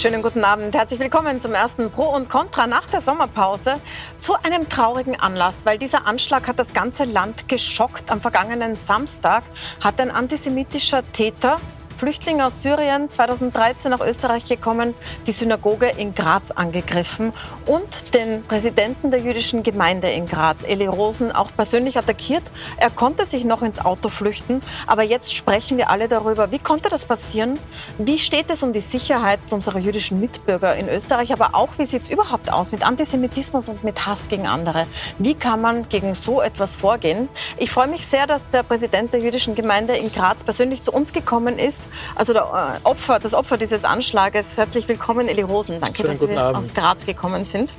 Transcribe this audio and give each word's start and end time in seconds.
Schönen 0.00 0.22
guten 0.22 0.44
Abend. 0.44 0.74
Herzlich 0.74 0.98
willkommen 0.98 1.40
zum 1.40 1.52
ersten 1.52 1.90
Pro 1.90 2.04
und 2.04 2.30
Contra 2.30 2.66
nach 2.66 2.86
der 2.86 3.02
Sommerpause 3.02 3.74
zu 4.16 4.32
einem 4.42 4.66
traurigen 4.66 5.20
Anlass, 5.20 5.66
weil 5.66 5.76
dieser 5.76 6.06
Anschlag 6.06 6.48
hat 6.48 6.58
das 6.58 6.72
ganze 6.72 7.04
Land 7.04 7.50
geschockt. 7.50 8.10
Am 8.10 8.18
vergangenen 8.18 8.76
Samstag 8.76 9.44
hat 9.78 10.00
ein 10.00 10.10
antisemitischer 10.10 11.02
Täter 11.12 11.58
Flüchtling 12.00 12.40
aus 12.40 12.62
Syrien 12.62 13.10
2013 13.10 13.90
nach 13.90 14.00
Österreich 14.00 14.46
gekommen, 14.46 14.94
die 15.26 15.32
Synagoge 15.32 15.86
in 15.98 16.14
Graz 16.14 16.50
angegriffen 16.50 17.34
und 17.66 18.14
den 18.14 18.42
Präsidenten 18.42 19.10
der 19.10 19.20
jüdischen 19.20 19.62
Gemeinde 19.62 20.08
in 20.08 20.24
Graz, 20.24 20.62
Eli 20.62 20.86
Rosen, 20.86 21.30
auch 21.30 21.50
persönlich 21.54 21.98
attackiert. 21.98 22.42
Er 22.78 22.88
konnte 22.88 23.26
sich 23.26 23.44
noch 23.44 23.60
ins 23.60 23.84
Auto 23.84 24.08
flüchten, 24.08 24.62
aber 24.86 25.02
jetzt 25.02 25.36
sprechen 25.36 25.76
wir 25.76 25.90
alle 25.90 26.08
darüber, 26.08 26.50
wie 26.50 26.58
konnte 26.58 26.88
das 26.88 27.04
passieren? 27.04 27.58
Wie 27.98 28.18
steht 28.18 28.48
es 28.48 28.62
um 28.62 28.72
die 28.72 28.80
Sicherheit 28.80 29.40
unserer 29.50 29.78
jüdischen 29.78 30.20
Mitbürger 30.20 30.76
in 30.76 30.88
Österreich, 30.88 31.34
aber 31.34 31.50
auch 31.52 31.76
wie 31.76 31.84
sieht 31.84 32.04
es 32.04 32.08
überhaupt 32.08 32.50
aus 32.50 32.72
mit 32.72 32.82
Antisemitismus 32.82 33.68
und 33.68 33.84
mit 33.84 34.06
Hass 34.06 34.28
gegen 34.28 34.46
andere? 34.46 34.86
Wie 35.18 35.34
kann 35.34 35.60
man 35.60 35.86
gegen 35.90 36.14
so 36.14 36.40
etwas 36.40 36.76
vorgehen? 36.76 37.28
Ich 37.58 37.70
freue 37.70 37.88
mich 37.88 38.06
sehr, 38.06 38.26
dass 38.26 38.48
der 38.48 38.62
Präsident 38.62 39.12
der 39.12 39.20
jüdischen 39.20 39.54
Gemeinde 39.54 39.98
in 39.98 40.10
Graz 40.10 40.44
persönlich 40.44 40.80
zu 40.80 40.92
uns 40.92 41.12
gekommen 41.12 41.58
ist 41.58 41.82
also 42.14 42.32
der 42.32 42.42
äh, 42.42 42.86
Opfer, 42.88 43.18
das 43.18 43.34
Opfer 43.34 43.56
dieses 43.56 43.84
Anschlages. 43.84 44.56
Herzlich 44.56 44.88
willkommen, 44.88 45.28
Eli 45.28 45.42
Rosen. 45.42 45.80
Danke, 45.80 45.98
Schönen 45.98 46.18
dass 46.18 46.20
Sie 46.20 46.36
Abend. 46.36 46.58
aus 46.58 46.74
Graz 46.74 47.06
gekommen 47.06 47.44
sind. 47.44 47.70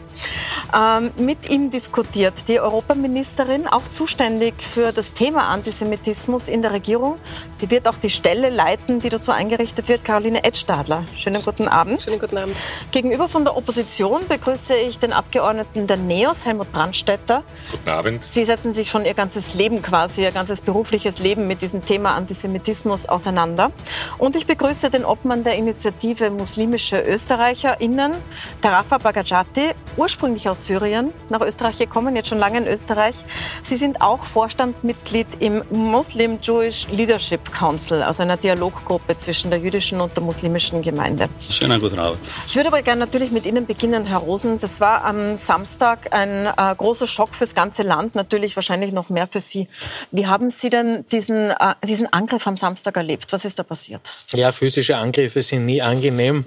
Ähm, 0.75 1.11
mit 1.17 1.49
ihm 1.49 1.71
diskutiert 1.71 2.47
die 2.47 2.59
Europaministerin, 2.59 3.67
auch 3.67 3.87
zuständig 3.89 4.53
für 4.61 4.91
das 4.91 5.13
Thema 5.13 5.49
Antisemitismus 5.49 6.47
in 6.47 6.61
der 6.61 6.71
Regierung. 6.71 7.17
Sie 7.49 7.69
wird 7.69 7.87
auch 7.87 7.95
die 7.95 8.09
Stelle 8.09 8.49
leiten, 8.49 8.99
die 8.99 9.09
dazu 9.09 9.31
eingerichtet 9.31 9.87
wird, 9.87 10.05
Caroline 10.05 10.43
Edstadler. 10.43 11.05
Schönen 11.15 11.43
guten 11.43 11.67
Abend. 11.67 12.01
Schönen 12.03 12.19
guten 12.19 12.37
Abend. 12.37 12.55
Gegenüber 12.91 13.29
von 13.29 13.43
der 13.43 13.57
Opposition 13.57 14.27
begrüße 14.27 14.75
ich 14.75 14.99
den 14.99 15.13
Abgeordneten 15.13 15.87
der 15.87 15.97
NEOS, 15.97 16.45
Helmut 16.45 16.71
Brandstätter. 16.71 17.43
Guten 17.71 17.89
Abend. 17.89 18.23
Sie 18.23 18.45
setzen 18.45 18.73
sich 18.73 18.89
schon 18.89 19.05
Ihr 19.05 19.13
ganzes 19.13 19.53
Leben 19.53 19.81
quasi, 19.81 20.21
Ihr 20.21 20.31
ganzes 20.31 20.61
berufliches 20.61 21.19
Leben 21.19 21.47
mit 21.47 21.61
diesem 21.61 21.83
Thema 21.83 22.15
Antisemitismus 22.15 23.07
auseinander. 23.07 23.71
Und 24.17 24.35
ich 24.35 24.47
begrüße 24.47 24.89
den 24.89 25.05
Obmann 25.05 25.43
der 25.43 25.55
Initiative 25.55 26.29
Muslimische 26.29 27.01
ÖsterreicherInnen, 27.01 28.13
Tarafa 28.61 28.97
Bagajati, 28.97 29.71
ursprünglich 29.97 30.47
aus 30.47 30.65
Syrien, 30.65 31.11
nach 31.29 31.41
Österreich 31.41 31.77
gekommen, 31.77 32.15
jetzt 32.15 32.29
schon 32.29 32.37
lange 32.39 32.59
in 32.59 32.67
Österreich. 32.67 33.15
Sie 33.63 33.77
sind 33.77 34.01
auch 34.01 34.25
Vorstandsmitglied 34.25 35.27
im 35.39 35.63
Muslim 35.69 36.37
Jewish 36.41 36.87
Leadership 36.91 37.51
Council, 37.51 38.01
also 38.01 38.23
einer 38.23 38.37
Dialoggruppe 38.37 39.17
zwischen 39.17 39.49
der 39.49 39.59
jüdischen 39.59 40.01
und 40.01 40.15
der 40.15 40.23
muslimischen 40.23 40.81
Gemeinde. 40.81 41.29
Schönen 41.49 41.81
guten 41.81 41.99
Abend. 41.99 42.19
Ich 42.47 42.55
würde 42.55 42.69
aber 42.69 42.81
gerne 42.81 43.01
natürlich 43.01 43.31
mit 43.31 43.45
Ihnen 43.45 43.65
beginnen, 43.65 44.05
Herr 44.05 44.19
Rosen. 44.19 44.59
Das 44.59 44.79
war 44.79 45.03
am 45.03 45.35
Samstag 45.35 46.13
ein 46.13 46.45
äh, 46.45 46.75
großer 46.75 47.07
Schock 47.07 47.35
fürs 47.35 47.55
ganze 47.55 47.83
Land, 47.83 48.15
natürlich 48.15 48.55
wahrscheinlich 48.55 48.93
noch 48.93 49.09
mehr 49.09 49.27
für 49.27 49.41
Sie. 49.41 49.67
Wie 50.11 50.27
haben 50.27 50.49
Sie 50.49 50.69
denn 50.69 51.05
diesen, 51.11 51.51
äh, 51.51 51.75
diesen 51.85 52.11
Angriff 52.13 52.47
am 52.47 52.57
Samstag 52.57 52.95
erlebt? 52.97 53.33
Was 53.33 53.45
ist 53.45 53.59
da 53.59 53.63
passiert? 53.63 53.90
Ja, 54.31 54.51
physische 54.51 54.95
Angriffe 54.97 55.41
sind 55.41 55.65
nie 55.65 55.81
angenehm. 55.81 56.45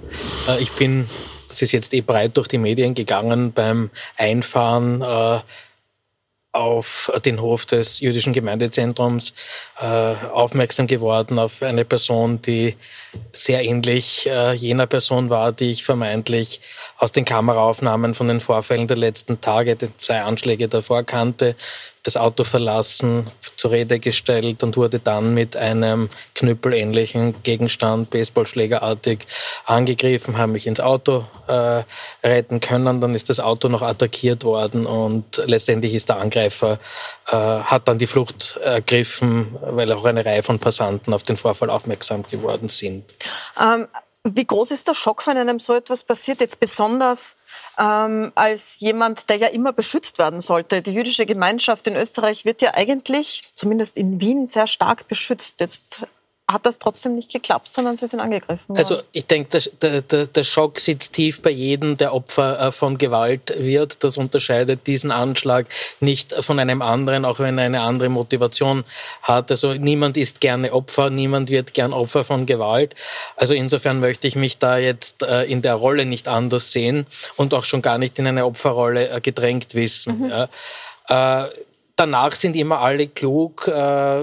Äh, 0.49 0.63
ich 0.63 0.71
bin, 0.73 1.09
das 1.49 1.61
ist 1.63 1.73
jetzt 1.73 1.93
eh 1.93 2.01
breit 2.01 2.37
durch 2.37 2.49
die 2.49 2.59
Medien 2.59 2.95
gegangen, 2.95 3.53
beim 3.53 3.91
Einfahren 4.17 5.03
äh, 5.03 5.41
auf 6.53 7.13
den 7.25 7.41
Hof 7.41 7.67
des 7.67 8.01
jüdischen 8.01 8.33
Gemeindezentrums 8.33 9.35
äh, 9.81 9.85
aufmerksam 9.85 10.87
geworden 10.87 11.39
auf 11.39 11.63
eine 11.63 11.85
Person, 11.85 12.41
die 12.41 12.77
sehr 13.33 13.65
ähnlich 13.65 14.31
jener 14.55 14.87
Person 14.87 15.31
war, 15.31 15.51
die 15.51 15.73
ich 15.73 15.85
vermeintlich 15.85 16.61
aus 16.97 17.11
den 17.11 17.25
Kameraaufnahmen 17.25 18.15
von 18.15 18.29
den 18.29 18.41
Vorfällen 18.41 18.87
der 18.87 18.97
letzten 18.97 19.41
Tage, 19.41 19.75
die 19.75 19.97
zwei 19.97 20.23
Anschläge 20.23 20.69
davor 20.69 21.03
kannte 21.03 21.57
das 22.05 22.17
Auto 22.17 22.45
verlassen, 22.45 23.31
zur 23.57 23.73
Rede 23.73 23.99
gestellt 23.99 24.63
und 24.63 24.77
wurde 24.77 24.99
dann 24.99 25.35
mit 25.35 25.57
einem 25.57 26.11
knüppelähnlichen 26.35 27.43
Gegenstand, 27.43 28.11
Baseballschlägerartig, 28.11 29.27
angegriffen, 29.65 30.39
haben 30.39 30.53
mich 30.53 30.67
ins 30.67 30.81
Auto 30.81 31.27
äh, 31.47 31.83
retten 32.23 32.61
können. 32.61 33.01
Dann 33.01 33.15
ist 33.15 33.31
das 33.31 33.41
Auto 33.41 33.69
noch 33.69 33.83
attackiert 33.83 34.45
worden 34.45 34.87
und 34.87 35.43
letztendlich 35.47 35.95
ist 35.95 36.11
der 36.11 36.19
Angreifer, 36.19 36.79
äh, 37.27 37.33
hat 37.33 37.89
dann 37.89 37.99
die 37.99 38.07
Flucht 38.07 38.59
ergriffen, 38.63 39.57
weil 39.63 39.91
auch 39.91 40.05
eine 40.05 40.25
Reihe 40.25 40.43
von 40.43 40.59
Passanten 40.59 41.15
auf 41.15 41.23
den 41.23 41.39
Vorfall 41.39 41.71
aufmerksam 41.71 42.23
geworden 42.23 42.69
sind. 42.69 43.15
Ähm, 43.59 43.89
wie 44.25 44.47
groß 44.47 44.71
ist 44.71 44.89
der 44.89 44.95
Schock, 44.95 45.27
wenn 45.27 45.37
einem 45.37 45.59
so 45.59 45.75
etwas 45.75 46.03
passiert? 46.03 46.41
Jetzt 46.41 46.59
besonders 46.59 47.37
ähm, 47.79 48.33
als 48.35 48.81
jemand, 48.81 49.29
der 49.29 49.37
ja 49.37 49.49
immer 49.49 49.73
beschützt 49.73 50.19
werden 50.19 50.41
sollte. 50.41 50.83
Die 50.83 50.93
jüdische 50.93 51.27
Gemeinschaft 51.27 51.87
in 51.87 51.97
Österreich 51.97 52.45
wird 52.45 52.63
ja 52.63 52.75
eigentlich, 52.75 53.51
zumindest 53.55 53.97
in 53.97 54.21
Wien, 54.21 54.47
sehr 54.47 54.67
stark 54.67 55.09
beschützt. 55.09 55.61
Jetzt 55.61 56.07
hat 56.47 56.67
das 56.67 56.79
trotzdem 56.79 57.15
nicht 57.15 57.33
geklappt, 57.33 57.73
sondern 57.73 57.97
sie 57.97 58.07
sind 58.07 58.21
angegriffen 58.21 58.69
worden. 58.69 58.79
Also 58.79 59.01
ich 59.13 59.27
denke, 59.27 59.59
der, 59.81 60.03
der, 60.03 60.27
der 60.27 60.45
Schock 60.45 60.79
sitzt 60.79 61.15
tief 61.15 61.41
bei 61.41 61.51
jedem, 61.51 61.97
der 61.97 62.13
Opfer 62.13 62.61
äh, 62.61 62.73
von 62.73 62.99
Gewalt 62.99 63.55
wird. 63.57 64.05
Das 64.05 64.19
unterscheidet 64.19 64.87
diesen 64.87 65.11
Anschlag 65.11 65.67
nicht 66.01 66.35
von 66.35 66.59
einem 66.59 66.83
anderen, 66.83 67.25
auch 67.25 67.39
wenn 67.39 67.57
er 67.57 67.65
eine 67.65 67.81
andere 67.81 68.11
Motivation 68.11 68.85
hat. 69.23 69.51
Also 69.51 69.73
niemand 69.73 70.19
ist 70.19 70.43
gerne 70.43 70.75
Opfer, 70.75 71.09
niemand 71.09 71.49
wird 71.49 71.73
gern 71.73 71.95
Opfer 71.95 72.25
von 72.25 72.45
Gewalt. 72.45 72.95
Also 73.37 73.55
insofern 73.55 74.01
möchte 74.01 74.29
ich 74.29 74.37
mich 74.37 74.59
da 74.59 74.77
jetzt 74.77 75.23
äh, 75.23 75.45
in 75.45 75.63
der 75.63 75.75
Rolle 75.75 76.05
nicht 76.05 76.29
anders 76.29 76.73
sehen 76.73 77.07
und 77.37 77.55
auch 77.55 77.65
schon 77.65 77.81
gar 77.81 77.97
nicht 77.97 78.19
in 78.19 78.27
eine 78.27 78.45
Opferrolle 78.45 79.09
äh, 79.09 79.21
gedrängt 79.23 79.75
wissen. 79.75 80.21
Mhm. 80.21 80.29
Ja 80.29 80.49
danach 81.97 82.33
sind 82.33 82.57
immer 82.57 82.81
alle 82.81 83.09
klug. 83.09 83.69
Äh, 83.69 84.23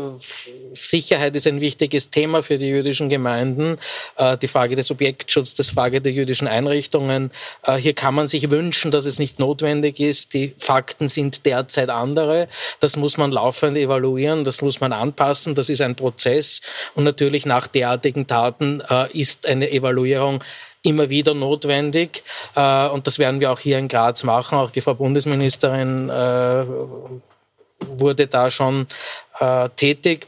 Sicherheit 0.74 1.36
ist 1.36 1.48
ein 1.48 1.62
wichtiges 1.62 2.10
Thema 2.10 2.44
für 2.44 2.58
die 2.58 2.68
jüdischen 2.68 3.10
Gemeinden. 3.10 3.78
Äh, 4.18 4.38
die 4.38 4.48
Frage 4.48 4.76
des 4.76 4.92
Objektschutzes, 4.92 5.68
die 5.68 5.74
Frage 5.74 6.02
der 6.02 6.12
jüdischen 6.12 6.48
Einrichtungen. 6.48 7.32
Äh, 7.64 7.76
hier 7.76 7.94
kann 7.94 8.14
man 8.14 8.28
sich 8.28 8.50
wünschen, 8.50 8.92
dass 8.92 9.06
es 9.06 9.20
nicht 9.20 9.40
notwendig 9.40 10.00
ist. 10.00 10.34
Die 10.34 10.54
Fakten 10.58 11.10
sind 11.10 11.46
derzeit 11.46 11.90
andere. 11.90 12.48
Das 12.80 12.98
muss 12.98 13.18
man 13.18 13.32
laufend 13.32 13.78
evaluieren, 13.78 14.44
das 14.44 14.62
muss 14.62 14.82
man 14.82 14.94
anpassen. 14.94 15.56
Das 15.56 15.70
ist 15.70 15.82
ein 15.82 15.96
Prozess. 15.96 16.62
Und 16.96 17.04
natürlich 17.04 17.46
nach 17.46 17.68
derartigen 17.68 18.28
Taten 18.28 18.82
ist 19.14 19.48
eine 19.48 19.72
Evaluierung 19.72 20.44
immer 20.84 21.10
wieder 21.10 21.34
notwendig. 21.34 22.24
Und 22.56 23.08
das 23.08 23.20
werden 23.20 23.40
wir 23.40 23.52
auch 23.52 23.60
hier 23.60 23.78
in 23.78 23.88
Graz 23.88 24.24
machen. 24.24 24.58
Auch 24.58 24.72
die 24.72 24.82
Frau 24.82 24.96
Bundesministerin 24.96 26.10
wurde 27.88 28.28
da 28.28 28.50
schon 28.52 28.88
äh, 29.40 29.70
tätig. 29.76 30.28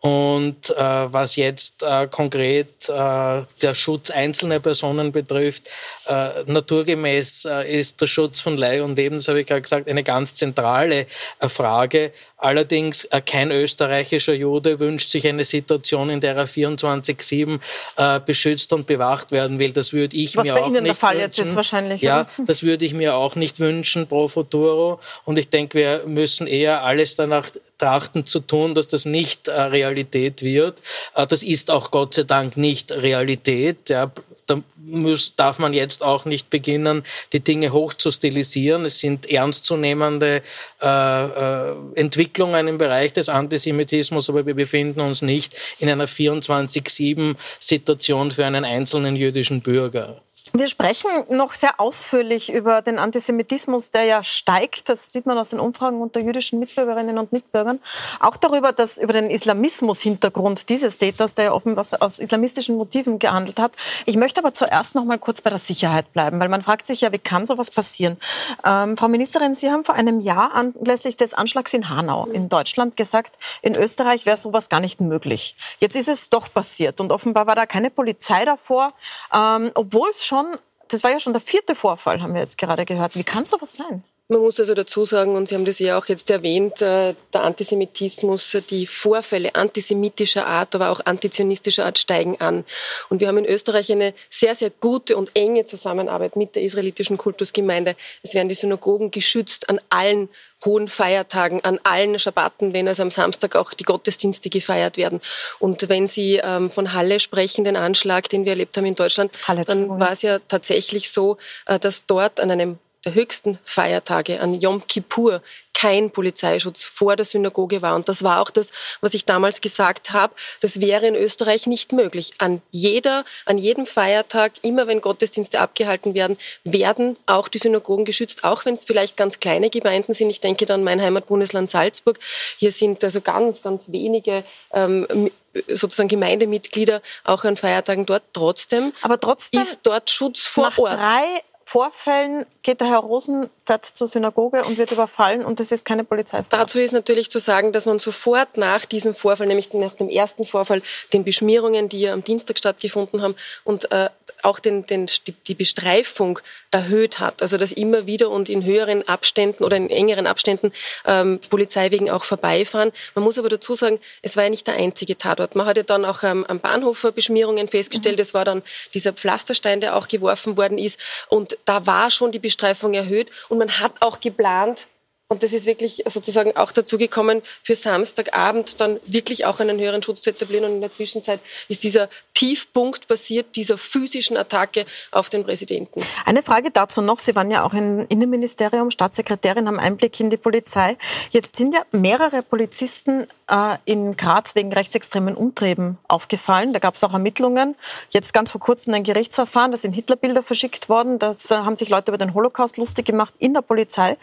Und 0.00 0.68
äh, 0.68 1.12
was 1.12 1.36
jetzt 1.36 1.82
äh, 1.82 2.06
konkret 2.08 2.90
äh, 2.90 3.42
der 3.62 3.74
Schutz 3.74 4.10
einzelner 4.10 4.60
Personen 4.60 5.12
betrifft, 5.12 5.70
äh, 6.06 6.44
naturgemäß 6.46 7.46
äh, 7.46 7.78
ist 7.78 8.00
der 8.00 8.06
Schutz 8.06 8.40
von 8.40 8.58
Leih 8.58 8.82
und 8.82 8.96
Leben, 8.96 9.16
das 9.16 9.28
habe 9.28 9.40
ich 9.40 9.46
gerade 9.46 9.62
gesagt, 9.62 9.88
eine 9.88 10.02
ganz 10.04 10.34
zentrale 10.34 11.06
äh, 11.40 11.48
Frage. 11.48 12.12
Allerdings 12.36 13.08
kein 13.24 13.50
österreichischer 13.50 14.34
Jude 14.34 14.78
wünscht 14.78 15.08
sich 15.08 15.26
eine 15.26 15.44
Situation, 15.44 16.10
in 16.10 16.20
der 16.20 16.36
er 16.36 16.46
24/7 16.46 17.58
äh, 17.96 18.20
beschützt 18.20 18.70
und 18.74 18.86
bewacht 18.86 19.30
werden 19.30 19.58
will. 19.58 19.72
Das 19.72 19.94
würde 19.94 20.14
ich 20.14 20.36
Was 20.36 20.44
mir 20.44 20.54
auch 20.56 20.66
Ihnen 20.66 20.82
nicht 20.82 20.88
der 20.88 20.94
Fall 20.94 21.14
wünschen. 21.14 21.26
jetzt 21.26 21.38
ist 21.38 21.56
wahrscheinlich. 21.56 22.02
Ja, 22.02 22.28
das 22.44 22.62
würde 22.62 22.84
ich 22.84 22.92
mir 22.92 23.14
auch 23.14 23.34
nicht 23.34 23.60
wünschen 23.60 24.06
pro 24.06 24.28
futuro. 24.28 25.00
Und 25.24 25.38
ich 25.38 25.48
denke, 25.48 25.78
wir 25.78 26.02
müssen 26.06 26.46
eher 26.46 26.84
alles 26.84 27.16
danach 27.16 27.48
trachten 27.78 28.26
zu 28.26 28.40
tun, 28.40 28.74
dass 28.74 28.88
das 28.88 29.06
nicht 29.06 29.48
Realität 29.48 30.42
wird. 30.42 30.78
Das 31.14 31.42
ist 31.42 31.70
auch 31.70 31.90
Gott 31.90 32.14
sei 32.14 32.24
Dank 32.24 32.58
nicht 32.58 32.92
Realität. 32.92 33.88
Ja 33.88 34.12
da 34.46 34.62
muss, 34.86 35.36
darf 35.36 35.58
man 35.58 35.72
jetzt 35.72 36.02
auch 36.02 36.24
nicht 36.24 36.50
beginnen, 36.50 37.04
die 37.32 37.40
Dinge 37.40 37.72
hoch 37.72 37.94
zu 37.94 38.10
stilisieren. 38.10 38.84
Es 38.84 38.98
sind 38.98 39.30
ernstzunehmende 39.30 40.42
äh, 40.82 40.86
äh, 40.86 41.74
Entwicklungen 41.94 42.66
im 42.68 42.78
Bereich 42.78 43.12
des 43.12 43.28
Antisemitismus, 43.28 44.30
aber 44.30 44.46
wir 44.46 44.54
befinden 44.54 45.00
uns 45.00 45.22
nicht 45.22 45.56
in 45.78 45.88
einer 45.88 46.06
24-7-Situation 46.06 48.30
für 48.30 48.46
einen 48.46 48.64
einzelnen 48.64 49.16
jüdischen 49.16 49.60
Bürger. 49.60 50.22
Wir 50.56 50.68
sprechen 50.68 51.10
noch 51.30 51.52
sehr 51.52 51.80
ausführlich 51.80 52.52
über 52.52 52.80
den 52.80 53.00
Antisemitismus, 53.00 53.90
der 53.90 54.04
ja 54.04 54.22
steigt. 54.22 54.88
Das 54.88 55.12
sieht 55.12 55.26
man 55.26 55.36
aus 55.36 55.48
den 55.48 55.58
Umfragen 55.58 56.00
unter 56.00 56.20
jüdischen 56.20 56.60
Mitbürgerinnen 56.60 57.18
und 57.18 57.32
Mitbürgern. 57.32 57.80
Auch 58.20 58.36
darüber, 58.36 58.70
dass 58.70 58.96
über 58.96 59.12
den 59.12 59.30
Islamismus-Hintergrund 59.30 60.68
dieses 60.68 60.98
Täters, 60.98 61.34
der 61.34 61.46
ja 61.46 61.52
offenbar 61.52 61.84
aus 61.98 62.20
islamistischen 62.20 62.76
Motiven 62.76 63.18
gehandelt 63.18 63.58
hat. 63.58 63.72
Ich 64.06 64.16
möchte 64.16 64.38
aber 64.38 64.54
zuerst 64.54 64.94
noch 64.94 65.04
mal 65.04 65.18
kurz 65.18 65.40
bei 65.40 65.50
der 65.50 65.58
Sicherheit 65.58 66.12
bleiben, 66.12 66.38
weil 66.38 66.48
man 66.48 66.62
fragt 66.62 66.86
sich 66.86 67.00
ja, 67.00 67.10
wie 67.10 67.18
kann 67.18 67.46
sowas 67.46 67.72
passieren? 67.72 68.16
Ähm, 68.64 68.96
Frau 68.96 69.08
Ministerin, 69.08 69.54
Sie 69.54 69.72
haben 69.72 69.84
vor 69.84 69.96
einem 69.96 70.20
Jahr 70.20 70.54
anlässlich 70.54 71.16
des 71.16 71.34
Anschlags 71.34 71.74
in 71.74 71.88
Hanau 71.88 72.26
in 72.26 72.48
Deutschland 72.48 72.96
gesagt, 72.96 73.38
in 73.60 73.74
Österreich 73.74 74.24
wäre 74.24 74.36
sowas 74.36 74.68
gar 74.68 74.78
nicht 74.78 75.00
möglich. 75.00 75.56
Jetzt 75.80 75.96
ist 75.96 76.08
es 76.08 76.30
doch 76.30 76.46
passiert 76.54 77.00
und 77.00 77.10
offenbar 77.10 77.48
war 77.48 77.56
da 77.56 77.66
keine 77.66 77.90
Polizei 77.90 78.44
davor, 78.44 78.92
ähm, 79.34 79.72
obwohl 79.74 80.10
es 80.10 80.24
schon 80.24 80.43
schon, 80.44 80.58
das 80.88 81.02
war 81.04 81.10
ja 81.10 81.20
schon 81.20 81.32
der 81.32 81.42
vierte 81.42 81.74
Vorfall, 81.74 82.20
haben 82.22 82.34
wir 82.34 82.40
jetzt 82.40 82.58
gerade 82.58 82.84
gehört. 82.84 83.16
Wie 83.16 83.24
kann 83.24 83.44
sowas 83.44 83.74
sein? 83.74 84.04
Man 84.28 84.40
muss 84.40 84.58
also 84.58 84.72
dazu 84.72 85.04
sagen, 85.04 85.36
und 85.36 85.48
Sie 85.48 85.54
haben 85.54 85.66
das 85.66 85.78
ja 85.78 85.98
auch 85.98 86.06
jetzt 86.06 86.30
erwähnt, 86.30 86.80
äh, 86.80 87.14
der 87.34 87.42
Antisemitismus, 87.42 88.56
die 88.70 88.86
Vorfälle 88.86 89.54
antisemitischer 89.54 90.46
Art, 90.46 90.74
aber 90.74 90.88
auch 90.88 91.00
antizionistischer 91.04 91.84
Art 91.84 91.98
steigen 91.98 92.40
an. 92.40 92.64
Und 93.10 93.20
wir 93.20 93.28
haben 93.28 93.36
in 93.36 93.44
Österreich 93.44 93.92
eine 93.92 94.14
sehr, 94.30 94.54
sehr 94.54 94.70
gute 94.70 95.18
und 95.18 95.36
enge 95.36 95.66
Zusammenarbeit 95.66 96.36
mit 96.36 96.54
der 96.54 96.62
israelitischen 96.62 97.18
Kultusgemeinde. 97.18 97.96
Es 98.22 98.32
werden 98.32 98.48
die 98.48 98.54
Synagogen 98.54 99.10
geschützt 99.10 99.68
an 99.68 99.78
allen 99.90 100.30
hohen 100.64 100.88
Feiertagen, 100.88 101.62
an 101.62 101.78
allen 101.82 102.18
Schabbaten, 102.18 102.72
wenn 102.72 102.88
also 102.88 103.02
am 103.02 103.10
Samstag 103.10 103.56
auch 103.56 103.74
die 103.74 103.84
Gottesdienste 103.84 104.48
gefeiert 104.48 104.96
werden. 104.96 105.20
Und 105.58 105.90
wenn 105.90 106.06
Sie 106.06 106.40
ähm, 106.42 106.70
von 106.70 106.94
Halle 106.94 107.20
sprechen, 107.20 107.64
den 107.64 107.76
Anschlag, 107.76 108.30
den 108.30 108.46
wir 108.46 108.52
erlebt 108.52 108.74
haben 108.78 108.86
in 108.86 108.94
Deutschland, 108.94 109.32
Halle, 109.46 109.64
dann 109.64 109.88
war 110.00 110.12
es 110.12 110.22
ja 110.22 110.38
tatsächlich 110.38 111.10
so, 111.12 111.36
äh, 111.66 111.78
dass 111.78 112.06
dort 112.06 112.40
an 112.40 112.50
einem 112.50 112.78
der 113.04 113.14
höchsten 113.14 113.58
Feiertage, 113.64 114.40
an 114.40 114.54
Yom 114.54 114.86
Kippur, 114.86 115.42
kein 115.74 116.10
Polizeischutz 116.10 116.84
vor 116.84 117.16
der 117.16 117.24
Synagoge 117.24 117.82
war. 117.82 117.94
Und 117.96 118.08
das 118.08 118.22
war 118.22 118.40
auch 118.40 118.50
das, 118.50 118.70
was 119.00 119.12
ich 119.12 119.24
damals 119.24 119.60
gesagt 119.60 120.12
habe. 120.12 120.32
Das 120.60 120.80
wäre 120.80 121.06
in 121.06 121.14
Österreich 121.14 121.66
nicht 121.66 121.92
möglich. 121.92 122.32
An 122.38 122.62
jeder, 122.70 123.24
an 123.44 123.58
jedem 123.58 123.84
Feiertag, 123.84 124.52
immer 124.62 124.86
wenn 124.86 125.00
Gottesdienste 125.00 125.60
abgehalten 125.60 126.14
werden, 126.14 126.38
werden 126.62 127.16
auch 127.26 127.48
die 127.48 127.58
Synagogen 127.58 128.04
geschützt, 128.04 128.44
auch 128.44 128.64
wenn 128.64 128.74
es 128.74 128.84
vielleicht 128.84 129.16
ganz 129.16 129.40
kleine 129.40 129.68
Gemeinden 129.68 130.14
sind. 130.14 130.30
Ich 130.30 130.40
denke 130.40 130.64
dann 130.64 130.84
mein 130.84 131.02
Heimatbundesland 131.02 131.68
Salzburg. 131.68 132.18
Hier 132.56 132.72
sind 132.72 133.02
also 133.02 133.20
ganz, 133.20 133.62
ganz 133.62 133.90
wenige 133.90 134.44
ähm, 134.72 135.30
sozusagen 135.68 136.08
Gemeindemitglieder 136.08 137.02
auch 137.24 137.44
an 137.44 137.56
Feiertagen 137.56 138.06
dort. 138.06 138.22
Trotzdem, 138.32 138.92
Aber 139.02 139.18
trotzdem 139.20 139.60
ist 139.60 139.80
dort 139.82 140.08
Schutz 140.10 140.40
vor 140.46 140.70
nach 140.70 140.78
Ort. 140.78 140.94
Drei 140.94 141.42
Vorfällen 141.64 142.46
geht 142.62 142.80
der 142.80 142.88
Herr 142.88 142.98
Rosen, 142.98 143.48
fährt 143.64 143.84
zur 143.84 144.06
Synagoge 144.06 144.64
und 144.64 144.76
wird 144.76 144.92
überfallen 144.92 145.44
und 145.44 145.60
es 145.60 145.72
ist 145.72 145.84
keine 145.84 146.04
Polizei. 146.04 146.44
Dazu 146.50 146.78
ist 146.78 146.92
natürlich 146.92 147.30
zu 147.30 147.38
sagen, 147.38 147.72
dass 147.72 147.86
man 147.86 147.98
sofort 147.98 148.56
nach 148.56 148.84
diesem 148.84 149.14
Vorfall, 149.14 149.46
nämlich 149.46 149.72
nach 149.72 149.94
dem 149.94 150.08
ersten 150.08 150.44
Vorfall, 150.44 150.82
den 151.12 151.24
Beschmierungen, 151.24 151.88
die 151.88 152.00
ja 152.00 152.12
am 152.12 152.22
Dienstag 152.22 152.58
stattgefunden 152.58 153.22
haben 153.22 153.34
und 153.64 153.90
äh, 153.90 154.10
auch 154.42 154.58
den, 154.58 154.86
den, 154.86 155.06
die 155.46 155.54
Bestreifung 155.54 156.38
erhöht 156.70 157.18
hat. 157.18 157.40
Also 157.40 157.56
dass 157.56 157.72
immer 157.72 158.06
wieder 158.06 158.30
und 158.30 158.48
in 158.48 158.64
höheren 158.64 159.06
Abständen 159.08 159.64
oder 159.64 159.76
in 159.76 159.88
engeren 159.90 160.26
Abständen 160.26 160.72
ähm, 161.06 161.40
Polizeiwegen 161.48 162.10
auch 162.10 162.24
vorbeifahren. 162.24 162.92
Man 163.14 163.24
muss 163.24 163.38
aber 163.38 163.48
dazu 163.48 163.74
sagen, 163.74 164.00
es 164.22 164.36
war 164.36 164.44
ja 164.44 164.50
nicht 164.50 164.66
der 164.66 164.74
einzige 164.74 165.16
Tatort. 165.16 165.56
Man 165.56 165.66
hat 165.66 165.76
ja 165.76 165.82
dann 165.82 166.04
auch 166.04 166.22
ähm, 166.22 166.44
am 166.46 166.60
Bahnhof 166.60 167.10
Beschmierungen 167.14 167.68
festgestellt. 167.68 168.16
Mhm. 168.16 168.22
Es 168.22 168.34
war 168.34 168.44
dann 168.44 168.62
dieser 168.92 169.12
Pflasterstein, 169.12 169.80
der 169.80 169.96
auch 169.96 170.08
geworfen 170.08 170.56
worden 170.56 170.78
ist. 170.78 171.00
Und 171.28 171.53
da 171.64 171.86
war 171.86 172.10
schon 172.10 172.32
die 172.32 172.38
Bestreifung 172.38 172.94
erhöht. 172.94 173.30
Und 173.48 173.58
man 173.58 173.78
hat 173.80 174.00
auch 174.00 174.20
geplant, 174.20 174.86
und 175.28 175.42
das 175.42 175.52
ist 175.52 175.66
wirklich 175.66 176.02
sozusagen 176.06 176.56
auch 176.56 176.70
dazu 176.70 176.98
gekommen, 176.98 177.42
für 177.62 177.74
Samstagabend 177.74 178.80
dann 178.80 179.00
wirklich 179.06 179.46
auch 179.46 179.58
einen 179.58 179.80
höheren 179.80 180.02
Schutz 180.02 180.22
zu 180.22 180.30
etablieren. 180.30 180.64
Und 180.66 180.74
in 180.74 180.80
der 180.80 180.92
Zwischenzeit 180.92 181.40
ist 181.68 181.82
dieser 181.82 182.08
Tiefpunkt 182.34 183.08
passiert, 183.08 183.56
dieser 183.56 183.78
physischen 183.78 184.36
Attacke 184.36 184.86
auf 185.12 185.28
den 185.28 185.44
Präsidenten. 185.44 186.02
Eine 186.26 186.42
Frage 186.42 186.70
dazu 186.70 187.00
noch. 187.00 187.20
Sie 187.20 187.34
waren 187.34 187.50
ja 187.50 187.64
auch 187.64 187.72
im 187.72 188.06
Innenministerium 188.08 188.90
Staatssekretärin, 188.90 189.68
haben 189.68 189.78
Einblick 189.78 190.18
in 190.20 190.30
die 190.30 190.36
Polizei. 190.36 190.96
Jetzt 191.30 191.56
sind 191.56 191.74
ja 191.74 191.82
mehrere 191.92 192.42
Polizisten 192.42 193.26
äh, 193.48 193.76
in 193.84 194.16
Graz 194.16 194.54
wegen 194.54 194.72
rechtsextremen 194.72 195.36
Umtrieben 195.36 195.98
aufgefallen. 196.08 196.72
Da 196.72 196.80
gab 196.80 196.96
es 196.96 197.04
auch 197.04 197.12
Ermittlungen. 197.12 197.76
Jetzt 198.10 198.32
ganz 198.32 198.50
vor 198.50 198.60
kurzem 198.60 198.94
ein 198.94 199.04
Gerichtsverfahren. 199.04 199.70
Da 199.70 199.78
sind 199.78 199.92
Hitlerbilder 199.92 200.42
verschickt 200.42 200.88
worden. 200.88 201.18
Das 201.18 201.50
äh, 201.50 201.54
haben 201.54 201.76
sich 201.76 201.88
Leute 201.88 202.10
über 202.10 202.18
den 202.18 202.34
Holocaust 202.34 202.76
lustig 202.76 203.06
gemacht 203.06 203.32
in 203.38 203.54
der 203.54 203.62
Polizei. 203.62 204.16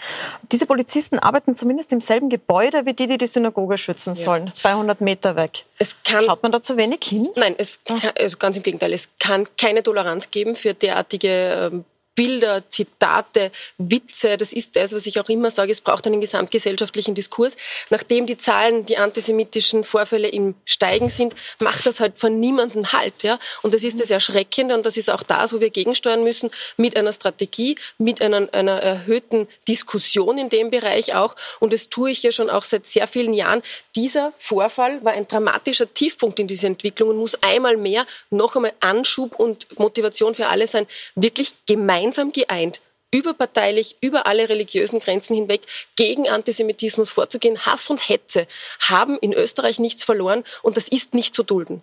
Diese 0.52 0.66
Polizisten 0.66 1.18
arbeiten 1.18 1.56
zumindest 1.56 1.94
im 1.94 2.02
selben 2.02 2.30
Gebäude 2.30 2.86
wie 2.86 2.94
die, 2.94 3.08
die 3.08 3.18
die 3.18 3.28
Synagoge 3.28 3.78
schützen 3.78 4.16
sollen. 4.16 4.48
Ja. 4.48 4.56
200 4.56 5.02
Meter 5.02 5.36
weg. 5.36 5.66
Schaut 6.04 6.44
man 6.44 6.52
da 6.52 6.62
zu 6.62 6.78
wenig 6.78 7.00
hin? 7.04 7.30
Nein, 7.36 7.56
es 7.58 7.80
also 8.18 8.38
ganz 8.38 8.58
im 8.58 8.64
Gegenteil, 8.64 8.94
es 8.94 9.10
kann 9.20 9.48
keine 9.58 9.84
Toleranz 9.84 10.32
geben 10.32 10.56
für 10.56 10.74
derartige 10.74 11.72
ähm, 11.72 11.86
Bilder, 12.14 12.64
Zitate, 12.70 13.52
Witze, 13.78 14.36
das 14.36 14.52
ist 14.52 14.76
das, 14.76 14.94
was 14.94 15.06
ich 15.06 15.20
auch 15.20 15.30
immer 15.30 15.50
sage, 15.50 15.72
es 15.72 15.80
braucht 15.80 16.06
einen 16.08 16.20
gesamtgesellschaftlichen 16.20 17.16
Diskurs. 17.16 17.56
Nachdem 17.90 18.26
die 18.26 18.38
Zahlen, 18.38 18.86
die 18.86 18.98
antisemitischen 18.98 19.86
Vorfälle 19.86 20.28
im 20.28 20.56
Steigen 20.66 21.10
sind, 21.10 21.34
macht 21.60 21.86
das 21.86 22.02
halt 22.02 22.20
von 22.20 22.40
niemandem 22.40 22.92
Halt. 22.92 23.24
Ja? 23.24 23.40
Und 23.62 23.74
das 23.74 23.86
ist 23.86 24.02
das 24.02 24.12
Erschreckende 24.12 24.76
und 24.76 24.86
das 24.86 24.98
ist 24.98 25.10
auch 25.10 25.24
das, 25.24 25.54
wo 25.54 25.62
wir 25.62 25.70
gegensteuern 25.70 26.24
müssen, 26.24 26.52
mit 26.76 26.98
einer 26.98 27.14
Strategie, 27.14 27.78
mit 27.98 28.22
einer, 28.22 28.50
einer 28.52 28.82
erhöhten 28.82 29.48
Diskussion 29.68 30.38
in 30.38 30.50
dem 30.50 30.70
Bereich 30.70 31.16
auch. 31.16 31.38
Und 31.60 31.72
das 31.72 31.88
tue 31.88 32.12
ich 32.12 32.24
ja 32.24 32.32
schon 32.34 32.50
auch 32.50 32.64
seit 32.64 32.86
sehr 32.86 33.08
vielen 33.08 33.34
Jahren. 33.34 33.62
Dieser 33.96 34.34
Vorfall 34.38 35.04
war 35.06 35.14
ein 35.14 35.30
dramatischer 35.30 35.94
Tiefpunkt 35.94 36.40
in 36.40 36.48
dieser 36.48 36.68
Entwicklung 36.68 37.10
und 37.10 37.18
muss 37.18 37.42
einmal 37.42 37.78
mehr 37.78 38.06
noch 38.30 38.58
einmal 38.58 38.74
Anschub 38.82 39.40
und 39.40 39.80
Motivation 39.80 40.36
für 40.36 40.48
alle 40.48 40.68
sein, 40.68 40.88
wirklich 41.16 41.54
gemeinsam 41.66 42.01
gemeinsam 42.02 42.32
geeint, 42.32 42.82
überparteilich, 43.14 43.98
über 44.02 44.26
alle 44.26 44.48
religiösen 44.48 45.00
Grenzen 45.00 45.36
hinweg 45.36 45.62
gegen 45.96 46.30
Antisemitismus 46.30 47.12
vorzugehen. 47.12 47.60
Hass 47.60 47.90
und 47.90 47.98
Hetze 47.98 48.48
haben 48.80 49.20
in 49.20 49.34
Österreich 49.34 49.80
nichts 49.80 50.04
verloren 50.04 50.44
und 50.64 50.78
das 50.78 50.88
ist 50.88 51.14
nicht 51.14 51.36
zu 51.36 51.44
dulden. 51.44 51.82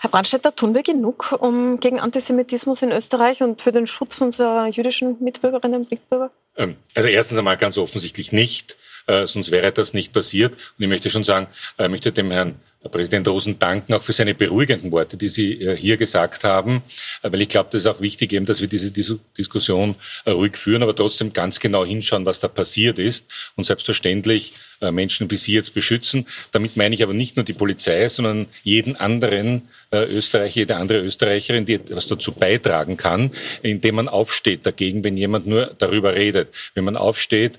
Herr 0.00 0.10
Brandstätter, 0.10 0.54
tun 0.54 0.74
wir 0.74 0.82
genug 0.82 1.36
um 1.40 1.80
gegen 1.80 1.98
Antisemitismus 1.98 2.82
in 2.82 2.92
Österreich 2.92 3.42
und 3.42 3.60
für 3.60 3.72
den 3.72 3.86
Schutz 3.86 4.20
unserer 4.20 4.68
jüdischen 4.68 5.16
Mitbürgerinnen 5.20 5.82
und 5.82 5.90
Mitbürger? 5.90 6.30
Ähm, 6.56 6.76
also 6.94 7.08
erstens 7.08 7.38
einmal 7.38 7.56
ganz 7.56 7.76
offensichtlich 7.76 8.30
nicht, 8.30 8.76
äh, 9.08 9.26
sonst 9.26 9.50
wäre 9.50 9.72
das 9.72 9.94
nicht 9.94 10.12
passiert. 10.12 10.52
Und 10.52 10.84
ich 10.84 10.88
möchte 10.88 11.10
schon 11.10 11.24
sagen, 11.24 11.48
ich 11.76 11.84
äh, 11.84 11.88
möchte 11.88 12.12
dem 12.12 12.30
Herrn 12.30 12.60
Herr 12.80 12.92
Präsident 12.92 13.26
Rosen 13.26 13.58
danken 13.58 13.92
auch 13.92 14.04
für 14.04 14.12
seine 14.12 14.36
beruhigenden 14.36 14.92
Worte, 14.92 15.16
die 15.16 15.26
Sie 15.26 15.60
äh, 15.60 15.76
hier 15.76 15.96
gesagt 15.96 16.44
haben, 16.44 16.82
äh, 17.22 17.32
weil 17.32 17.40
ich 17.40 17.48
glaube, 17.48 17.70
das 17.72 17.82
ist 17.82 17.86
auch 17.88 18.00
wichtig, 18.00 18.32
eben, 18.32 18.46
dass 18.46 18.60
wir 18.60 18.68
diese 18.68 18.92
Diskussion 19.36 19.96
äh, 20.24 20.30
ruhig 20.30 20.56
führen, 20.56 20.84
aber 20.84 20.94
trotzdem 20.94 21.32
ganz 21.32 21.58
genau 21.58 21.84
hinschauen, 21.84 22.24
was 22.24 22.38
da 22.38 22.46
passiert 22.46 23.00
ist 23.00 23.26
und 23.56 23.64
selbstverständlich 23.64 24.54
Menschen 24.92 25.28
wie 25.28 25.36
Sie 25.36 25.54
jetzt 25.54 25.74
beschützen. 25.74 26.24
Damit 26.52 26.76
meine 26.76 26.94
ich 26.94 27.02
aber 27.02 27.12
nicht 27.12 27.34
nur 27.34 27.44
die 27.44 27.52
Polizei, 27.52 28.08
sondern 28.08 28.46
jeden 28.62 28.94
anderen 28.94 29.62
Österreicher, 29.92 30.54
jede 30.54 30.76
andere 30.76 31.00
Österreicherin, 31.00 31.66
die 31.66 31.74
etwas 31.74 32.06
dazu 32.06 32.30
beitragen 32.30 32.96
kann, 32.96 33.32
indem 33.62 33.96
man 33.96 34.06
aufsteht 34.06 34.64
dagegen, 34.64 35.02
wenn 35.02 35.16
jemand 35.16 35.48
nur 35.48 35.74
darüber 35.78 36.14
redet, 36.14 36.54
wenn 36.74 36.84
man 36.84 36.96
aufsteht, 36.96 37.58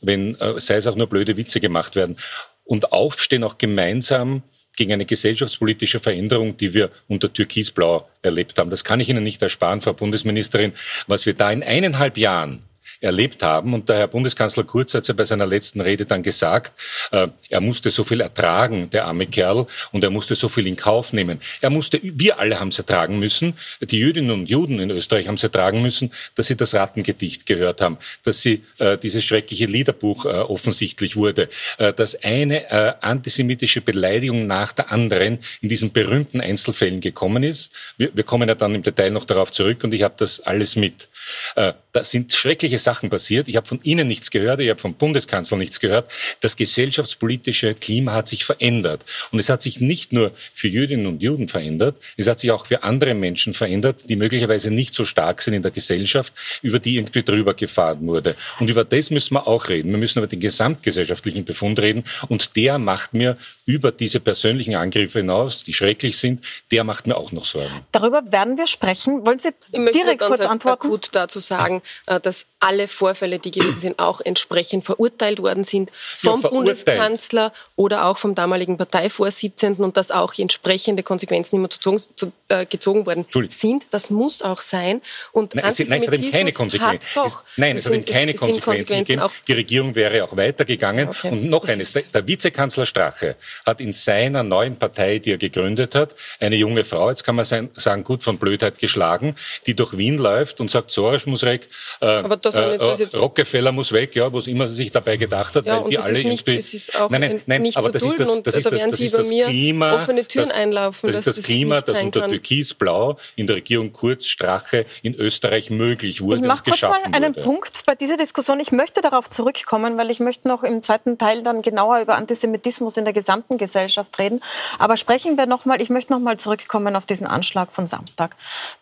wenn, 0.00 0.36
sei 0.58 0.76
es 0.76 0.86
auch 0.86 0.94
nur 0.94 1.08
blöde 1.08 1.36
Witze 1.36 1.58
gemacht 1.58 1.96
werden 1.96 2.18
und 2.64 2.92
aufstehen 2.92 3.44
auch 3.44 3.58
gemeinsam 3.58 4.42
gegen 4.76 4.92
eine 4.92 5.06
gesellschaftspolitische 5.06 6.00
Veränderung, 6.00 6.56
die 6.56 6.74
wir 6.74 6.90
unter 7.06 7.32
Türkisblau 7.32 8.08
erlebt 8.22 8.58
haben. 8.58 8.70
Das 8.70 8.84
kann 8.84 9.00
ich 9.00 9.08
Ihnen 9.08 9.22
nicht 9.22 9.40
ersparen, 9.40 9.80
Frau 9.80 9.92
Bundesministerin, 9.92 10.72
was 11.06 11.26
wir 11.26 11.34
da 11.34 11.50
in 11.52 11.62
eineinhalb 11.62 12.16
Jahren 12.16 12.62
erlebt 13.00 13.42
haben. 13.42 13.74
Und 13.74 13.88
der 13.88 13.96
Herr 13.98 14.08
Bundeskanzler 14.08 14.64
Kurz 14.64 14.94
hat 14.94 15.06
ja 15.06 15.14
bei 15.14 15.24
seiner 15.24 15.46
letzten 15.46 15.80
Rede 15.80 16.06
dann 16.06 16.22
gesagt, 16.22 16.72
äh, 17.10 17.28
er 17.48 17.60
musste 17.60 17.90
so 17.90 18.04
viel 18.04 18.20
ertragen, 18.20 18.90
der 18.90 19.06
arme 19.06 19.26
Kerl, 19.26 19.66
und 19.92 20.04
er 20.04 20.10
musste 20.10 20.34
so 20.34 20.48
viel 20.48 20.66
in 20.66 20.76
Kauf 20.76 21.12
nehmen. 21.12 21.40
Er 21.60 21.70
musste, 21.70 22.00
wir 22.02 22.38
alle 22.38 22.60
haben 22.60 22.68
es 22.68 22.78
ertragen 22.78 23.18
müssen, 23.18 23.54
die 23.80 23.98
Jüdinnen 23.98 24.30
und 24.30 24.48
Juden 24.48 24.78
in 24.80 24.90
Österreich 24.90 25.28
haben 25.28 25.34
es 25.34 25.42
ertragen 25.42 25.82
müssen, 25.82 26.12
dass 26.34 26.46
sie 26.46 26.56
das 26.56 26.74
Rattengedicht 26.74 27.46
gehört 27.46 27.80
haben, 27.80 27.98
dass 28.22 28.40
sie 28.40 28.64
äh, 28.78 28.98
dieses 28.98 29.24
schreckliche 29.24 29.66
Liederbuch 29.66 30.26
äh, 30.26 30.28
offensichtlich 30.28 31.16
wurde, 31.16 31.48
äh, 31.78 31.92
dass 31.92 32.22
eine 32.22 32.70
äh, 32.70 32.94
antisemitische 33.00 33.80
Beleidigung 33.80 34.46
nach 34.46 34.72
der 34.72 34.90
anderen 34.90 35.38
in 35.60 35.68
diesen 35.68 35.92
berühmten 35.92 36.40
Einzelfällen 36.40 37.00
gekommen 37.00 37.42
ist. 37.42 37.72
Wir, 37.96 38.10
wir 38.14 38.24
kommen 38.24 38.48
ja 38.48 38.54
dann 38.54 38.74
im 38.74 38.82
Detail 38.82 39.10
noch 39.10 39.24
darauf 39.24 39.52
zurück 39.52 39.84
und 39.84 39.92
ich 39.94 40.02
habe 40.02 40.14
das 40.16 40.40
alles 40.40 40.76
mit. 40.76 41.08
Äh, 41.56 41.72
da 41.92 42.02
sind 42.02 42.32
schreckliche 42.32 42.78
Sachen 42.78 43.08
passiert. 43.08 43.48
Ich 43.48 43.56
habe 43.56 43.66
von 43.66 43.80
Ihnen 43.82 44.08
nichts 44.08 44.30
gehört, 44.30 44.60
ich 44.60 44.68
habe 44.68 44.80
vom 44.80 44.94
Bundeskanzler 44.94 45.56
nichts 45.58 45.78
gehört. 45.80 46.10
Das 46.40 46.56
gesellschaftspolitische 46.56 47.74
Klima 47.74 48.12
hat 48.12 48.28
sich 48.28 48.44
verändert. 48.44 49.04
Und 49.30 49.38
es 49.38 49.48
hat 49.48 49.62
sich 49.62 49.80
nicht 49.80 50.12
nur 50.12 50.32
für 50.52 50.68
Jüdinnen 50.68 51.06
und 51.06 51.22
Juden 51.22 51.48
verändert, 51.48 51.96
es 52.16 52.26
hat 52.28 52.40
sich 52.40 52.50
auch 52.50 52.66
für 52.66 52.82
andere 52.82 53.14
Menschen 53.14 53.54
verändert, 53.54 54.08
die 54.08 54.16
möglicherweise 54.16 54.70
nicht 54.70 54.94
so 54.94 55.04
stark 55.04 55.42
sind 55.42 55.54
in 55.54 55.62
der 55.62 55.70
Gesellschaft, 55.70 56.32
über 56.62 56.78
die 56.78 56.96
irgendwie 56.96 57.22
drüber 57.22 57.54
gefahren 57.54 58.06
wurde. 58.06 58.34
Und 58.58 58.68
über 58.68 58.84
das 58.84 59.10
müssen 59.10 59.34
wir 59.34 59.46
auch 59.46 59.68
reden. 59.68 59.90
Wir 59.90 59.98
müssen 59.98 60.18
über 60.18 60.26
den 60.26 60.40
gesamtgesellschaftlichen 60.40 61.44
Befund 61.44 61.78
reden. 61.78 62.04
Und 62.28 62.56
der 62.56 62.78
macht 62.78 63.14
mir 63.14 63.36
über 63.66 63.92
diese 63.92 64.20
persönlichen 64.20 64.74
Angriffe 64.74 65.20
hinaus, 65.20 65.64
die 65.64 65.72
schrecklich 65.72 66.18
sind, 66.18 66.44
der 66.70 66.84
macht 66.84 67.06
mir 67.06 67.16
auch 67.16 67.32
noch 67.32 67.44
Sorgen. 67.44 67.86
Darüber 67.92 68.22
werden 68.30 68.58
wir 68.58 68.66
sprechen. 68.66 69.24
Wollen 69.24 69.38
Sie 69.38 69.50
direkt 69.72 70.20
kurz 70.20 70.40
antworten? 70.42 70.88
Dazu 71.14 71.40
sagen, 71.40 71.82
äh, 72.06 72.20
dass 72.20 72.46
alle 72.60 72.88
Vorfälle, 72.88 73.38
die 73.38 73.50
gewesen 73.50 73.78
sind, 73.78 73.98
auch 73.98 74.20
entsprechend 74.22 74.84
verurteilt 74.84 75.40
worden 75.42 75.64
sind 75.64 75.90
vom 76.16 76.40
ja, 76.40 76.48
Bundeskanzler 76.48 77.52
oder 77.76 78.06
auch 78.06 78.16
vom 78.16 78.34
damaligen 78.34 78.78
Parteivorsitzenden 78.78 79.84
und 79.84 79.96
dass 79.98 80.10
auch 80.10 80.32
entsprechende 80.38 81.02
Konsequenzen 81.02 81.56
immer 81.56 81.68
zu, 81.68 81.78
zu, 81.78 82.32
äh, 82.48 82.64
gezogen 82.64 83.04
worden 83.04 83.26
sind. 83.50 83.84
Das 83.90 84.08
muss 84.08 84.40
auch 84.40 84.62
sein. 84.62 85.02
Und 85.32 85.54
nein, 85.54 85.64
es, 85.66 85.78
nein, 85.80 86.00
es 86.00 86.06
hat 86.06 86.14
eben 86.14 86.30
keine 86.30 86.52
Konsequenzen. 86.52 87.08
Doch, 87.14 87.42
nein, 87.56 87.76
es, 87.76 87.84
es 87.84 87.90
hat 87.90 87.98
eben 87.98 88.06
keine 88.06 88.34
Konsequenzen, 88.34 88.64
Konsequenzen 88.64 89.16
gegeben. 89.16 89.32
Die 89.46 89.52
Regierung 89.52 89.94
wäre 89.94 90.24
auch 90.24 90.36
weitergegangen. 90.36 91.08
Okay. 91.10 91.30
Und 91.30 91.44
noch 91.50 91.62
das 91.62 91.70
eines, 91.70 91.92
der, 91.92 92.02
der 92.02 92.26
Vizekanzler 92.26 92.86
Strache 92.86 93.36
hat 93.66 93.80
in 93.80 93.92
seiner 93.92 94.42
neuen 94.42 94.76
Partei, 94.76 95.18
die 95.18 95.32
er 95.32 95.38
gegründet 95.38 95.94
hat, 95.94 96.14
eine 96.40 96.56
junge 96.56 96.84
Frau, 96.84 97.10
jetzt 97.10 97.24
kann 97.24 97.36
man 97.36 97.44
sagen, 97.44 98.04
gut 98.04 98.22
von 98.22 98.38
Blödheit 98.38 98.78
geschlagen, 98.78 99.36
die 99.66 99.74
durch 99.74 99.98
Wien 99.98 100.16
läuft 100.16 100.60
und 100.60 100.70
sagt, 100.70 100.90
Soros 101.04 101.26
muss 101.26 101.42
weg, 101.42 101.68
äh, 102.00 102.20
äh, 102.20 103.16
Rockefeller 103.16 103.72
muss 103.72 103.92
weg, 103.92 104.14
ja, 104.16 104.32
was 104.32 104.46
immer 104.46 104.68
sich 104.68 104.90
dabei 104.90 105.16
gedacht 105.16 105.54
hat, 105.54 105.66
ja, 105.66 105.82
weil 105.82 105.90
die 105.90 105.98
alle 105.98 106.12
nicht, 106.14 106.46
irgendwie... 106.48 106.56
Das 106.56 106.74
ist 106.74 107.00
auch 107.00 107.10
nein, 107.10 107.20
nein, 107.20 107.42
nein, 107.46 107.62
nicht 107.62 107.76
aber 107.76 107.90
das 107.90 108.02
ist 108.02 108.18
das, 108.18 108.42
das, 108.42 108.56
ist 108.56 108.66
das, 108.66 108.80
das, 108.80 109.00
ist 109.00 109.14
das 109.14 109.28
Klima, 109.28 109.94
offene 109.94 110.26
Türen 110.26 110.48
das, 110.48 110.56
einlaufen, 110.56 111.08
das 111.08 111.20
ist 111.20 111.26
das, 111.26 111.36
das 111.36 111.44
Klima, 111.44 111.80
das 111.80 112.02
unter 112.02 112.28
Türkisblau 112.28 113.18
in 113.36 113.46
der 113.46 113.56
Regierung 113.56 113.92
Kurz 113.92 114.26
Strache 114.26 114.86
in 115.02 115.14
Österreich 115.14 115.70
möglich 115.70 116.20
wurde 116.20 116.36
Ich 116.36 116.46
mache 116.46 116.64
kurz 116.64 116.82
mal 116.82 117.02
einen 117.12 117.36
wurde. 117.36 117.42
Punkt 117.42 117.86
bei 117.86 117.94
dieser 117.94 118.16
Diskussion. 118.16 118.60
Ich 118.60 118.72
möchte 118.72 119.00
darauf 119.02 119.28
zurückkommen, 119.28 119.96
weil 119.96 120.10
ich 120.10 120.20
möchte 120.20 120.48
noch 120.48 120.62
im 120.62 120.82
zweiten 120.82 121.18
Teil 121.18 121.42
dann 121.42 121.62
genauer 121.62 122.00
über 122.00 122.16
Antisemitismus 122.16 122.96
in 122.96 123.04
der 123.04 123.12
gesamten 123.12 123.58
Gesellschaft 123.58 124.18
reden. 124.18 124.40
Aber 124.78 124.96
sprechen 124.96 125.36
wir 125.36 125.46
noch 125.46 125.64
mal, 125.64 125.80
ich 125.80 125.90
möchte 125.90 126.12
noch 126.12 126.20
mal 126.20 126.38
zurückkommen 126.38 126.96
auf 126.96 127.06
diesen 127.06 127.26
Anschlag 127.26 127.72
von 127.72 127.86
Samstag. 127.86 128.36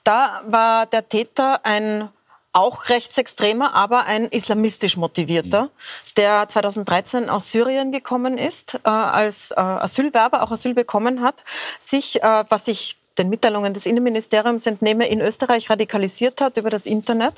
Da 0.05 0.43
war 0.47 0.87
der 0.87 1.09
Täter 1.09 1.64
ein 1.64 2.09
auch 2.52 2.88
rechtsextremer, 2.88 3.75
aber 3.75 4.04
ein 4.04 4.26
islamistisch 4.26 4.97
motivierter, 4.97 5.71
der 6.16 6.49
2013 6.49 7.28
aus 7.28 7.50
Syrien 7.50 7.92
gekommen 7.92 8.37
ist, 8.38 8.75
äh, 8.85 8.88
als 8.88 9.50
äh, 9.52 9.61
Asylwerber 9.61 10.42
auch 10.42 10.50
Asyl 10.50 10.75
bekommen 10.75 11.23
hat, 11.23 11.37
sich, 11.78 12.23
äh, 12.23 12.44
was 12.49 12.66
sich 12.66 13.01
den 13.19 13.28
Mitteilungen 13.28 13.75
des 13.75 13.87
Innenministeriums 13.87 14.66
entnehme, 14.66 15.09
in 15.09 15.21
Österreich 15.21 15.69
radikalisiert 15.71 16.40
hat 16.40 16.57
über 16.57 16.71
das 16.71 16.87
Internet. 16.87 17.35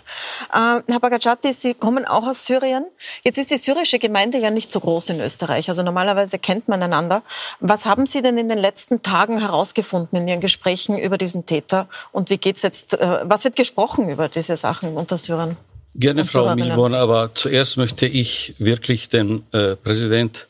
Äh, 0.52 0.81
Herr 0.87 1.00
Bagacati, 1.00 1.52
Sie 1.52 1.75
kommen 1.75 2.04
auch 2.04 2.26
aus 2.26 2.47
Syrien. 2.47 2.85
Jetzt 3.25 3.38
ist 3.38 3.50
die 3.50 3.59
syrische 3.59 3.99
Gemeinde 3.99 4.38
ja 4.38 4.50
nicht 4.50 4.71
so 4.71 4.81
groß 4.81 5.11
in 5.11 5.21
Österreich. 5.21 5.69
Also 5.69 5.83
normalerweise 5.83 6.38
kennt 6.38 6.69
man 6.69 6.83
einander. 6.83 7.23
Was 7.61 7.87
haben 7.87 8.07
Sie 8.07 8.23
denn 8.23 8.38
in 8.38 8.49
den 8.49 8.59
letzten 8.59 9.02
Tagen 9.02 9.40
herausgefunden 9.40 10.19
in 10.19 10.28
Ihren 10.28 10.40
Gesprächen 10.40 10.99
über 10.99 11.19
diesen 11.19 11.47
Täter? 11.47 11.88
Und 12.12 12.31
wie 12.31 12.38
geht's 12.38 12.62
jetzt, 12.62 12.95
äh, 12.95 13.21
was 13.25 13.45
wird 13.45 13.57
gesprochen 13.57 14.09
über 14.09 14.28
diese 14.28 14.57
Sachen 14.57 14.97
unter 14.97 15.16
Syrern? 15.16 15.57
Gerne, 15.97 16.25
Frau 16.25 16.57
Milborn, 16.57 16.95
aber 16.95 17.35
zuerst 17.35 17.76
möchte 17.76 18.07
ich 18.07 18.54
wirklich 18.59 19.09
dem 19.09 19.45
äh, 19.52 19.76
Präsident 19.76 20.49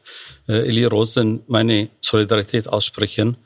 äh, 0.49 0.67
Eli 0.67 0.87
Rosen 0.87 1.43
meine 1.49 1.91
Solidarität 2.01 2.67
aussprechen 2.67 3.37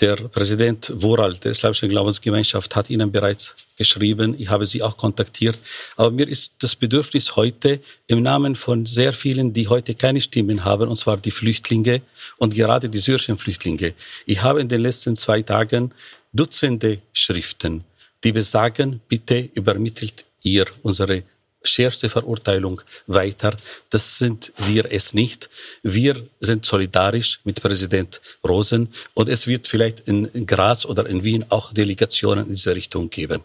der 0.00 0.16
Präsident 0.16 0.92
Woral 0.94 1.34
der 1.34 1.50
Islamischen 1.50 1.88
Glaubensgemeinschaft 1.88 2.76
hat 2.76 2.88
Ihnen 2.90 3.10
bereits 3.10 3.54
geschrieben. 3.76 4.34
Ich 4.38 4.48
habe 4.48 4.64
Sie 4.64 4.82
auch 4.82 4.96
kontaktiert. 4.96 5.58
Aber 5.96 6.10
mir 6.10 6.28
ist 6.28 6.54
das 6.60 6.76
Bedürfnis 6.76 7.34
heute 7.36 7.80
im 8.06 8.22
Namen 8.22 8.54
von 8.54 8.86
sehr 8.86 9.12
vielen, 9.12 9.52
die 9.52 9.66
heute 9.68 9.94
keine 9.94 10.20
Stimmen 10.20 10.64
haben, 10.64 10.88
und 10.88 10.96
zwar 10.96 11.16
die 11.16 11.30
Flüchtlinge 11.30 12.02
und 12.36 12.54
gerade 12.54 12.88
die 12.88 12.98
syrischen 12.98 13.36
Flüchtlinge. 13.36 13.94
Ich 14.26 14.42
habe 14.42 14.60
in 14.60 14.68
den 14.68 14.80
letzten 14.80 15.16
zwei 15.16 15.42
Tagen 15.42 15.92
Dutzende 16.32 17.00
Schriften, 17.12 17.84
die 18.22 18.32
besagen, 18.32 19.00
bitte 19.08 19.48
übermittelt 19.54 20.26
ihr 20.42 20.66
unsere 20.82 21.22
schärfste 21.62 22.08
Verurteilung 22.08 22.80
weiter. 23.06 23.56
Das 23.90 24.18
sind 24.18 24.52
wir 24.58 24.90
es 24.90 25.14
nicht. 25.14 25.50
Wir 25.82 26.28
sind 26.40 26.64
solidarisch 26.64 27.40
mit 27.44 27.60
Präsident 27.62 28.20
Rosen 28.46 28.88
und 29.14 29.28
es 29.28 29.46
wird 29.46 29.66
vielleicht 29.66 30.08
in 30.08 30.46
Graz 30.46 30.84
oder 30.84 31.06
in 31.06 31.24
Wien 31.24 31.44
auch 31.48 31.72
Delegationen 31.72 32.46
in 32.46 32.52
diese 32.52 32.74
Richtung 32.74 33.10
geben. 33.10 33.42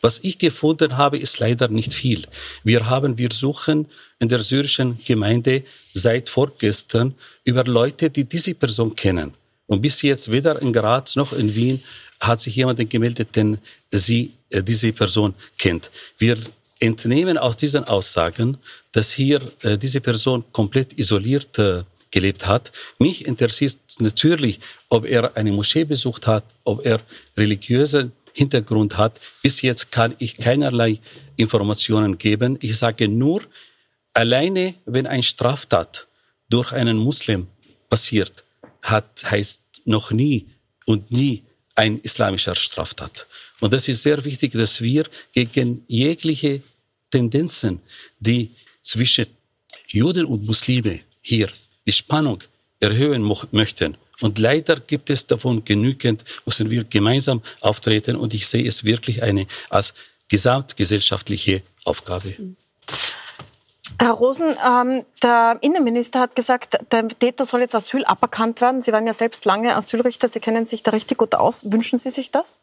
Was 0.00 0.20
ich 0.22 0.38
gefunden 0.38 0.96
habe, 0.96 1.18
ist 1.18 1.38
leider 1.38 1.68
nicht 1.68 1.92
viel. 1.92 2.26
Wir 2.62 2.86
haben, 2.86 3.18
wir 3.18 3.30
suchen 3.32 3.86
in 4.18 4.28
der 4.28 4.42
syrischen 4.42 4.98
Gemeinde 5.04 5.62
seit 5.92 6.28
vorgestern 6.28 7.14
über 7.44 7.64
Leute, 7.64 8.10
die 8.10 8.24
diese 8.24 8.54
Person 8.54 8.94
kennen. 8.94 9.34
Und 9.66 9.82
bis 9.82 10.02
jetzt 10.02 10.30
weder 10.30 10.60
in 10.62 10.72
Graz 10.72 11.16
noch 11.16 11.32
in 11.32 11.54
Wien 11.54 11.82
hat 12.20 12.40
sich 12.40 12.56
jemand 12.56 12.88
gemeldet, 12.88 13.34
den 13.36 13.58
sie 13.90 14.32
äh, 14.50 14.62
diese 14.62 14.92
Person 14.92 15.34
kennt. 15.58 15.90
Wir 16.18 16.38
entnehmen 16.80 17.38
aus 17.38 17.56
diesen 17.56 17.84
Aussagen, 17.84 18.58
dass 18.92 19.12
hier 19.12 19.40
äh, 19.62 19.78
diese 19.78 20.00
Person 20.00 20.44
komplett 20.52 20.98
isoliert 20.98 21.58
äh, 21.58 21.84
gelebt 22.10 22.46
hat. 22.46 22.72
Mich 22.98 23.26
interessiert 23.26 23.78
natürlich, 23.98 24.60
ob 24.88 25.06
er 25.06 25.36
eine 25.36 25.52
Moschee 25.52 25.84
besucht 25.84 26.26
hat, 26.26 26.44
ob 26.64 26.84
er 26.84 27.00
religiösen 27.36 28.12
Hintergrund 28.32 28.96
hat. 28.96 29.20
Bis 29.42 29.62
jetzt 29.62 29.90
kann 29.90 30.14
ich 30.18 30.36
keinerlei 30.36 31.00
Informationen 31.36 32.18
geben. 32.18 32.58
Ich 32.60 32.76
sage 32.76 33.08
nur, 33.08 33.42
alleine 34.12 34.74
wenn 34.84 35.06
ein 35.06 35.22
Straftat 35.22 36.06
durch 36.48 36.72
einen 36.72 36.98
Muslim 36.98 37.48
passiert, 37.88 38.44
hat, 38.82 39.30
heißt 39.30 39.62
noch 39.84 40.10
nie 40.10 40.46
und 40.84 41.10
nie 41.10 41.44
ein 41.74 41.98
islamischer 41.98 42.54
Straftat. 42.54 43.26
Und 43.60 43.72
das 43.72 43.88
ist 43.88 44.02
sehr 44.02 44.24
wichtig, 44.24 44.52
dass 44.52 44.80
wir 44.80 45.04
gegen 45.32 45.84
jegliche 45.88 46.60
Tendenzen, 47.10 47.80
die 48.18 48.50
zwischen 48.82 49.26
Juden 49.86 50.26
und 50.26 50.46
Muslime 50.46 51.00
hier 51.22 51.48
die 51.86 51.92
Spannung 51.92 52.42
erhöhen 52.80 53.22
möchten. 53.52 53.96
Und 54.20 54.38
leider 54.38 54.76
gibt 54.76 55.10
es 55.10 55.26
davon 55.26 55.64
genügend, 55.64 56.24
müssen 56.44 56.70
wir 56.70 56.84
gemeinsam 56.84 57.42
auftreten. 57.60 58.16
Und 58.16 58.34
ich 58.34 58.46
sehe 58.48 58.66
es 58.66 58.84
wirklich 58.84 59.22
eine 59.22 59.46
als 59.68 59.94
gesamtgesellschaftliche 60.28 61.62
Aufgabe. 61.84 62.34
Herr 63.98 64.12
Rosen, 64.12 64.54
ähm, 64.66 65.04
der 65.22 65.58
Innenminister 65.62 66.20
hat 66.20 66.36
gesagt, 66.36 66.78
der 66.92 67.08
Täter 67.08 67.46
soll 67.46 67.60
jetzt 67.60 67.74
Asyl 67.74 68.04
aberkannt 68.04 68.60
werden. 68.60 68.82
Sie 68.82 68.92
waren 68.92 69.06
ja 69.06 69.14
selbst 69.14 69.44
lange 69.44 69.74
Asylrichter, 69.74 70.28
Sie 70.28 70.40
kennen 70.40 70.66
sich 70.66 70.82
da 70.82 70.90
richtig 70.90 71.18
gut 71.18 71.34
aus. 71.34 71.70
Wünschen 71.72 71.98
Sie 71.98 72.10
sich 72.10 72.30
das? 72.30 72.60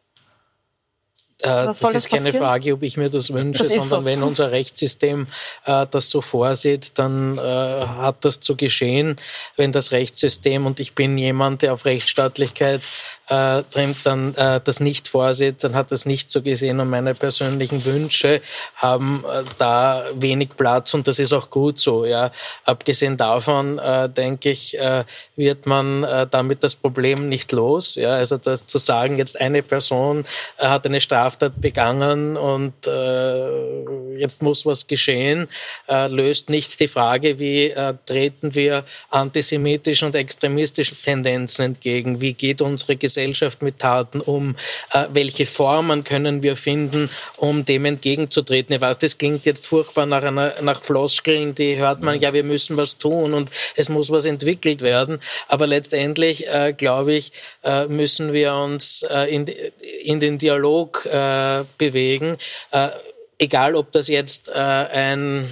Äh, 1.43 1.65
das 1.65 1.81
ist 1.81 2.09
keine 2.09 2.33
Frage, 2.33 2.73
ob 2.73 2.83
ich 2.83 2.97
mir 2.97 3.09
das 3.09 3.33
wünsche, 3.33 3.63
das 3.63 3.73
sondern 3.73 3.89
so. 4.01 4.05
wenn 4.05 4.23
unser 4.23 4.51
Rechtssystem 4.51 5.27
äh, 5.65 5.85
das 5.89 6.09
so 6.09 6.21
vorsieht, 6.21 6.97
dann 6.97 7.37
äh, 7.37 7.41
hat 7.41 8.23
das 8.25 8.39
zu 8.39 8.55
geschehen. 8.55 9.19
Wenn 9.57 9.71
das 9.71 9.91
Rechtssystem, 9.91 10.65
und 10.65 10.79
ich 10.79 10.95
bin 10.95 11.17
jemand, 11.17 11.61
der 11.61 11.73
auf 11.73 11.85
Rechtsstaatlichkeit 11.85 12.81
äh, 13.29 13.63
dann 14.03 14.35
äh, 14.35 14.59
das 14.63 14.79
nicht 14.79 15.07
vorsieht, 15.07 15.63
dann 15.63 15.75
hat 15.75 15.91
das 15.91 16.05
nicht 16.05 16.29
so 16.29 16.41
gesehen 16.41 16.79
und 16.79 16.89
meine 16.89 17.15
persönlichen 17.15 17.85
Wünsche 17.85 18.41
haben 18.75 19.23
äh, 19.25 19.43
da 19.57 20.05
wenig 20.13 20.49
Platz 20.57 20.93
und 20.93 21.07
das 21.07 21.19
ist 21.19 21.31
auch 21.31 21.49
gut 21.49 21.79
so. 21.79 22.05
Ja, 22.05 22.31
abgesehen 22.65 23.15
davon 23.15 23.79
äh, 23.79 24.09
denke 24.09 24.49
ich, 24.49 24.77
äh, 24.77 25.05
wird 25.35 25.65
man 25.65 26.03
äh, 26.03 26.27
damit 26.29 26.63
das 26.63 26.75
Problem 26.75 27.29
nicht 27.29 27.51
los. 27.51 27.95
Ja, 27.95 28.15
also 28.15 28.37
das 28.37 28.67
zu 28.67 28.77
sagen, 28.77 29.17
jetzt 29.17 29.39
eine 29.39 29.63
Person 29.63 30.25
äh, 30.57 30.67
hat 30.67 30.85
eine 30.85 30.99
Straftat 31.33 31.59
begangen 31.59 32.37
und 32.37 32.87
äh, 32.87 34.19
jetzt 34.19 34.41
muss 34.41 34.65
was 34.65 34.87
geschehen, 34.87 35.47
äh, 35.89 36.07
löst 36.07 36.49
nicht 36.49 36.79
die 36.79 36.87
Frage, 36.87 37.39
wie 37.39 37.69
äh, 37.69 37.93
treten 38.05 38.53
wir 38.55 38.85
antisemitischen 39.09 40.07
und 40.07 40.15
extremistischen 40.15 40.97
Tendenzen 41.03 41.65
entgegen, 41.65 42.21
wie 42.21 42.33
geht 42.33 42.61
unsere 42.61 42.95
Gesellschaft 42.95 43.61
mit 43.61 43.79
Taten 43.79 44.21
um? 44.21 44.55
Äh, 44.91 45.05
welche 45.11 45.45
Formen 45.45 46.03
können 46.03 46.43
wir 46.43 46.55
finden, 46.55 47.09
um 47.37 47.65
dem 47.65 47.85
entgegenzutreten? 47.85 48.75
Ich 48.75 48.81
weiß, 48.81 48.99
das 48.99 49.17
klingt 49.17 49.45
jetzt 49.45 49.65
furchtbar 49.65 50.05
nach, 50.05 50.23
einer, 50.23 50.53
nach 50.61 50.81
Floskeln, 50.81 51.55
die 51.55 51.77
hört 51.77 52.01
man, 52.01 52.19
ja, 52.21 52.33
wir 52.33 52.43
müssen 52.43 52.77
was 52.77 52.97
tun 52.97 53.33
und 53.33 53.49
es 53.75 53.89
muss 53.89 54.09
was 54.11 54.25
entwickelt 54.25 54.81
werden. 54.81 55.19
Aber 55.47 55.67
letztendlich, 55.67 56.47
äh, 56.47 56.73
glaube 56.73 57.13
ich, 57.13 57.31
äh, 57.63 57.87
müssen 57.87 58.33
wir 58.33 58.53
uns 58.53 59.03
äh, 59.03 59.33
in, 59.33 59.47
in 60.03 60.19
den 60.19 60.37
Dialog 60.37 61.07
äh, 61.11 61.22
bewegen. 61.77 62.37
Äh, 62.71 62.89
egal, 63.39 63.75
ob 63.75 63.91
das 63.91 64.07
jetzt 64.07 64.49
ein 64.51 65.47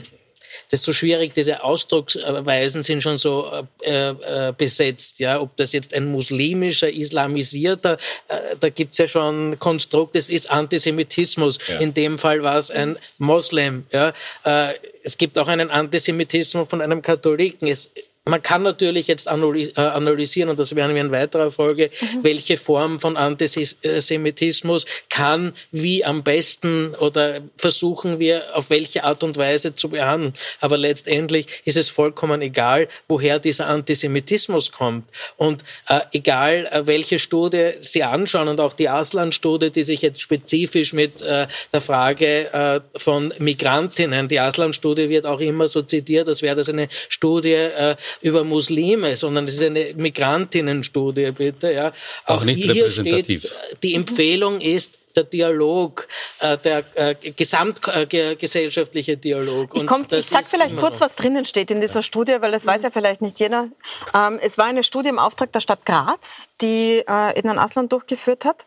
das 0.71 0.79
ist 0.79 0.85
so 0.85 0.93
schwierig, 0.93 1.33
diese 1.33 1.63
Ausdrucksweisen 1.63 2.81
sind 2.81 3.03
schon 3.03 3.17
so 3.17 3.51
äh, 3.81 4.09
äh, 4.09 4.53
besetzt. 4.57 5.19
Ja, 5.19 5.39
ob 5.41 5.57
das 5.57 5.73
jetzt 5.73 5.93
ein 5.93 6.05
muslimischer, 6.05 6.89
islamisierter, 6.89 7.97
äh, 8.29 8.55
da 8.59 8.69
gibt's 8.69 8.97
ja 8.97 9.07
schon 9.07 9.59
Konstrukt, 9.59 10.15
das 10.15 10.29
ist 10.29 10.49
Antisemitismus. 10.49 11.59
Ja. 11.67 11.79
In 11.79 11.93
dem 11.93 12.17
Fall 12.17 12.41
war 12.43 12.57
es 12.57 12.71
ein 12.71 12.97
Moslem. 13.17 13.85
Ja, 13.91 14.13
äh, 14.45 14.73
es 15.03 15.17
gibt 15.17 15.37
auch 15.37 15.47
einen 15.47 15.69
Antisemitismus 15.69 16.69
von 16.69 16.81
einem 16.81 17.01
Katholiken. 17.01 17.67
Es, 17.67 17.91
man 18.31 18.41
kann 18.41 18.63
natürlich 18.63 19.07
jetzt 19.07 19.27
äh, 19.27 19.29
analysieren, 19.29 20.49
und 20.49 20.57
das 20.57 20.73
werden 20.73 20.95
wir 20.95 21.01
in 21.01 21.11
weiterer 21.11 21.51
Folge, 21.51 21.91
mhm. 21.99 22.23
welche 22.23 22.55
Form 22.57 22.99
von 22.99 23.17
Antisemitismus 23.17 24.85
kann 25.09 25.53
wie 25.71 26.05
am 26.05 26.23
besten 26.23 26.95
oder 26.95 27.41
versuchen 27.57 28.19
wir 28.19 28.43
auf 28.55 28.69
welche 28.69 29.03
Art 29.03 29.21
und 29.23 29.37
Weise 29.37 29.75
zu 29.75 29.89
behandeln. 29.89 30.33
Aber 30.61 30.77
letztendlich 30.77 31.45
ist 31.65 31.75
es 31.75 31.89
vollkommen 31.89 32.41
egal, 32.41 32.87
woher 33.09 33.37
dieser 33.37 33.67
Antisemitismus 33.67 34.71
kommt. 34.71 35.09
Und 35.35 35.63
äh, 35.89 35.99
egal, 36.13 36.69
äh, 36.71 36.87
welche 36.87 37.19
Studie 37.19 37.71
Sie 37.81 38.03
anschauen 38.03 38.47
und 38.47 38.61
auch 38.61 38.73
die 38.73 38.87
Aslan-Studie, 38.87 39.71
die 39.71 39.83
sich 39.83 40.01
jetzt 40.01 40.21
spezifisch 40.21 40.93
mit 40.93 41.21
äh, 41.21 41.47
der 41.73 41.81
Frage 41.81 42.53
äh, 42.53 42.79
von 42.97 43.33
Migrantinnen, 43.39 44.29
die 44.29 44.39
Aslan-Studie 44.39 45.09
wird 45.09 45.25
auch 45.25 45.41
immer 45.41 45.67
so 45.67 45.81
zitiert, 45.81 46.29
als 46.29 46.41
wäre 46.41 46.55
das 46.55 46.69
eine 46.69 46.87
Studie 47.09 47.49
äh, 47.49 47.95
über 48.21 48.43
Muslime, 48.43 49.15
sondern 49.15 49.45
es 49.45 49.55
ist 49.55 49.63
eine 49.63 49.93
Migrantinnenstudie, 49.95 51.31
bitte. 51.31 51.73
Ja. 51.73 51.91
Auch, 52.25 52.37
auch 52.37 52.43
nicht 52.43 52.67
repräsentativ. 52.67 53.41
Steht, 53.41 53.83
die 53.83 53.95
Empfehlung 53.95 54.61
ist, 54.61 54.99
der 55.15 55.23
Dialog, 55.23 56.07
äh, 56.39 56.57
der 56.57 56.83
äh, 56.95 57.15
gesamtgesellschaftliche 57.15 59.17
Dialog. 59.17 59.73
Und 59.73 59.89
ich, 60.11 60.19
ich 60.19 60.27
sage 60.27 60.45
vielleicht 60.45 60.77
kurz, 60.77 61.01
was 61.01 61.15
drinnen 61.15 61.45
steht 61.45 61.71
in 61.71 61.81
dieser 61.81 62.03
Studie, 62.03 62.37
weil 62.39 62.51
das 62.51 62.65
weiß 62.65 62.83
ja 62.83 62.91
vielleicht 62.91 63.21
nicht 63.21 63.39
jeder. 63.39 63.67
Ähm, 64.13 64.39
es 64.41 64.57
war 64.57 64.65
eine 64.65 64.83
Studie 64.83 65.09
im 65.09 65.19
Auftrag 65.19 65.51
der 65.51 65.59
Stadt 65.59 65.85
Graz, 65.85 66.49
die 66.61 67.03
äh, 67.07 67.37
Ednan 67.37 67.59
Aslan 67.59 67.89
durchgeführt 67.89 68.45
hat, 68.45 68.63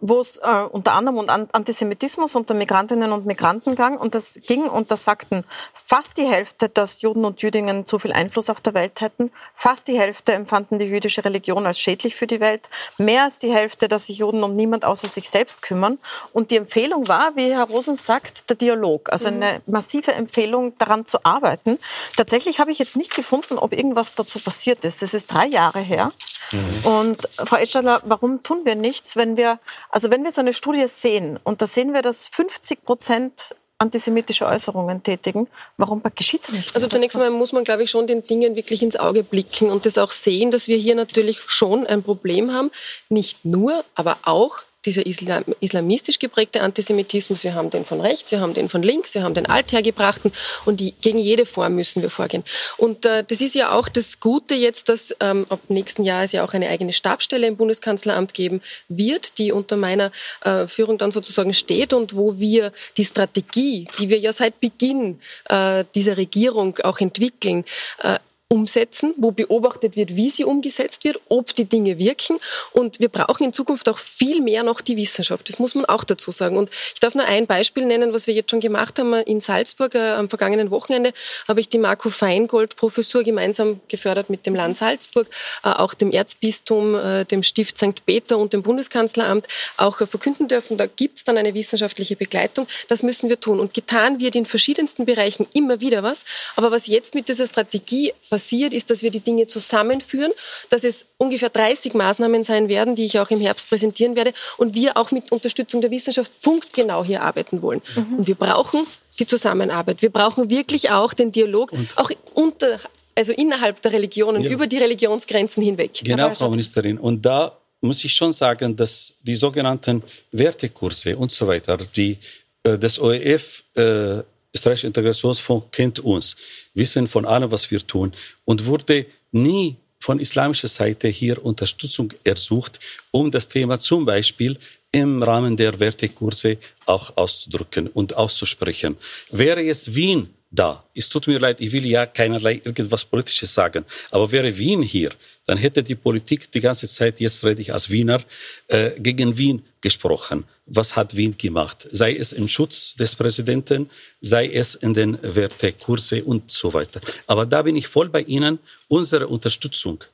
wo 0.00 0.20
es 0.20 0.38
äh, 0.38 0.64
unter 0.70 0.92
anderem 0.92 1.18
um 1.18 1.28
Antisemitismus 1.28 2.36
unter 2.36 2.54
Migrantinnen 2.54 3.12
und 3.12 3.26
Migranten 3.26 3.76
ging. 3.76 3.96
Und 3.96 4.14
das 4.14 4.38
ging, 4.46 4.64
und 4.64 4.90
das 4.90 5.04
sagten 5.04 5.44
fast 5.72 6.16
die 6.16 6.26
Hälfte, 6.26 6.68
dass 6.68 7.02
Juden 7.02 7.24
und 7.24 7.42
Jüdinnen 7.42 7.86
zu 7.86 7.98
viel 7.98 8.12
Einfluss 8.12 8.50
auf 8.50 8.60
der 8.60 8.74
Welt 8.74 9.00
hätten. 9.00 9.32
Fast 9.54 9.88
die 9.88 9.98
Hälfte 9.98 10.32
empfanden 10.32 10.78
die 10.78 10.86
jüdische 10.86 11.24
Religion 11.24 11.66
als 11.66 11.80
schädlich 11.80 12.14
für 12.14 12.26
die 12.26 12.40
Welt. 12.40 12.68
Mehr 12.98 13.24
als 13.24 13.38
die 13.38 13.52
Hälfte, 13.52 13.88
dass 13.88 14.06
sich 14.06 14.18
Juden 14.18 14.42
um 14.42 14.54
niemand 14.54 14.84
außer 14.84 15.08
sich 15.08 15.28
selbst 15.28 15.62
kümmern 15.62 15.79
kümmern. 15.80 15.98
Und 16.32 16.50
die 16.50 16.56
Empfehlung 16.56 17.08
war, 17.08 17.34
wie 17.36 17.50
Herr 17.52 17.64
Rosen 17.64 17.96
sagt, 17.96 18.48
der 18.48 18.56
Dialog. 18.56 19.10
Also 19.12 19.28
eine 19.28 19.62
massive 19.66 20.12
Empfehlung, 20.12 20.76
daran 20.78 21.06
zu 21.06 21.24
arbeiten. 21.24 21.78
Tatsächlich 22.16 22.60
habe 22.60 22.70
ich 22.70 22.78
jetzt 22.78 22.96
nicht 22.96 23.14
gefunden, 23.14 23.58
ob 23.58 23.72
irgendwas 23.72 24.14
dazu 24.14 24.38
passiert 24.38 24.84
ist. 24.84 25.02
Das 25.02 25.14
ist 25.14 25.32
drei 25.32 25.46
Jahre 25.46 25.80
her. 25.80 26.12
Mhm. 26.52 26.86
Und 26.86 27.28
Frau 27.46 27.56
Edstadler, 27.56 28.02
warum 28.04 28.42
tun 28.42 28.64
wir 28.64 28.74
nichts, 28.74 29.16
wenn 29.16 29.36
wir, 29.36 29.58
also 29.90 30.10
wenn 30.10 30.24
wir 30.24 30.32
so 30.32 30.40
eine 30.40 30.52
Studie 30.52 30.86
sehen 30.88 31.38
und 31.44 31.62
da 31.62 31.66
sehen 31.66 31.94
wir, 31.94 32.02
dass 32.02 32.28
50 32.28 32.84
Prozent 32.84 33.32
antisemitische 33.80 34.46
Äußerungen 34.46 35.02
tätigen. 35.02 35.48
Warum 35.78 36.02
geschieht 36.14 36.42
das 36.46 36.54
nicht? 36.54 36.74
Also 36.74 36.86
zunächst 36.86 37.16
einmal 37.16 37.30
muss 37.30 37.52
man, 37.52 37.64
glaube 37.64 37.82
ich, 37.82 37.90
schon 37.90 38.06
den 38.06 38.22
Dingen 38.22 38.54
wirklich 38.54 38.82
ins 38.82 38.96
Auge 38.96 39.24
blicken 39.24 39.70
und 39.70 39.86
das 39.86 39.96
auch 39.96 40.12
sehen, 40.12 40.50
dass 40.50 40.68
wir 40.68 40.76
hier 40.76 40.94
natürlich 40.94 41.40
schon 41.46 41.86
ein 41.86 42.02
Problem 42.02 42.52
haben. 42.52 42.70
Nicht 43.08 43.44
nur, 43.44 43.84
aber 43.94 44.18
auch 44.24 44.58
dieser 44.86 45.04
Islam, 45.04 45.44
islamistisch 45.60 46.18
geprägte 46.18 46.62
Antisemitismus, 46.62 47.44
wir 47.44 47.54
haben 47.54 47.70
den 47.70 47.84
von 47.84 48.00
rechts, 48.00 48.32
wir 48.32 48.40
haben 48.40 48.54
den 48.54 48.68
von 48.68 48.82
links, 48.82 49.14
wir 49.14 49.22
haben 49.22 49.34
den 49.34 49.46
althergebrachten 49.46 50.32
und 50.64 50.80
die, 50.80 50.92
gegen 50.92 51.18
jede 51.18 51.44
Form 51.44 51.74
müssen 51.74 52.02
wir 52.02 52.10
vorgehen. 52.10 52.44
Und 52.76 53.04
äh, 53.04 53.24
das 53.24 53.40
ist 53.40 53.54
ja 53.54 53.72
auch 53.72 53.88
das 53.88 54.20
Gute 54.20 54.54
jetzt, 54.54 54.88
dass 54.88 55.14
ähm, 55.20 55.46
ab 55.50 55.60
nächsten 55.68 56.04
Jahr 56.04 56.24
es 56.24 56.32
ja 56.32 56.44
auch 56.44 56.54
eine 56.54 56.68
eigene 56.68 56.92
Stabstelle 56.92 57.46
im 57.46 57.56
Bundeskanzleramt 57.56 58.32
geben 58.32 58.62
wird, 58.88 59.38
die 59.38 59.52
unter 59.52 59.76
meiner 59.76 60.12
äh, 60.44 60.66
Führung 60.66 60.98
dann 60.98 61.10
sozusagen 61.10 61.52
steht 61.52 61.92
und 61.92 62.16
wo 62.16 62.38
wir 62.38 62.72
die 62.96 63.04
Strategie, 63.04 63.86
die 63.98 64.08
wir 64.08 64.18
ja 64.18 64.32
seit 64.32 64.60
Beginn 64.60 65.20
äh, 65.48 65.84
dieser 65.94 66.16
Regierung 66.16 66.78
auch 66.78 67.00
entwickeln, 67.00 67.64
äh, 68.02 68.18
umsetzen, 68.52 69.14
wo 69.16 69.30
beobachtet 69.30 69.94
wird, 69.94 70.16
wie 70.16 70.28
sie 70.28 70.44
umgesetzt 70.44 71.04
wird, 71.04 71.20
ob 71.28 71.54
die 71.54 71.66
Dinge 71.66 72.00
wirken. 72.00 72.38
Und 72.72 72.98
wir 72.98 73.08
brauchen 73.08 73.44
in 73.44 73.52
Zukunft 73.52 73.88
auch 73.88 73.98
viel 73.98 74.40
mehr 74.40 74.64
noch 74.64 74.80
die 74.80 74.96
Wissenschaft. 74.96 75.48
Das 75.48 75.60
muss 75.60 75.76
man 75.76 75.84
auch 75.84 76.02
dazu 76.02 76.32
sagen. 76.32 76.56
Und 76.56 76.68
ich 76.92 76.98
darf 76.98 77.14
nur 77.14 77.26
ein 77.26 77.46
Beispiel 77.46 77.86
nennen, 77.86 78.12
was 78.12 78.26
wir 78.26 78.34
jetzt 78.34 78.50
schon 78.50 78.58
gemacht 78.58 78.98
haben. 78.98 79.14
In 79.14 79.40
Salzburg 79.40 79.94
äh, 79.94 80.10
am 80.10 80.28
vergangenen 80.28 80.72
Wochenende 80.72 81.12
habe 81.46 81.60
ich 81.60 81.68
die 81.68 81.78
Marco 81.78 82.10
Feingold 82.10 82.74
Professur 82.74 83.22
gemeinsam 83.22 83.80
gefördert 83.86 84.30
mit 84.30 84.44
dem 84.46 84.56
Land 84.56 84.78
Salzburg, 84.78 85.28
äh, 85.62 85.68
auch 85.68 85.94
dem 85.94 86.10
Erzbistum, 86.10 86.96
äh, 86.96 87.24
dem 87.26 87.44
Stift 87.44 87.78
St. 87.78 88.04
Peter 88.04 88.36
und 88.36 88.52
dem 88.52 88.64
Bundeskanzleramt 88.64 89.46
auch 89.76 90.00
äh, 90.00 90.06
verkünden 90.06 90.48
dürfen. 90.48 90.76
Da 90.76 90.86
gibt 90.86 91.18
es 91.18 91.24
dann 91.24 91.38
eine 91.38 91.54
wissenschaftliche 91.54 92.16
Begleitung. 92.16 92.66
Das 92.88 93.04
müssen 93.04 93.28
wir 93.28 93.38
tun. 93.38 93.60
Und 93.60 93.74
getan 93.74 94.18
wird 94.18 94.34
in 94.34 94.44
verschiedensten 94.44 95.04
Bereichen 95.04 95.46
immer 95.54 95.80
wieder 95.80 96.02
was. 96.02 96.24
Aber 96.56 96.72
was 96.72 96.88
jetzt 96.88 97.14
mit 97.14 97.28
dieser 97.28 97.46
Strategie 97.46 98.12
passiert, 98.28 98.39
ist, 98.74 98.90
dass 98.90 99.02
wir 99.02 99.10
die 99.10 99.20
Dinge 99.20 99.46
zusammenführen, 99.46 100.32
dass 100.68 100.84
es 100.84 101.06
ungefähr 101.18 101.50
30 101.50 101.94
Maßnahmen 101.94 102.44
sein 102.44 102.68
werden, 102.68 102.94
die 102.94 103.04
ich 103.04 103.18
auch 103.18 103.30
im 103.30 103.40
Herbst 103.40 103.68
präsentieren 103.68 104.16
werde 104.16 104.32
und 104.56 104.74
wir 104.74 104.96
auch 104.96 105.10
mit 105.10 105.30
Unterstützung 105.30 105.80
der 105.80 105.90
Wissenschaft 105.90 106.30
punktgenau 106.42 107.04
hier 107.04 107.22
arbeiten 107.22 107.62
wollen. 107.62 107.82
Mhm. 107.94 108.18
Und 108.18 108.26
wir 108.26 108.34
brauchen 108.34 108.86
die 109.18 109.26
Zusammenarbeit. 109.26 110.02
Wir 110.02 110.10
brauchen 110.10 110.50
wirklich 110.50 110.90
auch 110.90 111.12
den 111.12 111.32
Dialog, 111.32 111.72
und 111.72 111.88
auch 111.96 112.10
unter, 112.34 112.80
also 113.14 113.32
innerhalb 113.32 113.80
der 113.82 113.92
Religionen, 113.92 114.42
ja. 114.42 114.50
über 114.50 114.66
die 114.66 114.78
Religionsgrenzen 114.78 115.62
hinweg. 115.62 115.92
Genau, 116.02 116.30
Frau 116.30 116.50
Ministerin. 116.50 116.98
Und 116.98 117.24
da 117.24 117.56
muss 117.80 118.04
ich 118.04 118.14
schon 118.14 118.32
sagen, 118.32 118.76
dass 118.76 119.14
die 119.22 119.34
sogenannten 119.34 120.02
Wertekurse 120.32 121.16
und 121.16 121.30
so 121.30 121.46
weiter, 121.46 121.78
die 121.96 122.18
das 122.62 122.98
OEF 122.98 123.64
äh, 123.76 124.22
österreichische 124.54 124.86
Integrationsfonds 124.86 125.66
kennt 125.70 125.98
uns, 126.00 126.36
wissen 126.74 127.08
von 127.08 127.24
allem, 127.24 127.50
was 127.50 127.70
wir 127.70 127.86
tun 127.86 128.12
und 128.44 128.66
wurde 128.66 129.06
nie 129.32 129.76
von 129.98 130.18
islamischer 130.18 130.68
Seite 130.68 131.08
hier 131.08 131.44
Unterstützung 131.44 132.12
ersucht, 132.24 132.80
um 133.10 133.30
das 133.30 133.48
Thema 133.48 133.78
zum 133.78 134.06
Beispiel 134.06 134.58
im 134.92 135.22
Rahmen 135.22 135.56
der 135.56 135.78
Wertekurse 135.78 136.58
auch 136.86 137.16
auszudrücken 137.16 137.86
und 137.86 138.16
auszusprechen. 138.16 138.96
Wäre 139.30 139.60
jetzt 139.60 139.94
Wien 139.94 140.28
da. 140.50 140.84
Es 140.94 141.08
tut 141.08 141.26
mir 141.26 141.38
leid, 141.38 141.60
ich 141.60 141.70
will 141.72 141.86
ja 141.86 142.06
keinerlei 142.06 142.60
irgendwas 142.64 143.04
Politisches 143.04 143.54
sagen. 143.54 143.84
Aber 144.10 144.30
wäre 144.32 144.56
Wien 144.58 144.82
hier, 144.82 145.10
dann 145.46 145.58
hätte 145.58 145.82
die 145.82 145.94
Politik 145.94 146.50
die 146.50 146.60
ganze 146.60 146.88
Zeit, 146.88 147.20
jetzt 147.20 147.44
rede 147.44 147.62
ich 147.62 147.72
als 147.72 147.90
Wiener, 147.90 148.20
äh, 148.68 148.90
gegen 148.98 149.36
Wien 149.38 149.62
gesprochen. 149.80 150.44
Was 150.66 150.96
hat 150.96 151.16
Wien 151.16 151.36
gemacht? 151.36 151.86
Sei 151.90 152.14
es 152.16 152.32
im 152.32 152.48
Schutz 152.48 152.94
des 152.94 153.14
Präsidenten, 153.14 153.90
sei 154.20 154.48
es 154.50 154.74
in 154.74 154.92
den 154.92 155.18
Wertekurse 155.22 156.24
und 156.24 156.50
so 156.50 156.72
weiter. 156.74 157.00
Aber 157.26 157.46
da 157.46 157.62
bin 157.62 157.76
ich 157.76 157.86
voll 157.86 158.08
bei 158.08 158.22
Ihnen. 158.22 158.58
Unsere 158.88 159.28
Unterstützung 159.28 160.04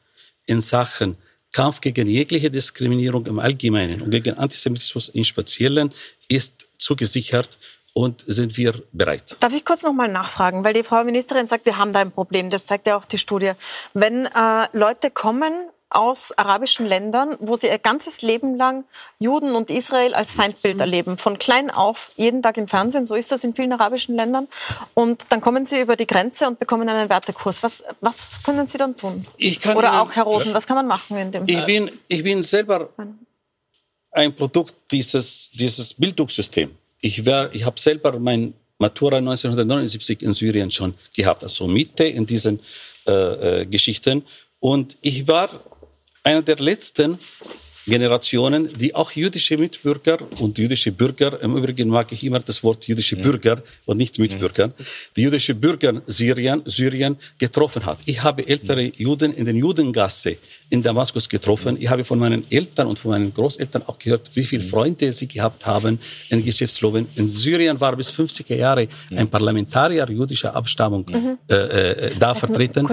in 0.47 0.61
Sachen 0.61 1.17
Kampf 1.53 1.81
gegen 1.81 2.07
jegliche 2.07 2.51
Diskriminierung 2.51 3.25
im 3.25 3.39
Allgemeinen 3.39 4.03
und 4.03 4.11
gegen 4.11 4.35
Antisemitismus 4.35 5.09
im 5.09 5.25
Speziellen 5.25 5.91
ist 6.29 6.67
zugesichert 6.77 7.57
und 7.97 8.23
sind 8.27 8.59
wir 8.59 8.83
bereit. 8.93 9.37
Darf 9.41 9.55
ich 9.55 9.65
kurz 9.65 9.83
noch 9.83 9.95
mal 9.95 10.07
nachfragen, 10.07 10.63
weil 10.65 10.75
die 10.75 10.83
Frau 10.83 11.03
Ministerin 11.03 11.47
sagt, 11.47 11.65
wir 11.65 11.79
haben 11.79 11.95
da 11.95 12.01
ein 12.01 12.13
Problem. 12.13 12.51
Das 12.51 12.67
zeigt 12.67 12.87
ja 12.87 12.95
auch 12.95 13.07
die 13.07 13.17
Studie. 13.17 13.53
Wenn 13.95 14.27
äh, 14.27 14.67
Leute 14.75 15.11
kommen 15.11 15.53
aus 15.89 16.37
arabischen 16.37 16.85
Ländern, 16.85 17.37
wo 17.41 17.57
sie 17.57 17.69
ihr 17.69 17.79
ganzes 17.79 18.21
Leben 18.21 18.57
lang 18.57 18.85
Juden 19.19 19.55
und 19.55 19.71
Israel 19.71 20.13
als 20.13 20.35
Feindbild 20.35 20.79
erleben. 20.79 21.17
Von 21.17 21.39
klein 21.39 21.71
auf, 21.71 22.11
jeden 22.17 22.43
Tag 22.43 22.59
im 22.59 22.69
Fernsehen, 22.69 23.07
so 23.07 23.15
ist 23.15 23.33
das 23.33 23.45
in 23.45 23.55
vielen 23.55 23.73
arabischen 23.73 24.15
Ländern. 24.15 24.47
Und 24.93 25.25
dann 25.31 25.41
kommen 25.41 25.65
sie 25.65 25.81
über 25.81 25.97
die 25.97 26.07
Grenze 26.07 26.49
und 26.49 26.59
bekommen 26.59 26.89
einen 26.91 27.09
Wertekurs. 27.09 27.63
Was, 27.63 27.83
was 28.03 28.43
können 28.43 28.67
Sie 28.67 28.77
dann 28.77 28.97
tun? 28.97 29.27
Oder 29.39 29.45
Ihnen, 29.45 29.87
auch, 29.87 30.11
Herr 30.11 30.25
Rosen, 30.25 30.53
was 30.53 30.67
kann 30.67 30.77
man 30.77 30.87
machen 30.87 31.17
in 31.17 31.33
dem 31.33 31.45
ich 31.47 31.57
Fall? 31.57 31.67
Bin, 31.67 31.91
ich 32.09 32.23
bin 32.23 32.43
selber 32.43 32.91
ein 34.11 34.35
Produkt 34.35 34.75
dieses, 34.91 35.51
dieses 35.53 35.95
Bildungssystems. 35.95 36.73
Ich, 37.01 37.19
ich 37.19 37.65
habe 37.65 37.81
selber 37.81 38.19
mein 38.19 38.55
Matura 38.79 39.19
1979 39.19 40.23
in 40.23 40.35
Syrien 40.35 40.71
schon 40.71 40.95
gehabt, 41.15 41.43
also 41.43 41.67
Mitte 41.67 42.05
in 42.05 42.27
diesen 42.27 42.61
äh, 43.07 43.13
äh, 43.63 43.67
Geschichten. 43.67 44.23
Und 44.61 44.97
ich 45.01 45.27
war 45.29 45.49
einer 46.23 46.43
der 46.43 46.57
letzten 46.57 47.19
Generationen, 47.87 48.69
die 48.79 48.95
auch 48.95 49.13
jüdische 49.13 49.57
Mitbürger 49.57 50.19
und 50.41 50.59
jüdische 50.59 50.93
Bürger, 50.93 51.41
im 51.43 51.57
Übrigen 51.57 51.89
mag 51.89 52.11
ich 52.11 52.25
immer 52.25 52.41
das 52.41 52.63
Wort 52.65 52.87
jüdische 52.87 53.17
Bürger 53.17 53.63
und 53.85 53.97
nicht 53.97 54.19
Mitbürger, 54.19 54.73
die 55.15 55.23
jüdische 55.23 55.55
Bürger 55.55 56.03
Syrien, 56.07 56.63
Syrien 56.65 57.17
getroffen 57.39 57.87
hat. 57.87 57.99
Ich 58.05 58.23
habe 58.23 58.47
ältere 58.47 58.83
Juden 58.97 59.33
in 59.33 59.45
den 59.45 59.57
Judengasse 59.57 60.37
in 60.71 60.83
Damaskus 60.83 61.29
getroffen. 61.29 61.77
Ich 61.79 61.89
habe 61.89 62.03
von 62.05 62.19
meinen 62.19 62.45
Eltern 62.51 62.89
und 62.89 62.99
von 62.99 63.13
meinen 63.13 63.33
Großeltern 63.33 63.83
auch 63.87 63.99
gehört, 63.99 64.31
wie 64.35 64.45
viele 64.45 64.65
Freunde 64.65 65.13
sie 65.13 65.29
gehabt 65.29 65.65
haben 65.65 65.99
in 66.31 66.45
Geschäftsloben. 66.45 67.07
In 67.15 67.35
Syrien 67.35 67.81
war 67.81 67.95
bis 67.95 68.11
50er 68.11 68.57
Jahre 68.57 68.89
ein 69.15 69.29
Parlamentarier 69.29 70.09
jüdischer 70.11 70.55
Abstammung 70.55 71.07
mhm. 71.09 71.39
äh, 71.49 71.55
äh, 71.55 72.11
da 72.19 72.35
vertreten. 72.35 72.87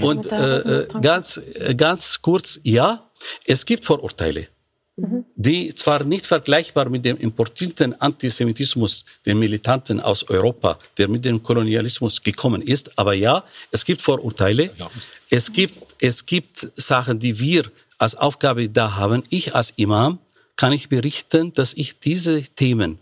Und 0.00 0.26
äh, 0.26 0.86
ganz, 1.00 1.40
ganz 1.76 2.20
kurz, 2.22 2.60
ja, 2.62 3.02
es 3.46 3.64
gibt 3.64 3.84
Vorurteile. 3.84 4.48
Mhm. 4.98 5.26
die 5.34 5.74
zwar 5.74 6.04
nicht 6.04 6.24
vergleichbar 6.24 6.88
mit 6.88 7.04
dem 7.04 7.18
importierten 7.18 7.92
Antisemitismus, 8.00 9.04
den 9.26 9.38
Militanten 9.38 10.00
aus 10.00 10.26
Europa, 10.30 10.78
der 10.96 11.06
mit 11.08 11.26
dem 11.26 11.42
Kolonialismus 11.42 12.22
gekommen 12.22 12.62
ist, 12.62 12.98
aber 12.98 13.12
ja, 13.12 13.44
es 13.70 13.84
gibt 13.84 14.00
Vorurteile, 14.00 14.70
es 15.28 15.52
gibt, 15.52 15.74
es 16.00 16.24
gibt 16.24 16.72
Sachen, 16.76 17.18
die 17.18 17.38
wir 17.38 17.70
als 17.98 18.14
Aufgabe 18.14 18.70
da 18.70 18.96
haben. 18.96 19.22
Ich 19.28 19.54
als 19.54 19.74
Imam 19.76 20.18
kann 20.56 20.72
ich 20.72 20.88
berichten, 20.88 21.52
dass 21.52 21.74
ich 21.74 21.98
diese 21.98 22.42
Themen 22.42 22.98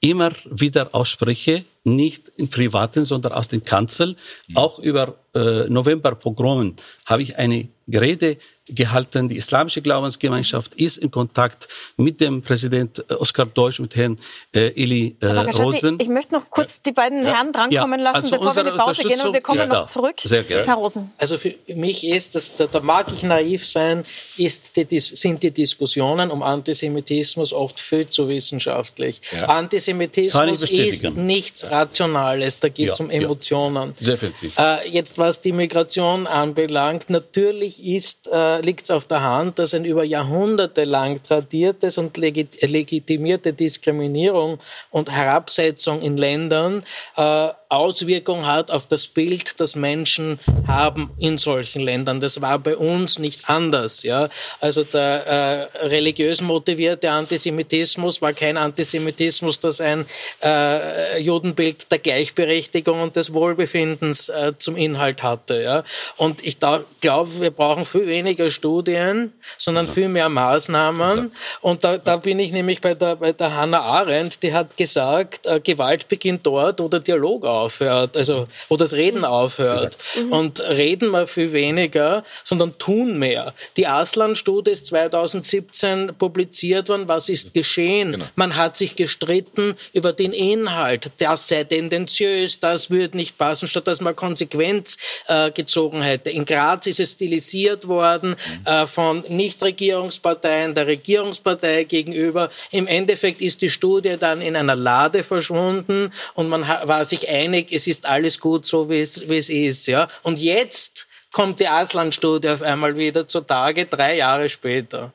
immer 0.00 0.30
wieder 0.44 0.94
ausspreche, 0.94 1.64
nicht 1.84 2.30
im 2.36 2.48
Privaten, 2.48 3.04
sondern 3.04 3.32
aus 3.32 3.48
dem 3.48 3.64
Kanzel. 3.64 4.16
Mhm. 4.48 4.56
Auch 4.56 4.78
über 4.78 5.16
äh, 5.34 5.68
Novemberpogromen 5.68 6.76
habe 7.06 7.22
ich 7.22 7.38
eine 7.38 7.68
Rede 7.90 8.36
gehalten. 8.74 9.28
Die 9.28 9.36
islamische 9.36 9.82
Glaubensgemeinschaft 9.82 10.74
ist 10.74 10.98
in 10.98 11.10
Kontakt 11.10 11.68
mit 11.96 12.20
dem 12.20 12.42
Präsident 12.42 13.04
äh, 13.10 13.14
Oskar 13.14 13.46
Deutsch, 13.46 13.80
mit 13.80 13.96
Herrn 13.96 14.18
äh, 14.54 14.68
Eli 14.82 15.16
äh, 15.20 15.26
Rosen. 15.26 15.98
Ich 16.00 16.08
möchte 16.08 16.34
noch 16.34 16.50
kurz 16.50 16.82
die 16.82 16.92
beiden 16.92 17.24
ja. 17.24 17.34
Herren 17.34 17.52
drankommen 17.52 18.00
ja. 18.00 18.12
lassen, 18.12 18.32
also 18.32 18.36
bevor 18.36 18.54
wir 18.54 18.66
in 18.66 18.72
die 18.72 18.78
Pause 18.78 19.02
gehen 19.02 19.20
und 19.20 19.32
wir 19.32 19.40
kommen 19.40 19.58
ja, 19.58 19.66
noch 19.66 19.90
zurück. 19.90 20.16
Sehr 20.22 20.42
gerne. 20.44 20.66
Herr 20.66 20.74
Rosen. 20.74 21.12
Also 21.18 21.38
für 21.38 21.54
mich 21.74 22.06
ist, 22.06 22.34
das, 22.34 22.56
da, 22.56 22.66
da 22.66 22.80
mag 22.80 23.06
ich 23.14 23.22
naiv 23.22 23.66
sein, 23.66 24.04
ist 24.36 24.76
die, 24.76 25.00
sind 25.00 25.42
die 25.42 25.50
Diskussionen 25.50 26.30
um 26.30 26.42
Antisemitismus 26.42 27.52
oft 27.52 27.80
viel 27.80 28.08
zu 28.08 28.28
wissenschaftlich. 28.28 29.20
Antisemitismus 29.46 30.62
ist 30.70 31.04
nichts 31.16 31.64
Rationales, 31.64 32.58
da 32.58 32.68
geht 32.68 32.90
es 32.90 33.00
um 33.00 33.10
Emotionen. 33.10 33.94
Definitiv. 34.00 34.58
Äh, 34.58 34.88
jetzt 34.88 35.18
was 35.18 35.40
die 35.40 35.52
Migration 35.52 36.26
anbelangt, 36.26 37.10
natürlich 37.10 37.84
ist 37.84 38.28
äh, 38.28 38.57
liegt 38.60 38.84
es 38.84 38.90
auf 38.90 39.06
der 39.06 39.22
Hand, 39.22 39.58
dass 39.58 39.74
ein 39.74 39.84
über 39.84 40.04
Jahrhunderte 40.04 40.84
lang 40.84 41.22
tradiertes 41.22 41.98
und 41.98 42.16
legitimierte 42.16 43.52
Diskriminierung 43.52 44.58
und 44.90 45.10
Herabsetzung 45.10 46.02
in 46.02 46.16
Ländern 46.16 46.84
äh, 47.16 47.48
Auswirkung 47.70 48.46
hat 48.46 48.70
auf 48.70 48.86
das 48.86 49.08
Bild, 49.08 49.60
das 49.60 49.76
Menschen 49.76 50.40
haben 50.66 51.10
in 51.18 51.36
solchen 51.36 51.82
Ländern. 51.82 52.18
Das 52.18 52.40
war 52.40 52.58
bei 52.58 52.76
uns 52.76 53.18
nicht 53.18 53.48
anders. 53.48 54.02
Ja? 54.02 54.30
Also 54.60 54.84
der 54.84 55.68
äh, 55.74 55.86
religiös 55.86 56.40
motivierte 56.40 57.10
Antisemitismus 57.10 58.22
war 58.22 58.32
kein 58.32 58.56
Antisemitismus, 58.56 59.60
das 59.60 59.82
ein 59.82 60.06
äh, 60.42 61.20
Judenbild 61.20 61.90
der 61.90 61.98
Gleichberechtigung 61.98 63.02
und 63.02 63.16
des 63.16 63.34
Wohlbefindens 63.34 64.30
äh, 64.30 64.54
zum 64.58 64.76
Inhalt 64.76 65.22
hatte. 65.22 65.62
Ja? 65.62 65.84
Und 66.16 66.42
ich 66.42 66.58
glaube, 66.60 67.40
wir 67.40 67.50
brauchen 67.50 67.84
viel 67.84 68.06
weniger 68.06 68.47
Studien, 68.50 69.32
sondern 69.56 69.88
viel 69.88 70.08
mehr 70.08 70.28
Maßnahmen. 70.28 71.32
Und 71.60 71.84
da, 71.84 71.98
da 71.98 72.16
bin 72.16 72.38
ich 72.38 72.52
nämlich 72.52 72.80
bei 72.80 72.94
der, 72.94 73.16
bei 73.16 73.32
der 73.32 73.54
Hannah 73.54 73.80
Arendt, 73.80 74.42
die 74.42 74.52
hat 74.52 74.76
gesagt, 74.76 75.46
äh, 75.46 75.60
Gewalt 75.60 76.08
beginnt 76.08 76.46
dort, 76.46 76.80
wo 76.80 76.88
der 76.88 77.00
Dialog 77.00 77.44
aufhört, 77.44 78.16
also 78.16 78.48
wo 78.68 78.76
das 78.76 78.92
Reden 78.92 79.24
aufhört. 79.24 79.96
Mhm. 80.16 80.32
Und 80.32 80.60
reden 80.60 81.10
wir 81.10 81.26
viel 81.26 81.52
weniger, 81.52 82.24
sondern 82.44 82.78
tun 82.78 83.18
mehr. 83.18 83.54
Die 83.76 83.86
Aslan-Studie 83.86 84.70
ist 84.70 84.86
2017 84.86 86.14
publiziert 86.18 86.88
worden. 86.88 87.08
Was 87.08 87.28
ist 87.28 87.54
geschehen? 87.54 88.12
Genau. 88.12 88.24
Man 88.36 88.56
hat 88.56 88.76
sich 88.76 88.96
gestritten 88.96 89.74
über 89.92 90.12
den 90.12 90.32
Inhalt. 90.32 91.10
Das 91.18 91.48
sei 91.48 91.64
tendenziös, 91.64 92.60
das 92.60 92.90
würde 92.90 93.16
nicht 93.16 93.38
passen, 93.38 93.68
statt 93.68 93.86
dass 93.86 94.00
man 94.00 94.14
Konsequenz 94.16 94.96
äh, 95.26 95.50
gezogen 95.50 96.02
hätte. 96.02 96.30
In 96.30 96.44
Graz 96.44 96.86
ist 96.86 97.00
es 97.00 97.12
stilisiert 97.12 97.88
worden 97.88 98.30
mhm. 98.30 98.36
Äh, 98.64 98.86
von 98.86 99.24
Nichtregierungsparteien, 99.28 100.74
der 100.74 100.86
Regierungspartei 100.86 101.84
gegenüber. 101.84 102.50
Im 102.70 102.86
Endeffekt 102.86 103.40
ist 103.40 103.62
die 103.62 103.70
Studie 103.70 104.16
dann 104.18 104.40
in 104.40 104.56
einer 104.56 104.76
Lade 104.76 105.22
verschwunden 105.22 106.12
und 106.34 106.48
man 106.48 106.62
war 106.62 107.04
sich 107.04 107.28
einig, 107.28 107.72
es 107.72 107.86
ist 107.86 108.06
alles 108.06 108.40
gut 108.40 108.66
so, 108.66 108.88
wie 108.90 109.00
es, 109.00 109.28
wie 109.28 109.36
es 109.36 109.48
ist. 109.48 109.86
Ja? 109.86 110.08
Und 110.22 110.38
jetzt 110.38 111.07
kommt 111.30 111.60
die 111.60 111.68
Auslandsstudie 111.68 112.48
auf 112.48 112.62
einmal 112.62 112.96
wieder 112.96 113.28
zutage, 113.28 113.86
drei 113.86 114.16
Jahre 114.16 114.48
später. 114.48 115.12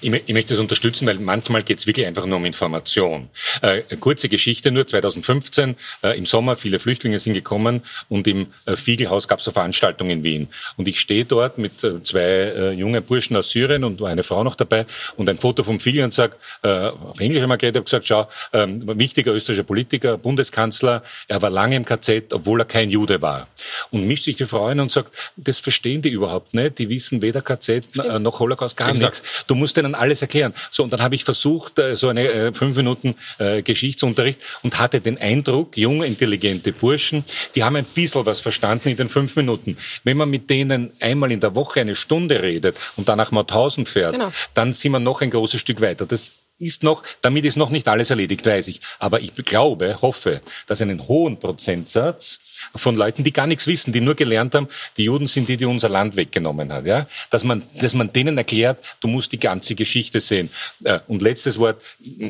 Ich, 0.00 0.12
ich, 0.12 0.32
möchte 0.32 0.54
das 0.54 0.58
unterstützen, 0.58 1.06
weil 1.06 1.18
manchmal 1.18 1.62
geht 1.62 1.78
es 1.78 1.86
wirklich 1.86 2.06
einfach 2.06 2.26
nur 2.26 2.38
um 2.38 2.44
Information. 2.44 3.30
Äh, 3.62 3.82
kurze 4.00 4.28
Geschichte 4.28 4.70
nur, 4.70 4.86
2015 4.86 5.76
äh, 6.02 6.18
im 6.18 6.26
Sommer, 6.26 6.56
viele 6.56 6.78
Flüchtlinge 6.78 7.18
sind 7.20 7.34
gekommen 7.34 7.82
und 8.08 8.26
im 8.26 8.48
äh, 8.66 8.76
Fiegelhaus 8.76 9.28
gab 9.28 9.38
es 9.38 9.46
eine 9.46 9.54
Veranstaltung 9.54 10.10
in 10.10 10.24
Wien. 10.24 10.48
Und 10.76 10.88
ich 10.88 10.98
stehe 10.98 11.24
dort 11.24 11.58
mit 11.58 11.84
äh, 11.84 12.02
zwei 12.02 12.20
äh, 12.20 12.70
jungen 12.72 13.02
Burschen 13.02 13.36
aus 13.36 13.50
Syrien 13.50 13.84
und 13.84 14.02
eine 14.02 14.24
Frau 14.24 14.42
noch 14.42 14.56
dabei 14.56 14.84
und 15.16 15.28
ein 15.28 15.38
Foto 15.38 15.62
vom 15.62 15.78
Fiegel 15.78 16.04
und 16.04 16.12
sage, 16.12 16.36
äh, 16.62 16.68
auf 16.68 17.20
Englisch 17.20 17.42
wir 17.42 17.56
geredet, 17.56 17.76
habe 17.76 17.84
gesagt, 17.84 18.06
schau, 18.06 18.28
ähm, 18.52 18.98
wichtiger 18.98 19.32
österreichischer 19.32 19.64
Politiker, 19.64 20.18
Bundeskanzler, 20.18 21.02
er 21.28 21.40
war 21.40 21.50
lange 21.50 21.76
im 21.76 21.84
KZ, 21.84 22.32
obwohl 22.32 22.60
er 22.60 22.64
kein 22.64 22.90
Jude 22.90 23.22
war. 23.22 23.48
Und 23.90 24.06
mischt 24.06 24.24
sich 24.24 24.36
die 24.36 24.46
Frau 24.46 24.66
ein 24.66 24.80
und 24.80 24.90
sagt, 24.90 25.12
das 25.52 25.60
verstehen 25.60 26.00
die 26.00 26.08
überhaupt 26.08 26.54
nicht. 26.54 26.78
Die 26.78 26.88
wissen 26.88 27.20
weder 27.20 27.42
KZ 27.42 27.84
Stimmt. 27.92 28.22
noch 28.22 28.40
Holocaust, 28.40 28.74
gar 28.74 28.88
Exakt. 28.88 29.22
nichts. 29.22 29.44
Du 29.46 29.54
musst 29.54 29.76
denen 29.76 29.94
alles 29.94 30.22
erklären. 30.22 30.54
So, 30.70 30.82
und 30.82 30.90
dann 30.94 31.02
habe 31.02 31.14
ich 31.14 31.24
versucht, 31.24 31.78
äh, 31.78 31.94
so 31.94 32.08
eine 32.08 32.26
äh, 32.26 32.52
fünf 32.54 32.74
Minuten 32.74 33.14
äh, 33.38 33.60
Geschichtsunterricht 33.60 34.40
und 34.62 34.78
hatte 34.78 35.02
den 35.02 35.18
Eindruck, 35.18 35.76
junge, 35.76 36.06
intelligente 36.06 36.72
Burschen, 36.72 37.24
die 37.54 37.64
haben 37.64 37.76
ein 37.76 37.84
bisschen 37.84 38.24
was 38.24 38.40
verstanden 38.40 38.88
in 38.88 38.96
den 38.96 39.10
fünf 39.10 39.36
Minuten. 39.36 39.76
Wenn 40.04 40.16
man 40.16 40.30
mit 40.30 40.48
denen 40.48 40.92
einmal 41.00 41.30
in 41.30 41.40
der 41.40 41.54
Woche 41.54 41.82
eine 41.82 41.96
Stunde 41.96 42.40
redet 42.40 42.74
und 42.96 43.10
dann 43.10 43.18
nach 43.18 43.30
Mauthausen 43.30 43.84
fährt, 43.84 44.12
genau. 44.12 44.32
dann 44.54 44.72
sind 44.72 44.92
wir 44.92 45.00
noch 45.00 45.20
ein 45.20 45.28
großes 45.28 45.60
Stück 45.60 45.82
weiter. 45.82 46.06
Das 46.06 46.32
ist 46.58 46.82
noch, 46.82 47.02
damit 47.20 47.44
ist 47.44 47.56
noch 47.56 47.70
nicht 47.70 47.88
alles 47.88 48.08
erledigt, 48.08 48.46
weiß 48.46 48.68
ich. 48.68 48.80
Aber 48.98 49.20
ich 49.20 49.34
glaube, 49.34 50.00
hoffe, 50.00 50.40
dass 50.66 50.80
einen 50.80 51.06
hohen 51.08 51.38
Prozentsatz 51.38 52.40
von 52.74 52.96
Leuten, 52.96 53.24
die 53.24 53.32
gar 53.32 53.46
nichts 53.46 53.66
wissen, 53.66 53.92
die 53.92 54.00
nur 54.00 54.14
gelernt 54.14 54.54
haben, 54.54 54.68
die 54.96 55.04
Juden 55.04 55.26
sind 55.26 55.48
die, 55.48 55.56
die 55.56 55.64
unser 55.64 55.88
Land 55.88 56.16
weggenommen 56.16 56.72
hat, 56.72 56.86
ja, 56.86 57.06
dass 57.30 57.44
man, 57.44 57.62
dass 57.80 57.94
man 57.94 58.12
denen 58.12 58.38
erklärt, 58.38 58.78
du 59.00 59.08
musst 59.08 59.32
die 59.32 59.38
ganze 59.38 59.74
Geschichte 59.74 60.20
sehen. 60.20 60.50
Äh, 60.84 61.00
und 61.08 61.22
letztes 61.22 61.58
Wort, 61.58 61.82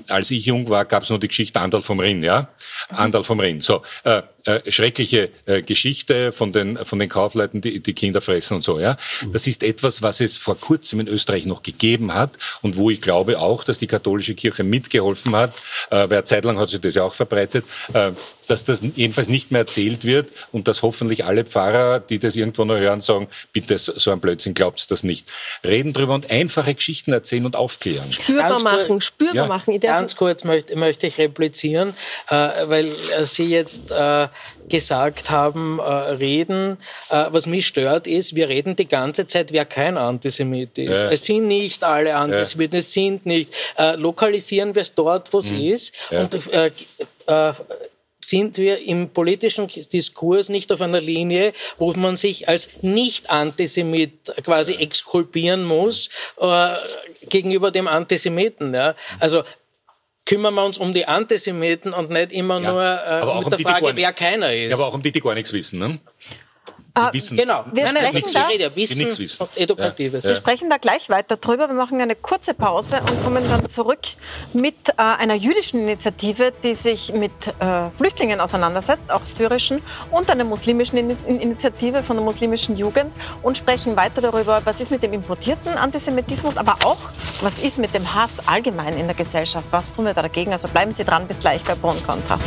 als 0.09 0.31
ich 0.31 0.47
jung 0.47 0.69
war, 0.69 0.85
gab 0.85 1.03
es 1.03 1.11
noch 1.11 1.19
die 1.19 1.29
Geschichte 1.29 1.61
Andal 1.61 1.83
vom 1.83 2.01
Rinn, 2.01 2.23
ja, 2.23 2.49
Andal 2.89 3.25
vom 3.25 3.41
Rinn. 3.41 3.61
So, 3.61 3.83
äh, 4.05 4.23
äh, 4.45 4.71
schreckliche 4.71 5.31
äh, 5.47 5.63
Geschichte 5.63 6.33
von 6.33 6.53
den 6.53 6.85
von 6.85 6.99
den 6.99 7.09
Kaufleuten, 7.09 7.61
die 7.61 7.81
die 7.81 7.93
Kinder 7.93 8.21
fressen 8.21 8.57
und 8.57 8.65
so. 8.65 8.81
Ja, 8.81 8.97
das 9.33 9.47
ist 9.47 9.63
etwas, 9.63 10.03
was 10.03 10.21
es 10.21 10.37
vor 10.37 10.59
kurzem 10.59 11.01
in 11.01 11.09
Österreich 11.09 11.47
noch 11.47 11.63
gegeben 11.63 12.13
hat 12.15 12.33
und 12.61 12.77
wo 12.77 12.91
ich 12.91 13.01
glaube 13.01 13.39
auch, 13.39 13.63
dass 13.65 13.79
die 13.79 13.87
katholische 13.87 14.35
Kirche 14.35 14.65
mitgeholfen 14.65 15.37
hat. 15.37 15.55
Äh, 15.91 16.11
weil 16.11 16.25
zeitlang 16.25 16.59
hat 16.59 16.71
sich 16.71 16.81
das 16.81 16.95
ja 16.95 17.05
auch 17.05 17.15
verbreitet, 17.15 17.65
äh, 17.93 18.11
dass 18.49 18.65
das 18.65 18.83
jedenfalls 18.97 19.29
nicht 19.29 19.51
mehr 19.51 19.61
erzählt 19.61 20.05
wird 20.05 20.22
und 20.53 20.69
dass 20.69 20.83
hoffentlich 20.83 21.25
alle 21.25 21.45
Pfarrer, 21.45 22.01
die 22.01 22.19
das 22.19 22.37
irgendwo 22.37 22.65
noch 22.65 22.77
hören, 22.77 23.01
sagen, 23.01 23.29
bitte 23.53 23.79
so 23.79 24.11
ein 24.11 24.21
Blödsinn 24.21 24.55
glaubt's 24.55 24.87
das 24.87 25.03
nicht. 25.03 25.31
Reden 25.65 25.93
drüber 25.93 26.15
und 26.15 26.31
einfache 26.31 26.75
Geschichten 26.75 27.13
erzählen 27.13 27.47
und 27.47 27.57
aufklären. 27.57 28.13
Spürbar 28.13 28.51
ganz 28.51 28.63
machen, 28.63 29.01
spürbar 29.01 29.35
ja. 29.35 29.47
machen. 29.47 29.81
Ganz 29.81 30.17
kurz 30.17 30.45
möchte, 30.45 30.77
möchte 30.77 31.07
ich 31.07 31.19
replizieren, 31.19 31.95
äh, 32.29 32.35
weil 32.65 32.87
äh, 32.87 33.27
Sie 33.27 33.47
jetzt 33.47 33.91
äh, 33.91 34.29
gesagt 34.69 35.31
haben, 35.31 35.79
äh, 35.79 35.83
reden. 35.83 36.79
Äh, 37.11 37.27
was 37.29 37.47
mich 37.47 37.67
stört, 37.67 38.07
ist, 38.07 38.35
wir 38.35 38.49
reden 38.49 38.77
die 38.77 38.89
ganze 38.89 39.27
Zeit, 39.27 39.53
wer 39.53 39.65
kein 39.65 39.97
Antisemit 39.97 40.79
ist. 40.79 41.03
Ja. 41.03 41.11
Es 41.11 41.25
sind 41.25 41.47
nicht 41.47 41.85
alle 41.85 42.15
Antisemiten, 42.17 42.75
ja. 42.75 42.81
es 42.81 42.93
sind 42.93 43.27
nicht. 43.27 43.53
Äh, 43.77 43.97
lokalisieren 43.97 44.75
wir 44.75 44.83
es 44.83 44.95
dort, 44.95 45.33
wo 45.33 45.39
es 45.39 45.51
mhm. 45.51 45.61
ist. 45.61 45.95
Ja. 46.11 46.23
Und 46.23 46.53
äh, 46.53 46.71
äh, 47.27 47.53
sind 48.25 48.57
wir 48.57 48.81
im 48.81 49.11
politischen 49.11 49.69
Diskurs 49.69 50.49
nicht 50.49 50.73
auf 50.73 50.81
einer 50.81 51.01
Linie, 51.01 51.53
wo 51.79 51.93
man 51.95 52.17
sich 52.17 52.49
als 52.49 52.69
Nicht-Antisemit 52.83 54.33
quasi 54.45 54.75
exkulpieren 54.75 55.65
muss 55.65 56.09
äh, 56.39 56.71
gegenüber 57.29 57.71
dem 57.71 57.89
Antisemiten. 57.89 58.75
Ja? 58.75 58.95
Also 59.19 59.43
kümmern 60.25 60.55
wir 60.55 60.65
uns 60.65 60.79
um 60.79 60.95
die 60.95 61.07
Antisemiten 61.07 61.93
und 61.93 62.11
nicht 62.11 62.33
immer 62.33 62.61
ja, 62.61 62.71
nur 62.71 62.83
äh, 62.83 63.37
mit 63.37 63.45
um 63.45 63.51
der 63.51 63.59
Frage, 63.59 63.93
wer 63.95 64.13
keiner 64.13 64.53
ist. 64.53 64.71
Ja, 64.71 64.77
aber 64.77 64.87
auch 64.87 64.95
um 64.95 65.03
die, 65.03 65.13
die 65.13 65.21
gar 65.21 65.35
nichts 65.35 65.53
wissen. 65.53 65.79
Ne? 65.79 65.99
Ah, 66.95 67.11
wissen. 67.13 67.39
Genau. 67.39 67.65
Wir 67.73 67.85
nein, 67.85 67.95
nein, 67.95 68.23
da, 68.35 68.47
rede, 68.49 68.77
Wissen, 68.77 69.19
wissen. 69.19 69.49
Edukatives. 69.57 70.25
Ja. 70.25 70.31
Wir 70.31 70.37
sprechen 70.37 70.69
da 70.69 70.77
gleich 70.77 71.09
weiter 71.09 71.39
drüber. 71.39 71.69
Wir 71.69 71.75
machen 71.75 71.99
eine 72.01 72.15
kurze 72.15 72.53
Pause 72.53 73.01
und 73.09 73.25
kommen 73.25 73.49
dann 73.49 73.67
zurück 73.67 74.01
mit 74.53 74.75
äh, 74.91 75.03
einer 75.03 75.35
jüdischen 75.35 75.81
Initiative, 75.81 76.53
die 76.63 76.75
sich 76.75 77.13
mit 77.15 77.33
äh, 77.61 77.91
Flüchtlingen 77.97 78.41
auseinandersetzt, 78.41 79.11
auch 79.11 79.25
syrischen, 79.25 79.81
und 80.11 80.29
einer 80.29 80.45
muslimischen 80.45 80.99
Initiative 80.99 82.03
von 82.03 82.17
der 82.17 82.25
muslimischen 82.25 82.77
Jugend 82.77 83.11
und 83.43 83.57
sprechen 83.57 83.97
weiter 83.97 84.21
darüber, 84.21 84.61
was 84.65 84.81
ist 84.81 84.91
mit 84.91 85.03
dem 85.03 85.15
importierten 85.15 85.75
Antisemitismus, 85.75 86.59
aber 86.59 86.77
auch, 86.85 86.99
was 87.41 87.59
ist 87.59 87.79
mit 87.79 87.95
dem 87.95 88.15
Hass 88.15 88.47
allgemein 88.47 88.99
in 88.99 89.07
der 89.07 89.17
Gesellschaft. 89.17 89.67
Was 89.71 89.93
tun 89.93 90.05
wir 90.05 90.15
da 90.15 90.21
dagegen? 90.23 90.53
Also 90.53 90.69
bleiben 90.69 90.93
Sie 90.93 91.05
dran, 91.05 91.27
bis 91.27 91.41
gleich 91.41 91.63
bei 91.63 91.73
und 91.89 92.07
Contra. 92.07 92.39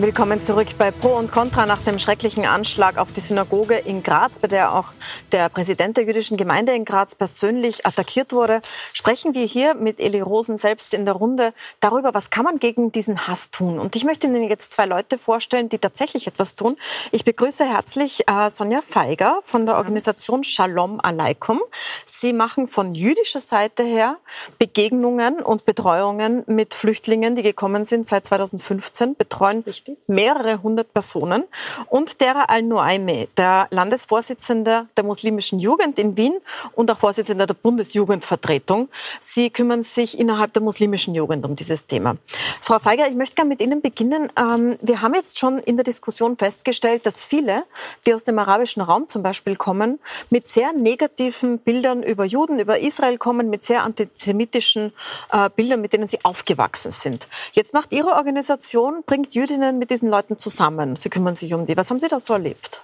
Willkommen 0.00 0.40
zurück 0.40 0.68
bei 0.78 0.92
Pro 0.92 1.16
und 1.16 1.32
Contra 1.32 1.66
nach 1.66 1.82
dem 1.82 1.98
schrecklichen 1.98 2.44
Anschlag 2.46 2.98
auf 2.98 3.10
die 3.10 3.18
Synagoge 3.18 3.74
in 3.78 4.04
Graz, 4.04 4.38
bei 4.38 4.46
der 4.46 4.72
auch 4.72 4.84
der 5.32 5.48
Präsident 5.48 5.96
der 5.96 6.04
jüdischen 6.04 6.36
Gemeinde 6.36 6.72
in 6.72 6.84
Graz 6.84 7.16
persönlich 7.16 7.84
attackiert 7.84 8.32
wurde. 8.32 8.60
Sprechen 8.92 9.34
wir 9.34 9.44
hier 9.44 9.74
mit 9.74 9.98
Eli 9.98 10.20
Rosen 10.20 10.56
selbst 10.56 10.94
in 10.94 11.04
der 11.04 11.14
Runde 11.14 11.52
darüber, 11.80 12.14
was 12.14 12.30
kann 12.30 12.44
man 12.44 12.60
gegen 12.60 12.92
diesen 12.92 13.26
Hass 13.26 13.50
tun. 13.50 13.80
Und 13.80 13.96
ich 13.96 14.04
möchte 14.04 14.28
Ihnen 14.28 14.48
jetzt 14.48 14.72
zwei 14.72 14.86
Leute 14.86 15.18
vorstellen, 15.18 15.68
die 15.68 15.78
tatsächlich 15.78 16.28
etwas 16.28 16.54
tun. 16.54 16.76
Ich 17.10 17.24
begrüße 17.24 17.64
herzlich 17.64 18.22
äh, 18.28 18.50
Sonja 18.50 18.82
Feiger 18.82 19.40
von 19.42 19.66
der 19.66 19.78
Organisation 19.78 20.44
Shalom 20.44 21.00
Aleikum. 21.02 21.60
Sie 22.06 22.32
machen 22.32 22.68
von 22.68 22.94
jüdischer 22.94 23.40
Seite 23.40 23.82
her 23.82 24.18
Begegnungen 24.60 25.40
und 25.40 25.64
Betreuungen 25.64 26.44
mit 26.46 26.74
Flüchtlingen, 26.74 27.34
die 27.34 27.42
gekommen 27.42 27.84
sind 27.84 28.06
seit 28.06 28.26
2015, 28.26 29.16
betreuen 29.16 29.64
Richtig 29.66 29.87
mehrere 30.06 30.62
hundert 30.62 30.92
Personen. 30.92 31.44
Und 31.86 32.20
Dera 32.20 32.44
Al-Nuaimi, 32.44 33.28
der 33.36 33.68
Landesvorsitzende 33.70 34.88
der 34.96 35.04
muslimischen 35.04 35.58
Jugend 35.58 35.98
in 35.98 36.16
Wien 36.16 36.38
und 36.74 36.90
auch 36.90 36.98
Vorsitzender 36.98 37.46
der 37.46 37.54
Bundesjugendvertretung. 37.54 38.88
Sie 39.20 39.50
kümmern 39.50 39.82
sich 39.82 40.18
innerhalb 40.18 40.52
der 40.52 40.62
muslimischen 40.62 41.14
Jugend 41.14 41.44
um 41.44 41.56
dieses 41.56 41.86
Thema. 41.86 42.16
Frau 42.60 42.78
Feiger, 42.78 43.08
ich 43.08 43.14
möchte 43.14 43.36
gerne 43.36 43.48
mit 43.48 43.60
Ihnen 43.60 43.80
beginnen. 43.80 44.30
Ähm, 44.38 44.76
wir 44.80 45.02
haben 45.02 45.14
jetzt 45.14 45.38
schon 45.38 45.58
in 45.58 45.76
der 45.76 45.84
Diskussion 45.84 46.36
festgestellt, 46.36 47.06
dass 47.06 47.24
viele, 47.24 47.64
die 48.06 48.14
aus 48.14 48.24
dem 48.24 48.38
arabischen 48.38 48.82
Raum 48.82 49.08
zum 49.08 49.22
Beispiel 49.22 49.56
kommen, 49.56 49.98
mit 50.30 50.46
sehr 50.48 50.72
negativen 50.72 51.58
Bildern 51.58 52.02
über 52.02 52.24
Juden, 52.24 52.58
über 52.58 52.78
Israel 52.80 53.18
kommen, 53.18 53.48
mit 53.48 53.64
sehr 53.64 53.82
antisemitischen 53.82 54.92
äh, 55.32 55.50
Bildern, 55.54 55.80
mit 55.80 55.92
denen 55.92 56.08
sie 56.08 56.18
aufgewachsen 56.24 56.92
sind. 56.92 57.28
Jetzt 57.52 57.74
macht 57.74 57.92
Ihre 57.92 58.14
Organisation, 58.14 59.02
bringt 59.06 59.34
Jüdinnen 59.34 59.77
mit 59.78 59.90
diesen 59.90 60.08
Leuten 60.08 60.38
zusammen? 60.38 60.96
Sie 60.96 61.08
kümmern 61.08 61.36
sich 61.36 61.54
um 61.54 61.66
die. 61.66 61.76
Was 61.76 61.90
haben 61.90 62.00
Sie 62.00 62.08
da 62.08 62.20
so 62.20 62.34
erlebt? 62.34 62.80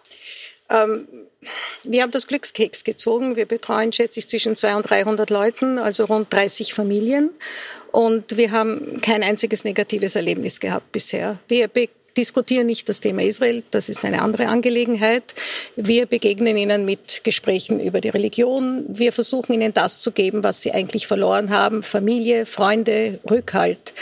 Ähm, 0.71 1.07
wir 1.85 2.03
haben 2.03 2.11
das 2.11 2.27
Glückskeks 2.27 2.85
gezogen. 2.85 3.37
Wir 3.37 3.47
betreuen, 3.47 3.93
schätze 3.93 4.21
ich, 4.21 4.29
zwischen 4.29 4.57
200 4.57 4.85
und 4.85 4.91
300 4.91 5.31
Leuten, 5.31 5.79
also 5.79 6.05
rund 6.07 6.33
30 6.33 6.73
Familien. 6.73 7.31
Und 7.93 8.37
wir 8.37 8.51
haben 8.53 9.01
kein 9.03 9.23
einziges 9.23 9.65
negatives 9.65 10.17
Erlebnis 10.17 10.61
gehabt 10.61 10.91
bisher. 10.93 11.39
Wir 11.49 11.69
diskutieren 12.17 12.67
nicht 12.67 12.89
das 12.89 13.01
Thema 13.01 13.23
Israel, 13.23 13.65
das 13.71 13.89
ist 13.89 14.05
eine 14.05 14.23
andere 14.23 14.49
Angelegenheit. 14.49 15.35
Wir 15.75 16.07
begegnen 16.07 16.57
ihnen 16.57 16.85
mit 16.85 17.25
Gesprächen 17.25 17.81
über 17.81 18.01
die 18.01 18.09
Religion. 18.09 18.85
Wir 18.89 19.13
versuchen 19.13 19.53
ihnen 19.53 19.73
das 19.73 20.01
zu 20.01 20.13
geben, 20.13 20.45
was 20.45 20.63
sie 20.63 20.73
eigentlich 20.73 21.07
verloren 21.07 21.51
haben, 21.51 21.83
Familie, 21.83 22.47
Freunde, 22.47 23.19
Rückhalt. 23.29 23.95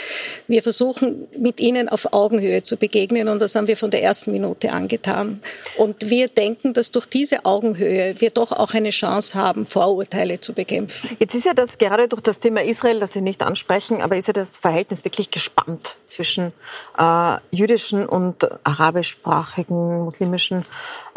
Wir 0.47 0.61
versuchen 0.61 1.27
mit 1.37 1.59
ihnen 1.59 1.89
auf 1.89 2.13
Augenhöhe 2.13 2.61
zu 2.61 2.77
begegnen 2.77 3.27
und 3.27 3.41
das 3.41 3.55
haben 3.55 3.67
wir 3.67 3.77
von 3.77 3.89
der 3.89 4.03
ersten 4.03 4.31
Minute 4.31 4.71
angetan. 4.71 5.41
Und 5.77 6.09
wir 6.09 6.27
denken, 6.27 6.73
dass 6.73 6.91
durch 6.91 7.07
diese 7.07 7.45
Augenhöhe 7.45 8.15
wir 8.19 8.29
doch 8.29 8.51
auch 8.51 8.73
eine 8.73 8.91
Chance 8.91 9.35
haben, 9.35 9.65
Vorurteile 9.65 10.39
zu 10.39 10.53
bekämpfen. 10.53 11.09
Jetzt 11.19 11.33
ist 11.33 11.45
ja 11.45 11.53
das 11.53 11.77
gerade 11.77 12.07
durch 12.07 12.21
das 12.21 12.39
Thema 12.39 12.63
Israel, 12.63 12.99
das 12.99 13.13
Sie 13.13 13.21
nicht 13.21 13.41
ansprechen, 13.41 14.01
aber 14.01 14.17
ist 14.17 14.27
ja 14.27 14.33
das 14.33 14.57
Verhältnis 14.57 15.03
wirklich 15.03 15.31
gespannt 15.31 15.95
zwischen 16.05 16.53
äh, 16.97 17.37
jüdischen 17.51 18.02
und 18.05 18.47
arabischsprachigen 18.63 19.99
muslimischen 19.99 20.65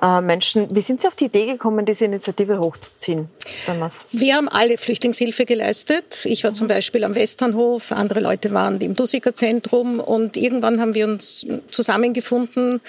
äh, 0.03 0.21
Menschen. 0.21 0.75
Wie 0.75 0.83
sind 0.83 1.01
Sie 1.01 1.09
auf 1.09 1.15
die 1.15 1.27
Idee 1.27 1.47
gekommen, 1.47 1.87
diese 1.87 2.05
Initiative 2.05 2.59
hochzuziehen, 2.59 3.29
damals? 3.67 4.07
Wir 4.13 4.37
haben 4.37 4.49
alle 4.49 4.79
Flüchtlingshilfe 4.79 5.45
geleistet. 5.45 6.25
Ich 6.25 6.45
war 6.45 6.55
zum 6.55 6.69
Beispiel 6.69 7.05
am 7.05 7.15
Westernhof, 7.15 7.93
andere 7.93 8.21
Leute 8.21 8.53
waren 8.53 8.81
im 8.81 8.95
Dusiker 8.95 9.35
Zentrum 9.35 10.01
und 10.01 10.37
irgendwann 10.37 10.81
haben 10.81 10.95
wir 10.95 11.07
uns 11.07 11.47
zusammengefunden 11.71 12.81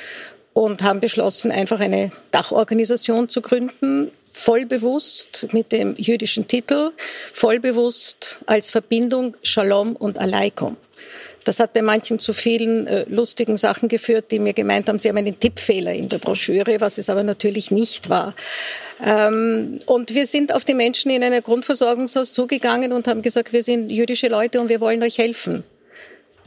und 0.53 0.81
haben 0.81 0.99
beschlossen, 0.99 1.51
einfach 1.51 1.79
eine 1.79 2.09
Dachorganisation 2.31 3.29
zu 3.29 3.41
gründen, 3.41 4.11
vollbewusst 4.33 5.47
mit 5.51 5.71
dem 5.71 5.95
jüdischen 5.97 6.47
Titel, 6.47 6.91
vollbewusst 7.33 8.39
als 8.45 8.69
Verbindung 8.69 9.35
Shalom 9.43 9.95
und 9.95 10.17
Aleikum. 10.17 10.77
Das 11.47 11.61
hat 11.61 11.71
bei 11.71 11.81
manchen 11.81 12.19
zu 12.19 12.33
vielen 12.33 12.87
äh, 12.87 13.05
lustigen 13.07 13.55
Sachen 13.55 13.87
geführt, 13.87 14.31
die 14.31 14.39
mir 14.39 14.51
gemeint 14.51 14.89
haben, 14.89 14.99
sie 14.99 15.07
haben 15.07 15.15
einen 15.15 15.39
Tippfehler 15.39 15.93
in 15.93 16.09
der 16.09 16.17
Broschüre, 16.17 16.81
was 16.81 16.97
es 16.97 17.09
aber 17.09 17.23
natürlich 17.23 17.71
nicht 17.71 18.09
war. 18.09 18.35
Ähm, 19.01 19.79
und 19.85 20.13
wir 20.13 20.27
sind 20.27 20.53
auf 20.53 20.65
die 20.65 20.73
Menschen 20.73 21.09
in 21.09 21.23
einer 21.23 21.41
Grundversorgungshaus 21.41 22.33
zugegangen 22.33 22.91
und 22.91 23.07
haben 23.07 23.21
gesagt, 23.21 23.53
wir 23.53 23.63
sind 23.63 23.89
jüdische 23.89 24.27
Leute 24.27 24.59
und 24.59 24.67
wir 24.67 24.81
wollen 24.81 25.01
euch 25.03 25.19
helfen. 25.19 25.63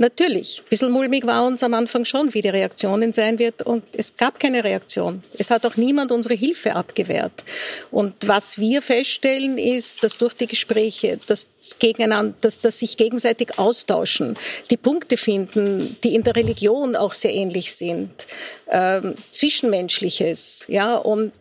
Natürlich. 0.00 0.62
Ein 0.64 0.68
bisschen 0.70 0.90
mulmig 0.92 1.26
war 1.26 1.44
uns 1.46 1.62
am 1.62 1.74
Anfang 1.74 2.06
schon, 2.06 2.32
wie 2.32 2.40
die 2.40 2.48
Reaktionen 2.48 3.12
sein 3.12 3.38
wird. 3.38 3.60
Und 3.60 3.84
es 3.94 4.16
gab 4.16 4.40
keine 4.40 4.64
Reaktion. 4.64 5.22
Es 5.36 5.50
hat 5.50 5.66
auch 5.66 5.76
niemand 5.76 6.10
unsere 6.10 6.32
Hilfe 6.32 6.74
abgewehrt. 6.74 7.44
Und 7.90 8.14
was 8.26 8.58
wir 8.58 8.80
feststellen, 8.80 9.58
ist, 9.58 10.02
dass 10.02 10.16
durch 10.16 10.32
die 10.32 10.46
Gespräche, 10.46 11.18
dass 11.26 11.48
gegeneinander, 11.78 12.34
dass, 12.40 12.60
dass 12.60 12.78
sich 12.78 12.96
gegenseitig 12.96 13.58
austauschen, 13.58 14.38
die 14.70 14.78
Punkte 14.78 15.18
finden, 15.18 15.98
die 16.02 16.14
in 16.14 16.22
der 16.22 16.34
Religion 16.34 16.96
auch 16.96 17.12
sehr 17.12 17.34
ähnlich 17.34 17.74
sind, 17.74 18.26
ähm, 18.70 19.16
Zwischenmenschliches, 19.32 20.66
ja, 20.68 20.94
und 20.96 21.32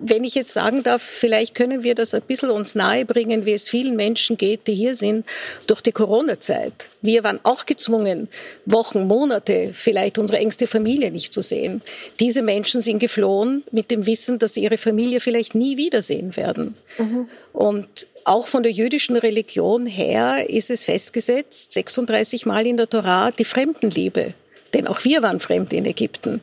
wenn 0.00 0.22
ich 0.22 0.34
jetzt 0.34 0.52
sagen 0.52 0.82
darf, 0.82 1.02
vielleicht 1.02 1.54
können 1.54 1.82
wir 1.82 1.94
das 1.94 2.14
ein 2.14 2.22
bisschen 2.22 2.50
uns 2.50 2.74
nahebringen, 2.74 3.46
wie 3.46 3.54
es 3.54 3.68
vielen 3.68 3.96
Menschen 3.96 4.36
geht, 4.36 4.66
die 4.66 4.74
hier 4.74 4.94
sind, 4.94 5.26
durch 5.66 5.80
die 5.80 5.92
Corona-Zeit. 5.92 6.90
Wir 7.00 7.24
waren 7.24 7.40
auch 7.42 7.66
gezwungen, 7.66 8.28
Wochen, 8.66 9.06
Monate 9.06 9.70
vielleicht 9.72 10.18
unsere 10.18 10.38
engste 10.40 10.66
Familie 10.66 11.10
nicht 11.10 11.32
zu 11.32 11.40
sehen. 11.40 11.82
Diese 12.20 12.42
Menschen 12.42 12.82
sind 12.82 12.98
geflohen 12.98 13.64
mit 13.72 13.90
dem 13.90 14.06
Wissen, 14.06 14.38
dass 14.38 14.54
sie 14.54 14.62
ihre 14.62 14.78
Familie 14.78 15.20
vielleicht 15.20 15.54
nie 15.54 15.76
wiedersehen 15.78 16.36
werden. 16.36 16.76
Mhm. 16.98 17.28
Und 17.52 18.06
auch 18.24 18.46
von 18.46 18.62
der 18.62 18.72
jüdischen 18.72 19.16
Religion 19.16 19.86
her 19.86 20.50
ist 20.50 20.70
es 20.70 20.84
festgesetzt, 20.84 21.72
36 21.72 22.44
Mal 22.44 22.66
in 22.66 22.76
der 22.76 22.88
Torah, 22.88 23.30
die 23.30 23.44
Fremdenliebe. 23.44 24.34
Denn 24.74 24.86
auch 24.86 25.04
wir 25.04 25.22
waren 25.22 25.40
fremd 25.40 25.72
in 25.72 25.86
Ägypten. 25.86 26.40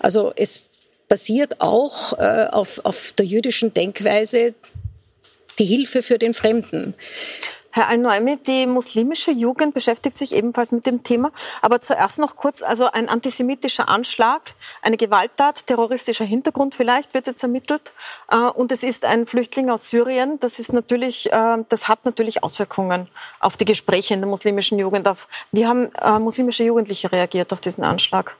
Also 0.00 0.32
es 0.36 0.64
basiert 1.08 1.60
auch 1.60 2.18
äh, 2.18 2.48
auf, 2.50 2.80
auf 2.84 3.12
der 3.12 3.26
jüdischen 3.26 3.72
Denkweise 3.72 4.54
die 5.58 5.64
Hilfe 5.64 6.02
für 6.02 6.18
den 6.18 6.34
Fremden. 6.34 6.94
Herr 7.78 7.88
Al-Noemi, 7.90 8.38
die 8.44 8.66
muslimische 8.66 9.30
Jugend 9.30 9.72
beschäftigt 9.72 10.18
sich 10.18 10.34
ebenfalls 10.34 10.72
mit 10.72 10.84
dem 10.84 11.04
Thema. 11.04 11.30
Aber 11.62 11.80
zuerst 11.80 12.18
noch 12.18 12.34
kurz, 12.34 12.60
also 12.60 12.90
ein 12.90 13.08
antisemitischer 13.08 13.88
Anschlag, 13.88 14.54
eine 14.82 14.96
Gewalttat, 14.96 15.64
terroristischer 15.68 16.24
Hintergrund 16.24 16.74
vielleicht 16.74 17.14
wird 17.14 17.28
jetzt 17.28 17.40
ermittelt. 17.44 17.92
Äh, 18.32 18.36
und 18.36 18.72
es 18.72 18.82
ist 18.82 19.04
ein 19.04 19.26
Flüchtling 19.26 19.70
aus 19.70 19.90
Syrien. 19.90 20.40
Das 20.40 20.58
ist 20.58 20.72
natürlich, 20.72 21.32
äh, 21.32 21.58
das 21.68 21.86
hat 21.86 22.04
natürlich 22.04 22.42
Auswirkungen 22.42 23.06
auf 23.38 23.56
die 23.56 23.64
Gespräche 23.64 24.12
in 24.12 24.22
der 24.22 24.28
muslimischen 24.28 24.76
Jugend. 24.80 25.08
Wie 25.52 25.64
haben 25.64 25.92
äh, 26.02 26.18
muslimische 26.18 26.64
Jugendliche 26.64 27.12
reagiert 27.12 27.52
auf 27.52 27.60
diesen 27.60 27.84
Anschlag? 27.84 28.36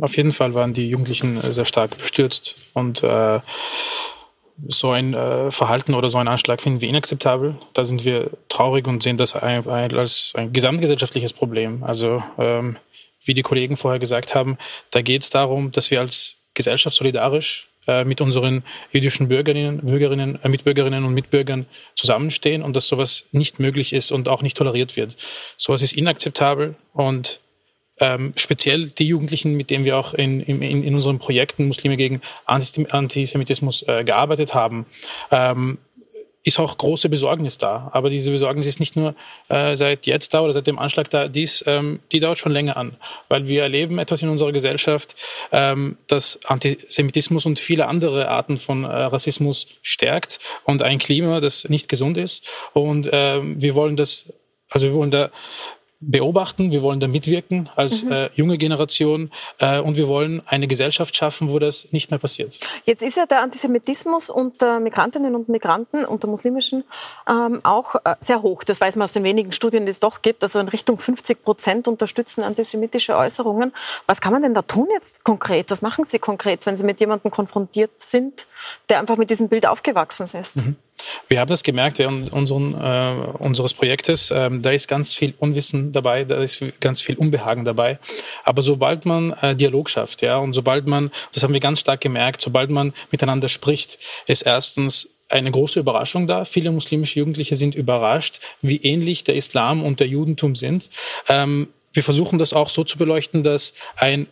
Auf 0.00 0.16
jeden 0.16 0.32
Fall 0.32 0.52
waren 0.54 0.72
die 0.72 0.88
Jugendlichen 0.88 1.40
sehr 1.40 1.64
stark 1.64 1.96
bestürzt 1.96 2.56
und 2.74 3.04
äh, 3.04 3.38
so 4.68 4.90
ein 4.90 5.14
äh, 5.14 5.50
Verhalten 5.50 5.94
oder 5.94 6.08
so 6.08 6.18
ein 6.18 6.28
Anschlag 6.28 6.62
finden 6.62 6.80
wir 6.80 6.88
inakzeptabel. 6.88 7.56
Da 7.72 7.84
sind 7.84 8.04
wir 8.04 8.30
traurig 8.48 8.86
und 8.86 9.02
sehen 9.02 9.16
das 9.16 9.34
ein, 9.34 9.66
ein, 9.68 9.94
als 9.96 10.32
ein 10.34 10.52
gesamtgesellschaftliches 10.52 11.32
Problem. 11.32 11.82
Also 11.82 12.22
ähm, 12.38 12.76
wie 13.24 13.34
die 13.34 13.42
Kollegen 13.42 13.76
vorher 13.76 13.98
gesagt 13.98 14.34
haben, 14.34 14.58
da 14.90 15.02
geht 15.02 15.22
es 15.22 15.30
darum, 15.30 15.72
dass 15.72 15.90
wir 15.90 16.00
als 16.00 16.36
Gesellschaft 16.54 16.94
solidarisch 16.94 17.68
äh, 17.86 18.04
mit 18.04 18.20
unseren 18.20 18.62
jüdischen 18.92 19.28
Bürgerinnen, 19.28 19.80
Bürgerinnen, 19.80 20.38
äh, 20.42 20.48
Mitbürgerinnen 20.48 21.04
und 21.04 21.14
Mitbürgern 21.14 21.66
zusammenstehen 21.96 22.62
und 22.62 22.76
dass 22.76 22.86
sowas 22.86 23.26
nicht 23.32 23.58
möglich 23.58 23.92
ist 23.92 24.12
und 24.12 24.28
auch 24.28 24.42
nicht 24.42 24.56
toleriert 24.56 24.96
wird. 24.96 25.16
Sowas 25.56 25.82
ist 25.82 25.92
inakzeptabel 25.92 26.76
und 26.92 27.40
ähm, 28.00 28.32
speziell 28.36 28.90
die 28.90 29.06
Jugendlichen, 29.06 29.54
mit 29.54 29.70
denen 29.70 29.84
wir 29.84 29.96
auch 29.96 30.14
in, 30.14 30.40
in, 30.40 30.62
in 30.62 30.94
unseren 30.94 31.18
Projekten 31.18 31.66
Muslime 31.66 31.96
gegen 31.96 32.20
Antisemitismus 32.46 33.82
äh, 33.82 34.04
gearbeitet 34.04 34.54
haben, 34.54 34.86
ähm, 35.30 35.78
ist 36.44 36.58
auch 36.60 36.76
große 36.76 37.08
Besorgnis 37.08 37.56
da. 37.56 37.90
Aber 37.92 38.10
diese 38.10 38.30
Besorgnis 38.30 38.66
ist 38.66 38.78
nicht 38.78 38.96
nur 38.96 39.14
äh, 39.48 39.74
seit 39.74 40.06
jetzt 40.06 40.34
da 40.34 40.42
oder 40.42 40.52
seit 40.52 40.66
dem 40.66 40.78
Anschlag 40.78 41.08
da, 41.08 41.26
dies, 41.26 41.64
ähm, 41.66 42.00
die 42.12 42.20
dauert 42.20 42.38
schon 42.38 42.52
länger 42.52 42.76
an. 42.76 42.96
Weil 43.28 43.48
wir 43.48 43.62
erleben 43.62 43.98
etwas 43.98 44.22
in 44.22 44.28
unserer 44.28 44.52
Gesellschaft, 44.52 45.16
ähm, 45.52 45.96
das 46.06 46.38
Antisemitismus 46.44 47.46
und 47.46 47.58
viele 47.58 47.86
andere 47.88 48.28
Arten 48.28 48.58
von 48.58 48.84
äh, 48.84 48.88
Rassismus 48.88 49.66
stärkt 49.80 50.38
und 50.64 50.82
ein 50.82 50.98
Klima, 50.98 51.40
das 51.40 51.66
nicht 51.70 51.88
gesund 51.88 52.18
ist. 52.18 52.46
Und 52.74 53.10
äh, 53.10 53.40
wir 53.42 53.74
wollen 53.74 53.96
das, 53.96 54.26
also 54.68 54.86
wir 54.86 54.94
wollen 54.94 55.10
da 55.10 55.30
beobachten, 56.10 56.72
wir 56.72 56.82
wollen 56.82 57.00
da 57.00 57.08
mitwirken 57.08 57.68
als 57.76 58.04
mhm. 58.04 58.12
äh, 58.12 58.30
junge 58.34 58.58
Generation 58.58 59.30
äh, 59.58 59.80
und 59.80 59.96
wir 59.96 60.08
wollen 60.08 60.42
eine 60.46 60.66
Gesellschaft 60.66 61.16
schaffen, 61.16 61.50
wo 61.50 61.58
das 61.58 61.88
nicht 61.92 62.10
mehr 62.10 62.18
passiert. 62.18 62.58
Jetzt 62.84 63.02
ist 63.02 63.16
ja 63.16 63.26
der 63.26 63.40
Antisemitismus 63.40 64.30
unter 64.30 64.80
Migrantinnen 64.80 65.34
und 65.34 65.48
Migranten, 65.48 66.04
unter 66.04 66.28
muslimischen, 66.28 66.84
ähm, 67.28 67.60
auch 67.62 67.94
äh, 67.96 68.14
sehr 68.20 68.42
hoch. 68.42 68.64
Das 68.64 68.80
weiß 68.80 68.96
man 68.96 69.04
aus 69.04 69.12
den 69.12 69.24
wenigen 69.24 69.52
Studien, 69.52 69.86
die 69.86 69.90
es 69.90 70.00
doch 70.00 70.22
gibt. 70.22 70.42
Also 70.42 70.58
in 70.58 70.68
Richtung 70.68 70.98
50 70.98 71.42
Prozent 71.42 71.88
unterstützen 71.88 72.42
antisemitische 72.42 73.16
Äußerungen. 73.16 73.72
Was 74.06 74.20
kann 74.20 74.32
man 74.32 74.42
denn 74.42 74.54
da 74.54 74.62
tun 74.62 74.88
jetzt 74.92 75.24
konkret? 75.24 75.70
Was 75.70 75.82
machen 75.82 76.04
Sie 76.04 76.18
konkret, 76.18 76.66
wenn 76.66 76.76
Sie 76.76 76.84
mit 76.84 77.00
jemandem 77.00 77.30
konfrontiert 77.30 77.92
sind, 77.96 78.46
der 78.88 79.00
einfach 79.00 79.16
mit 79.16 79.30
diesem 79.30 79.48
Bild 79.48 79.66
aufgewachsen 79.66 80.26
ist? 80.38 80.56
Mhm. 80.56 80.76
Wir 81.28 81.40
haben 81.40 81.48
das 81.48 81.62
gemerkt 81.62 81.98
während 81.98 82.32
unseren, 82.32 82.74
äh, 82.74 83.26
unseres 83.38 83.74
Projektes. 83.74 84.30
Ähm, 84.30 84.62
da 84.62 84.70
ist 84.70 84.88
ganz 84.88 85.14
viel 85.14 85.34
Unwissen 85.38 85.92
dabei, 85.92 86.24
da 86.24 86.42
ist 86.42 86.62
ganz 86.80 87.00
viel 87.00 87.16
Unbehagen 87.16 87.64
dabei. 87.64 87.98
Aber 88.44 88.62
sobald 88.62 89.06
man 89.06 89.32
äh, 89.42 89.54
Dialog 89.54 89.90
schafft, 89.90 90.22
ja, 90.22 90.38
und 90.38 90.52
sobald 90.52 90.86
man, 90.86 91.10
das 91.32 91.42
haben 91.42 91.52
wir 91.52 91.60
ganz 91.60 91.80
stark 91.80 92.00
gemerkt, 92.00 92.40
sobald 92.40 92.70
man 92.70 92.92
miteinander 93.10 93.48
spricht, 93.48 93.98
ist 94.26 94.42
erstens 94.42 95.10
eine 95.28 95.50
große 95.50 95.80
Überraschung 95.80 96.26
da. 96.26 96.44
Viele 96.44 96.70
muslimische 96.70 97.18
Jugendliche 97.18 97.56
sind 97.56 97.74
überrascht, 97.74 98.40
wie 98.62 98.76
ähnlich 98.76 99.24
der 99.24 99.36
Islam 99.36 99.82
und 99.82 100.00
der 100.00 100.06
Judentum 100.06 100.54
sind. 100.54 100.90
Ähm, 101.28 101.68
wir 101.92 102.02
versuchen 102.02 102.38
das 102.38 102.52
auch 102.52 102.68
so 102.68 102.84
zu 102.84 102.98
beleuchten, 102.98 103.42
dass 103.42 103.72
ein 103.96 104.26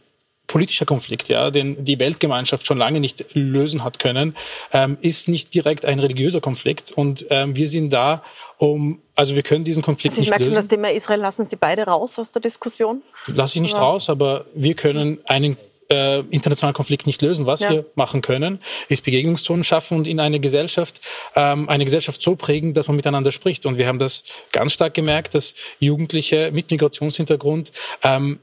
politischer 0.46 0.84
Konflikt, 0.84 1.28
ja, 1.28 1.50
den 1.50 1.84
die 1.84 1.98
Weltgemeinschaft 1.98 2.66
schon 2.66 2.78
lange 2.78 3.00
nicht 3.00 3.24
lösen 3.32 3.84
hat 3.84 3.98
können, 3.98 4.36
ähm, 4.72 4.98
ist 5.00 5.28
nicht 5.28 5.54
direkt 5.54 5.84
ein 5.84 5.98
religiöser 5.98 6.40
Konflikt. 6.40 6.92
Und 6.92 7.26
ähm, 7.30 7.56
wir 7.56 7.68
sind 7.68 7.92
da, 7.92 8.22
um, 8.58 9.00
also 9.16 9.34
wir 9.34 9.42
können 9.42 9.64
diesen 9.64 9.82
Konflikt 9.82 10.12
also 10.12 10.20
nicht 10.20 10.30
lösen. 10.30 10.42
Ich 10.42 10.48
merke 10.48 10.54
schon, 10.54 10.68
das 10.68 10.68
Thema 10.68 10.92
Israel 10.92 11.20
lassen 11.20 11.46
Sie 11.46 11.56
beide 11.56 11.84
raus 11.84 12.18
aus 12.18 12.32
der 12.32 12.42
Diskussion? 12.42 13.02
Lasse 13.26 13.56
ich 13.56 13.62
nicht 13.62 13.74
ja. 13.74 13.80
raus, 13.80 14.10
aber 14.10 14.44
wir 14.54 14.74
können 14.74 15.20
einen 15.26 15.56
äh, 15.92 16.20
internationalen 16.30 16.74
Konflikt 16.74 17.06
nicht 17.06 17.22
lösen. 17.22 17.46
Was 17.46 17.60
ja. 17.60 17.70
wir 17.70 17.84
machen 17.94 18.22
können, 18.22 18.60
ist 18.88 19.04
Begegnungszonen 19.04 19.64
schaffen 19.64 19.98
und 19.98 20.06
in 20.06 20.20
eine 20.20 20.40
Gesellschaft, 20.40 21.00
ähm, 21.36 21.68
eine 21.68 21.84
Gesellschaft 21.84 22.20
so 22.22 22.36
prägen, 22.36 22.72
dass 22.74 22.88
man 22.88 22.96
miteinander 22.96 23.32
spricht. 23.32 23.66
Und 23.66 23.78
wir 23.78 23.86
haben 23.86 23.98
das 23.98 24.24
ganz 24.52 24.72
stark 24.72 24.94
gemerkt, 24.94 25.34
dass 25.34 25.54
Jugendliche 25.78 26.50
mit 26.52 26.70
Migrationshintergrund 26.70 27.72
ähm, 28.02 28.40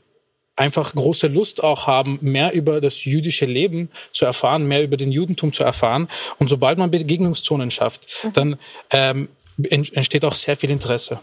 einfach 0.59 0.93
große 0.93 1.27
Lust 1.27 1.63
auch 1.63 1.87
haben, 1.87 2.19
mehr 2.21 2.53
über 2.53 2.81
das 2.81 3.05
jüdische 3.05 3.45
Leben 3.45 3.89
zu 4.11 4.25
erfahren, 4.25 4.67
mehr 4.67 4.83
über 4.83 4.97
den 4.97 5.11
Judentum 5.11 5.53
zu 5.53 5.63
erfahren. 5.63 6.09
Und 6.37 6.49
sobald 6.49 6.77
man 6.77 6.91
Begegnungszonen 6.91 7.71
schafft, 7.71 8.07
mhm. 8.23 8.33
dann 8.33 8.59
ähm, 8.91 9.29
entsteht 9.69 10.25
auch 10.25 10.35
sehr 10.35 10.57
viel 10.57 10.69
Interesse. 10.69 11.21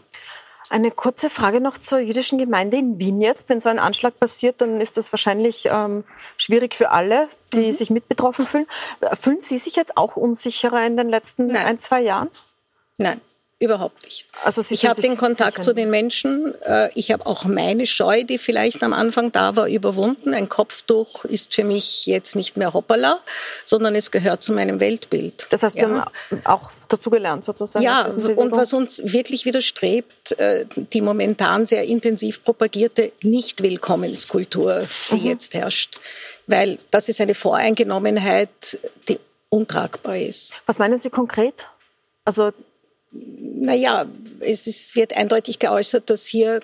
Eine 0.69 0.91
kurze 0.91 1.31
Frage 1.31 1.61
noch 1.61 1.79
zur 1.79 2.01
jüdischen 2.01 2.39
Gemeinde 2.39 2.77
in 2.77 2.99
Wien 2.99 3.21
jetzt. 3.21 3.49
Wenn 3.49 3.61
so 3.61 3.69
ein 3.69 3.79
Anschlag 3.79 4.19
passiert, 4.19 4.61
dann 4.61 4.81
ist 4.81 4.97
das 4.97 5.13
wahrscheinlich 5.13 5.69
ähm, 5.71 6.03
schwierig 6.37 6.75
für 6.75 6.91
alle, 6.91 7.29
die 7.53 7.69
mhm. 7.69 7.73
sich 7.73 7.91
mit 7.91 8.09
betroffen 8.09 8.47
fühlen. 8.47 8.67
Fühlen 9.13 9.41
Sie 9.41 9.59
sich 9.59 9.77
jetzt 9.77 9.97
auch 9.97 10.17
unsicherer 10.17 10.85
in 10.85 10.97
den 10.97 11.09
letzten 11.09 11.49
Nein. 11.49 11.67
ein, 11.67 11.79
zwei 11.79 12.01
Jahren? 12.03 12.31
Nein. 12.99 13.21
Überhaupt 13.59 14.05
nicht. 14.05 14.27
Also 14.45 14.61
Sie 14.61 14.75
ich 14.75 14.85
habe 14.85 15.01
den 15.01 15.17
Kontakt 15.17 15.65
zu 15.65 15.73
den 15.73 15.89
Menschen. 15.89 16.55
Äh, 16.65 16.91
ich 16.95 17.11
habe 17.11 17.25
auch 17.25 17.47
meine 17.47 17.87
Scheu, 17.87 18.23
die 18.23 18.37
vielleicht 18.37 18.83
am 18.83 18.93
Anfang 18.93 19.33
da 19.33 19.57
war, 19.57 19.67
überwunden. 19.67 20.35
Ein 20.35 20.51
Kopftuch 20.51 21.25
ist 21.25 21.55
für 21.55 21.65
mich 21.65 22.05
jetzt 22.05 22.37
nicht 22.37 22.59
mehr 22.59 22.75
Hoppala, 22.75 23.19
sondern 23.65 23.95
es 23.95 24.11
gehört 24.11 24.43
zu 24.43 24.53
meinem 24.53 24.79
Weltbild. 24.79 25.47
Das 25.49 25.63
heißt, 25.63 25.77
Sie 25.77 25.83
ja. 25.83 25.89
haben 25.89 26.45
auch 26.45 26.71
dazugelernt 26.91 27.45
sozusagen. 27.45 27.83
Ja, 27.83 28.05
und 28.05 28.53
was 28.53 28.75
uns 28.75 29.01
wirklich 29.03 29.47
widerstrebt, 29.47 30.39
äh, 30.39 30.67
die 30.77 31.01
momentan 31.01 31.65
sehr 31.65 31.85
intensiv 31.85 32.45
propagierte 32.45 33.13
Nicht-Willkommenskultur, 33.23 34.87
die 35.11 35.15
mhm. 35.15 35.27
jetzt 35.29 35.55
herrscht. 35.55 35.99
Weil 36.47 36.79
das 36.91 37.09
ist 37.09 37.23
eine 37.23 37.35
Voreingenommenheit, 37.35 38.79
die 39.09 39.19
untragbar 39.49 40.19
ist. 40.19 40.57
Was 40.67 40.79
meinen 40.79 40.99
Sie 40.99 41.09
konkret? 41.09 41.69
Also 42.27 42.53
naja, 43.13 44.07
es 44.41 44.67
ist, 44.67 44.97
wird 44.97 45.17
eindeutig 45.17 45.59
geäußert, 45.59 46.11
dass 46.11 46.27
hier 46.27 46.61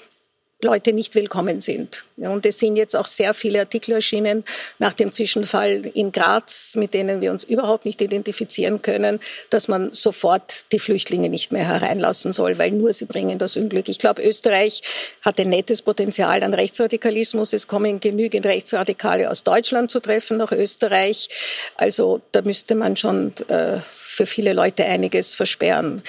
Leute 0.64 0.92
nicht 0.92 1.14
willkommen 1.16 1.60
sind. 1.60 2.04
und 2.16 2.46
es 2.46 2.60
sind 2.60 2.76
jetzt 2.76 2.94
auch 2.94 3.06
sehr 3.06 3.34
viele 3.34 3.58
Artikel 3.60 3.92
erschienen 3.92 4.44
nach 4.78 4.92
dem 4.92 5.12
Zwischenfall 5.12 5.82
in 5.92 6.12
Graz, 6.12 6.76
mit 6.76 6.94
denen 6.94 7.20
wir 7.20 7.32
uns 7.32 7.42
überhaupt 7.42 7.84
nicht 7.84 8.00
identifizieren 8.00 8.80
können, 8.80 9.18
dass 9.50 9.66
man 9.66 9.92
sofort 9.92 10.66
die 10.70 10.78
Flüchtlinge 10.78 11.28
nicht 11.28 11.50
mehr 11.50 11.66
hereinlassen 11.66 12.32
soll, 12.32 12.58
weil 12.58 12.70
nur 12.70 12.92
sie 12.92 13.06
bringen 13.06 13.40
das 13.40 13.56
Unglück. 13.56 13.88
Ich 13.88 13.98
glaube, 13.98 14.22
Österreich 14.22 14.82
hat 15.22 15.40
ein 15.40 15.48
nettes 15.48 15.82
Potenzial 15.82 16.44
an 16.44 16.54
Rechtsradikalismus. 16.54 17.52
Es 17.52 17.66
kommen 17.66 17.98
genügend 17.98 18.46
Rechtsradikale 18.46 19.30
aus 19.30 19.42
Deutschland 19.42 19.90
zu 19.90 19.98
treffen 19.98 20.36
nach 20.36 20.52
Österreich. 20.52 21.28
Also 21.74 22.20
da 22.30 22.42
müsste 22.42 22.76
man 22.76 22.96
schon 22.96 23.32
äh, 23.48 23.78
für 24.12 24.26
viele 24.26 24.52
Leute 24.52 24.84
einiges 24.84 25.34
versperren. 25.34 26.02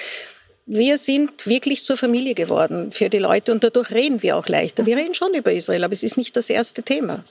Wir 0.66 0.98
sind 0.98 1.46
wirklich 1.46 1.84
zur 1.84 1.98
Familie 1.98 2.36
geworden 2.36 2.92
für 2.92 3.10
die 3.10 3.20
Leute 3.20 3.52
und 3.52 3.64
dadurch 3.64 3.92
reden 3.92 4.24
wir 4.24 4.38
auch 4.38 4.48
leichter. 4.48 4.86
Wir 4.86 4.96
reden 4.96 5.14
schon 5.14 5.34
über 5.34 5.52
Israel, 5.52 5.84
aber 5.84 5.94
es 5.94 6.04
ist 6.04 6.16
nicht 6.16 6.38
das 6.38 6.50
erste 6.50 6.84
Thema. 6.84 7.24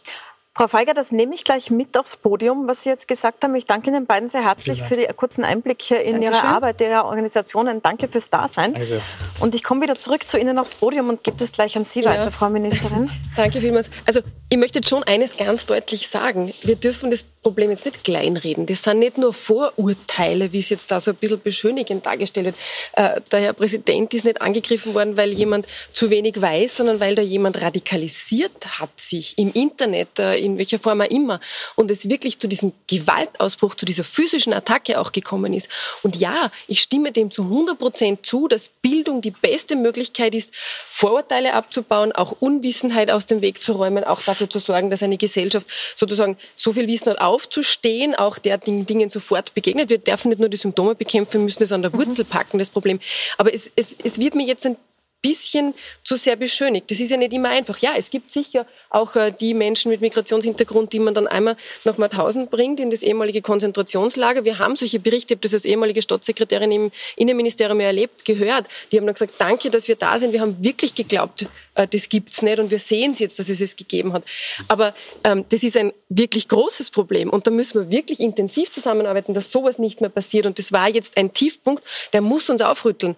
Frau 0.55 0.69
Feiger, 0.69 0.93
das 0.93 1.13
nehme 1.13 1.35
ich 1.35 1.45
gleich 1.45 1.71
mit 1.71 1.97
aufs 1.97 2.17
Podium, 2.17 2.69
was 2.69 2.83
Sie 2.83 2.91
jetzt 2.91 3.09
gesagt 3.09 3.43
haben. 3.43 3.55
Ich 3.55 3.65
danke 3.65 3.89
Ihnen 3.89 4.05
beiden 4.05 4.29
sehr 4.29 4.45
herzlich 4.45 4.83
für 4.83 4.97
die 4.97 5.07
kurzen 5.17 5.45
Einblicke 5.45 5.97
in 5.97 6.21
Dankeschön. 6.21 6.35
Ihre 6.35 6.55
Arbeit, 6.55 6.81
Ihre 6.83 7.07
Organisationen. 7.07 7.81
Danke 7.81 8.07
fürs 8.07 8.29
Dasein. 8.29 8.75
Danke 8.75 9.01
Und 9.41 9.55
ich 9.55 9.63
komme 9.63 9.81
wieder 9.81 9.97
zurück 9.97 10.27
zu 10.27 10.39
Ihnen 10.39 10.59
aufs 10.59 10.75
Podium 10.75 11.09
und 11.09 11.25
gebe 11.25 11.39
das 11.39 11.53
gleich 11.53 11.75
an 11.79 11.87
Sie 11.87 12.03
ja. 12.03 12.11
weiter, 12.11 12.31
Frau 12.31 12.51
Ministerin. 12.51 13.11
danke 13.37 13.61
vielmals. 13.61 13.89
Also 14.05 14.21
ich 14.51 14.59
möchte 14.59 14.81
jetzt 14.81 14.91
schon 14.91 15.03
eines 15.05 15.39
ganz 15.39 15.65
deutlich 15.65 16.09
sagen. 16.09 16.53
Wir 16.65 16.77
dürfen 16.77 17.11
das 17.11 17.25
Problem 17.43 17.71
jetzt 17.71 17.85
nicht 17.85 18.05
kleinreden. 18.05 18.67
Das 18.67 18.85
sind 18.85 19.01
nicht 19.01 19.19
nur 19.19 19.33
Vorurteile, 19.33 20.53
wie 20.53 20.61
es 20.61 20.71
jetzt 20.71 20.93
da 20.93 21.01
so 21.01 21.11
ein 21.11 21.17
bisschen 21.17 21.41
beschönigend 21.41 22.07
dargestellt 22.07 22.47
wird. 22.47 22.57
Äh, 22.93 23.21
der 23.33 23.41
Herr 23.41 23.53
Präsident 23.53 24.15
ist 24.15 24.25
nicht 24.25 24.41
angegriffen 24.41 24.95
worden, 24.95 25.17
weil 25.17 25.33
jemand 25.33 25.67
zu 25.93 26.09
wenig 26.11 26.41
weiß, 26.41 26.77
sondern 26.77 27.01
weil 27.01 27.17
da 27.17 27.23
jemand 27.23 27.61
radikalisiert 27.61 28.79
hat 28.79 29.01
sich 29.01 29.37
im 29.39 29.53
Internet, 29.55 30.21
äh, 30.21 30.37
in 30.37 30.57
welcher 30.57 30.79
Form 30.79 31.01
auch 31.01 31.11
immer, 31.11 31.41
und 31.75 31.91
es 31.91 32.09
wirklich 32.09 32.39
zu 32.39 32.47
diesem 32.47 32.73
Gewaltausbruch, 32.87 33.75
zu 33.75 33.87
dieser 33.87 34.05
physischen 34.05 34.53
Attacke 34.53 35.01
auch 35.01 35.11
gekommen 35.11 35.53
ist. 35.53 35.69
Und 36.03 36.15
ja, 36.15 36.51
ich 36.69 36.81
stimme 36.81 37.11
dem 37.11 37.33
zu 37.33 37.43
100 37.43 37.77
Prozent 37.77 38.25
zu, 38.25 38.47
dass 38.47 38.69
Bildung 38.69 39.21
die 39.21 39.33
beste 39.33 39.75
Möglichkeit 39.75 40.37
ist, 40.37 40.53
Vorurteile 40.87 41.55
abzubauen, 41.55 42.13
auch 42.13 42.37
Unwissenheit 42.41 43.11
aus 43.11 43.27
dem 43.27 43.41
Weg 43.41 43.61
zu 43.61 43.73
räumen, 43.73 44.05
auch 44.05 44.21
dafür 44.23 44.49
zu 44.49 44.61
sorgen, 44.61 44.91
dass 44.91 45.03
eine 45.03 45.17
Gesellschaft 45.17 45.67
sozusagen 45.97 46.37
so 46.55 46.73
viel 46.73 46.87
Wissen 46.87 47.11
hat, 47.11 47.19
aufzustehen, 47.33 48.15
auch 48.15 48.39
der 48.39 48.59
Dingen 48.59 49.09
sofort 49.09 49.55
begegnet. 49.55 49.91
Wir 49.91 49.99
dürfen 49.99 50.29
nicht 50.29 50.39
nur 50.39 50.51
die 50.51 50.57
Symptome 50.59 50.95
bekämpfen, 50.95 51.35
wir 51.35 51.41
müssen 51.41 51.63
es 51.63 51.73
an 51.73 51.83
der 51.83 51.93
Wurzel 51.95 52.25
packen, 52.25 52.59
das 52.59 52.71
Problem. 52.71 53.01
Aber 53.39 53.53
es, 53.55 53.73
es, 53.75 53.97
es 54.05 54.19
wird 54.19 54.35
mir 54.35 54.47
jetzt 54.47 54.67
ein 54.67 54.77
bisschen 55.23 55.75
zu 56.03 56.17
sehr 56.17 56.37
beschönigt. 56.37 56.91
Das 56.91 57.01
ist 57.01 57.11
ja 57.11 57.17
nicht 57.17 57.33
immer 57.33 57.49
einfach. 57.49 57.79
Ja, 57.79 57.93
es 57.97 58.11
gibt 58.11 58.33
sicher 58.33 58.67
auch 58.91 59.15
äh, 59.17 59.33
die 59.33 59.55
Menschen 59.55 59.91
mit 59.91 60.01
Migrationshintergrund, 60.01 60.93
die 60.93 60.99
man 60.99 61.15
dann 61.15 61.29
einmal 61.29 61.57
nach 61.85 61.97
Mauthausen 61.97 62.49
bringt, 62.49 62.81
in 62.81 62.91
das 62.91 63.03
ehemalige 63.03 63.41
Konzentrationslager. 63.41 64.45
Wir 64.45 64.59
haben 64.59 64.77
solche 64.77 64.99
Berichte, 64.99 65.35
ich 65.35 65.37
habe 65.37 65.43
das 65.43 65.55
als 65.55 65.65
ehemalige 65.65 66.03
Staatssekretärin 66.03 66.73
im 66.73 66.91
Innenministerium 67.17 67.81
erlebt, 67.81 68.25
gehört. 68.25 68.67
Die 68.91 68.99
haben 68.99 69.07
dann 69.07 69.15
gesagt, 69.15 69.35
danke, 69.39 69.71
dass 69.71 69.89
wir 69.89 69.97
da 69.97 70.19
sind. 70.19 70.33
Wir 70.33 70.41
haben 70.41 70.63
wirklich 70.63 70.95
geglaubt, 70.95 71.47
äh, 71.77 71.87
das 71.87 72.09
gibt's 72.09 72.43
nicht 72.43 72.59
und 72.59 72.71
wir 72.71 72.81
sehen 72.81 73.13
es 73.13 73.21
jetzt, 73.21 73.39
dass 73.39 73.49
es 73.49 73.61
es 73.61 73.77
gegeben 73.77 74.13
hat. 74.13 74.25
Aber 74.69 74.95
ähm, 75.25 75.45
das 75.49 75.63
ist 75.63 75.77
ein 75.77 75.93
wirklich 76.09 76.49
großes 76.49 76.91
Problem 76.91 77.31
und 77.31 77.47
da 77.47 77.51
müssen 77.51 77.81
wir 77.81 77.91
wirklich 77.91 78.21
intensiv 78.21 78.73
zusammenarbeiten, 78.73 79.35
dass 79.35 79.53
sowas 79.53 79.79
nicht 79.79 80.01
mehr 80.01 80.11
passiert. 80.11 80.47
Und 80.47 80.59
das 80.59 80.73
war 80.73 80.89
jetzt 80.89 81.17
ein 81.17 81.33
Tiefpunkt, 81.33 81.85
der 82.13 82.21
muss 82.21 82.51
uns 82.51 82.61
aufrütteln. 82.61 83.17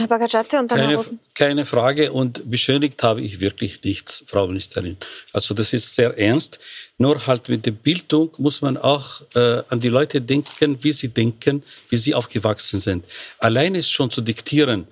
Herr 0.00 0.08
Bagacate 0.08 0.58
und 0.58 0.70
dann 0.70 0.78
keine, 0.78 1.04
keine 1.34 1.64
Frage 1.64 2.12
und 2.12 2.50
beschönigt 2.50 3.02
habe 3.02 3.20
ich 3.20 3.40
wirklich 3.40 3.82
nichts, 3.84 4.24
Frau 4.26 4.46
Ministerin. 4.46 4.96
Also 5.32 5.54
das 5.54 5.72
ist 5.72 5.94
sehr 5.94 6.18
ernst. 6.18 6.58
Nur 6.98 7.26
halt 7.26 7.48
mit 7.48 7.66
der 7.66 7.72
Bildung 7.72 8.30
muss 8.38 8.62
man 8.62 8.76
auch 8.76 9.22
äh, 9.34 9.62
an 9.68 9.80
die 9.80 9.88
Leute 9.88 10.20
denken, 10.20 10.82
wie 10.82 10.92
sie 10.92 11.08
denken, 11.08 11.62
wie 11.88 11.96
sie 11.96 12.14
aufgewachsen 12.14 12.80
sind. 12.80 13.04
Allein 13.38 13.74
ist 13.74 13.90
schon 13.90 14.10
zu 14.10 14.20
diktieren, 14.20 14.86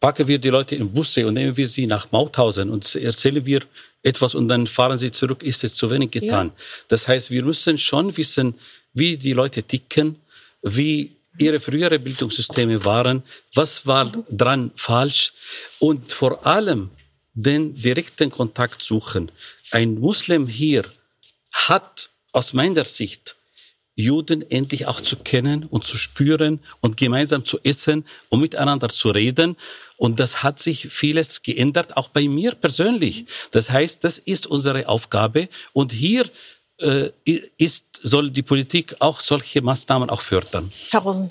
packen 0.00 0.28
wir 0.28 0.38
die 0.38 0.50
Leute 0.50 0.74
in 0.74 0.90
Busse 0.90 1.26
und 1.26 1.34
nehmen 1.34 1.56
wir 1.56 1.68
sie 1.68 1.86
nach 1.86 2.10
Mauthausen 2.12 2.70
und 2.70 2.94
erzählen 2.94 3.44
wir 3.44 3.60
etwas 4.02 4.34
und 4.34 4.48
dann 4.48 4.66
fahren 4.66 4.98
sie 4.98 5.10
zurück, 5.10 5.42
ist 5.42 5.64
es 5.64 5.74
zu 5.74 5.90
wenig 5.90 6.10
getan. 6.10 6.48
Ja. 6.48 6.62
Das 6.88 7.08
heißt, 7.08 7.30
wir 7.30 7.44
müssen 7.44 7.78
schon 7.78 8.16
wissen, 8.16 8.54
wie 8.94 9.16
die 9.16 9.32
Leute 9.32 9.62
ticken, 9.62 10.16
wie 10.62 11.17
ihre 11.40 11.60
frühere 11.60 11.98
Bildungssysteme 11.98 12.84
waren, 12.84 13.22
was 13.54 13.86
war 13.86 14.12
dran 14.28 14.70
falsch 14.74 15.32
und 15.78 16.12
vor 16.12 16.46
allem 16.46 16.90
den 17.34 17.74
direkten 17.74 18.30
Kontakt 18.30 18.82
suchen. 18.82 19.30
Ein 19.70 19.94
Muslim 19.94 20.46
hier 20.46 20.84
hat 21.52 22.10
aus 22.32 22.52
meiner 22.52 22.84
Sicht 22.84 23.36
Juden 23.98 24.48
endlich 24.48 24.86
auch 24.86 25.00
zu 25.00 25.16
kennen 25.16 25.64
und 25.64 25.84
zu 25.84 25.96
spüren 25.96 26.60
und 26.80 26.96
gemeinsam 26.96 27.44
zu 27.44 27.58
essen 27.64 28.04
und 28.28 28.40
miteinander 28.40 28.88
zu 28.88 29.10
reden 29.10 29.56
Und 29.96 30.20
das 30.20 30.44
hat 30.44 30.60
sich 30.60 30.86
vieles 30.88 31.42
geändert, 31.42 31.96
auch 31.96 32.08
bei 32.08 32.28
mir 32.28 32.52
persönlich. 32.52 33.26
Das 33.50 33.70
heißt, 33.70 34.04
das 34.04 34.18
ist 34.18 34.46
unsere 34.46 34.88
Aufgabe. 34.88 35.48
Und 35.72 35.90
hier 35.90 36.30
ist, 36.78 37.98
soll 38.02 38.30
die 38.30 38.42
Politik 38.42 38.94
auch 39.00 39.18
solche 39.20 39.62
Maßnahmen 39.62 40.10
auch 40.10 40.20
fördern. 40.20 40.72
Herr 40.90 41.00
Rosen. 41.00 41.30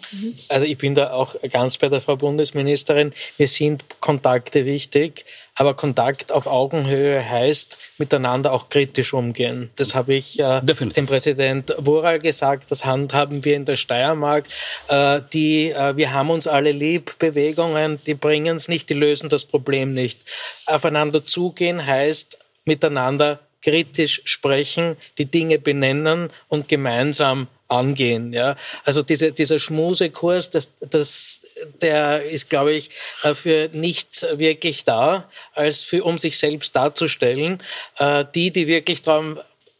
Also 0.49 0.65
ich 0.65 0.77
bin 0.77 0.95
da 0.95 1.11
auch 1.11 1.35
ganz 1.49 1.77
bei 1.77 1.87
der 1.87 2.01
Frau 2.01 2.17
Bundesministerin. 2.17 3.13
Mir 3.37 3.47
sind 3.47 3.83
Kontakte 4.01 4.65
wichtig, 4.65 5.25
aber 5.55 5.73
Kontakt 5.73 6.31
auf 6.31 6.47
Augenhöhe 6.47 7.27
heißt 7.27 7.77
miteinander 7.97 8.51
auch 8.51 8.69
kritisch 8.69 9.13
umgehen. 9.13 9.71
Das 9.75 9.95
habe 9.95 10.15
ich 10.15 10.39
äh, 10.39 10.61
dem 10.61 11.07
Präsident 11.07 11.73
Woral 11.77 12.19
gesagt. 12.19 12.69
Das 12.69 12.85
handhaben 12.85 13.45
wir 13.45 13.55
in 13.55 13.65
der 13.65 13.75
Steiermark. 13.75 14.45
Äh, 14.89 15.21
die, 15.33 15.71
äh, 15.71 15.95
wir 15.95 16.13
haben 16.13 16.29
uns 16.29 16.47
alle 16.47 16.71
lieb. 16.71 17.17
Bewegungen, 17.19 17.99
die 18.05 18.15
bringen 18.15 18.57
es 18.57 18.67
nicht, 18.67 18.89
die 18.89 18.93
lösen 18.93 19.29
das 19.29 19.45
Problem 19.45 19.93
nicht. 19.93 20.19
Aufeinander 20.65 21.25
zugehen 21.25 21.85
heißt 21.85 22.37
miteinander 22.65 23.39
kritisch 23.67 24.21
sprechen, 24.23 24.95
die 25.17 25.25
Dinge 25.25 25.59
benennen 25.59 26.29
und 26.47 26.69
gemeinsam 26.69 27.47
angehen. 27.67 28.31
Ja, 28.31 28.55
also 28.85 29.03
diese, 29.03 29.33
dieser 29.33 29.59
Schmusekurs, 29.59 30.51
das, 30.51 30.69
das, 30.79 31.41
der 31.81 32.23
ist, 32.23 32.49
glaube 32.49 32.71
ich, 32.71 32.91
äh, 33.23 33.33
für 33.33 33.69
nichts 33.73 34.25
wirklich 34.37 34.85
da, 34.85 35.29
als 35.53 35.83
für, 35.83 36.05
um 36.05 36.17
sich 36.17 36.37
selbst 36.37 36.77
darzustellen. 36.77 37.61
Äh, 37.97 38.23
die, 38.33 38.51
die 38.51 38.67
wirklich 38.67 39.01
daran 39.01 39.37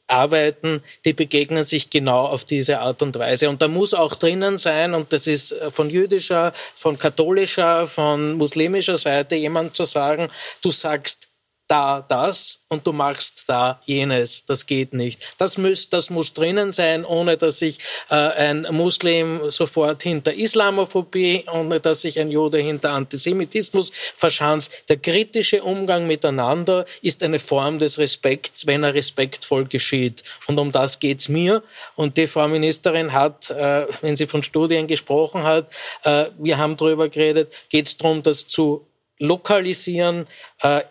arbeiten, 0.08 0.84
die 1.06 1.14
begegnen 1.14 1.64
sich 1.64 1.90
genau 1.90 2.26
auf 2.26 2.44
diese 2.44 2.80
Art 2.80 3.02
und 3.02 3.18
Weise. 3.18 3.50
Und 3.50 3.62
da 3.62 3.70
muss 3.70 3.94
auch 3.94 4.16
drinnen 4.16 4.58
sein, 4.58 4.94
und 4.96 5.14
das 5.14 5.28
ist 5.28 5.54
äh, 5.54 5.72
von 5.72 5.90
jüdischer, 5.90 6.52
von 6.76 7.00
katholischer, 7.00 7.88
von 7.88 8.34
muslimischer 8.34 8.98
Seite 8.98 9.36
jemand 9.36 9.78
zu 9.78 9.86
sagen, 9.86 10.28
du 10.62 10.72
sagst 10.72 11.27
da 11.68 12.04
das 12.08 12.64
und 12.70 12.88
du 12.88 12.94
machst 12.94 13.44
da 13.48 13.82
jenes. 13.86 14.46
Das 14.46 14.66
geht 14.66 14.94
nicht. 14.94 15.22
Das 15.38 15.58
muss, 15.58 15.90
das 15.90 16.10
muss 16.10 16.34
drinnen 16.34 16.72
sein, 16.72 17.06
ohne 17.06 17.38
dass 17.38 17.60
sich 17.60 17.80
äh, 18.10 18.16
ein 18.16 18.68
Muslim 18.72 19.50
sofort 19.52 20.04
hinter 20.04 20.34
Islamophobie, 20.34 21.46
ohne 21.52 21.80
dass 21.80 22.02
sich 22.02 22.20
ein 22.20 22.32
Jude 22.32 22.60
hinter 22.60 22.92
Antisemitismus 22.92 23.92
verschanzt. 24.16 24.72
Der 24.90 24.98
kritische 24.98 25.64
Umgang 25.64 26.08
miteinander 26.08 26.86
ist 27.02 27.22
eine 27.24 27.40
Form 27.40 27.80
des 27.80 27.98
Respekts, 27.98 28.66
wenn 28.66 28.84
er 28.84 28.94
respektvoll 28.94 29.66
geschieht. 29.66 30.24
Und 30.48 30.60
um 30.60 30.72
das 30.72 31.00
geht's 31.00 31.30
mir. 31.30 31.64
Und 31.96 32.18
die 32.18 32.28
Frau 32.28 32.48
Ministerin 32.48 33.14
hat, 33.14 33.50
äh, 33.50 33.88
wenn 34.02 34.16
sie 34.16 34.28
von 34.28 34.44
Studien 34.44 34.88
gesprochen 34.88 35.44
hat, 35.44 35.72
äh, 36.04 36.26
wir 36.38 36.58
haben 36.58 36.78
darüber 36.78 37.10
geredet, 37.10 37.52
geht's 37.70 37.98
darum, 37.98 38.24
das 38.24 38.48
zu 38.48 38.88
lokalisieren, 39.20 40.28
äh, 40.62 40.82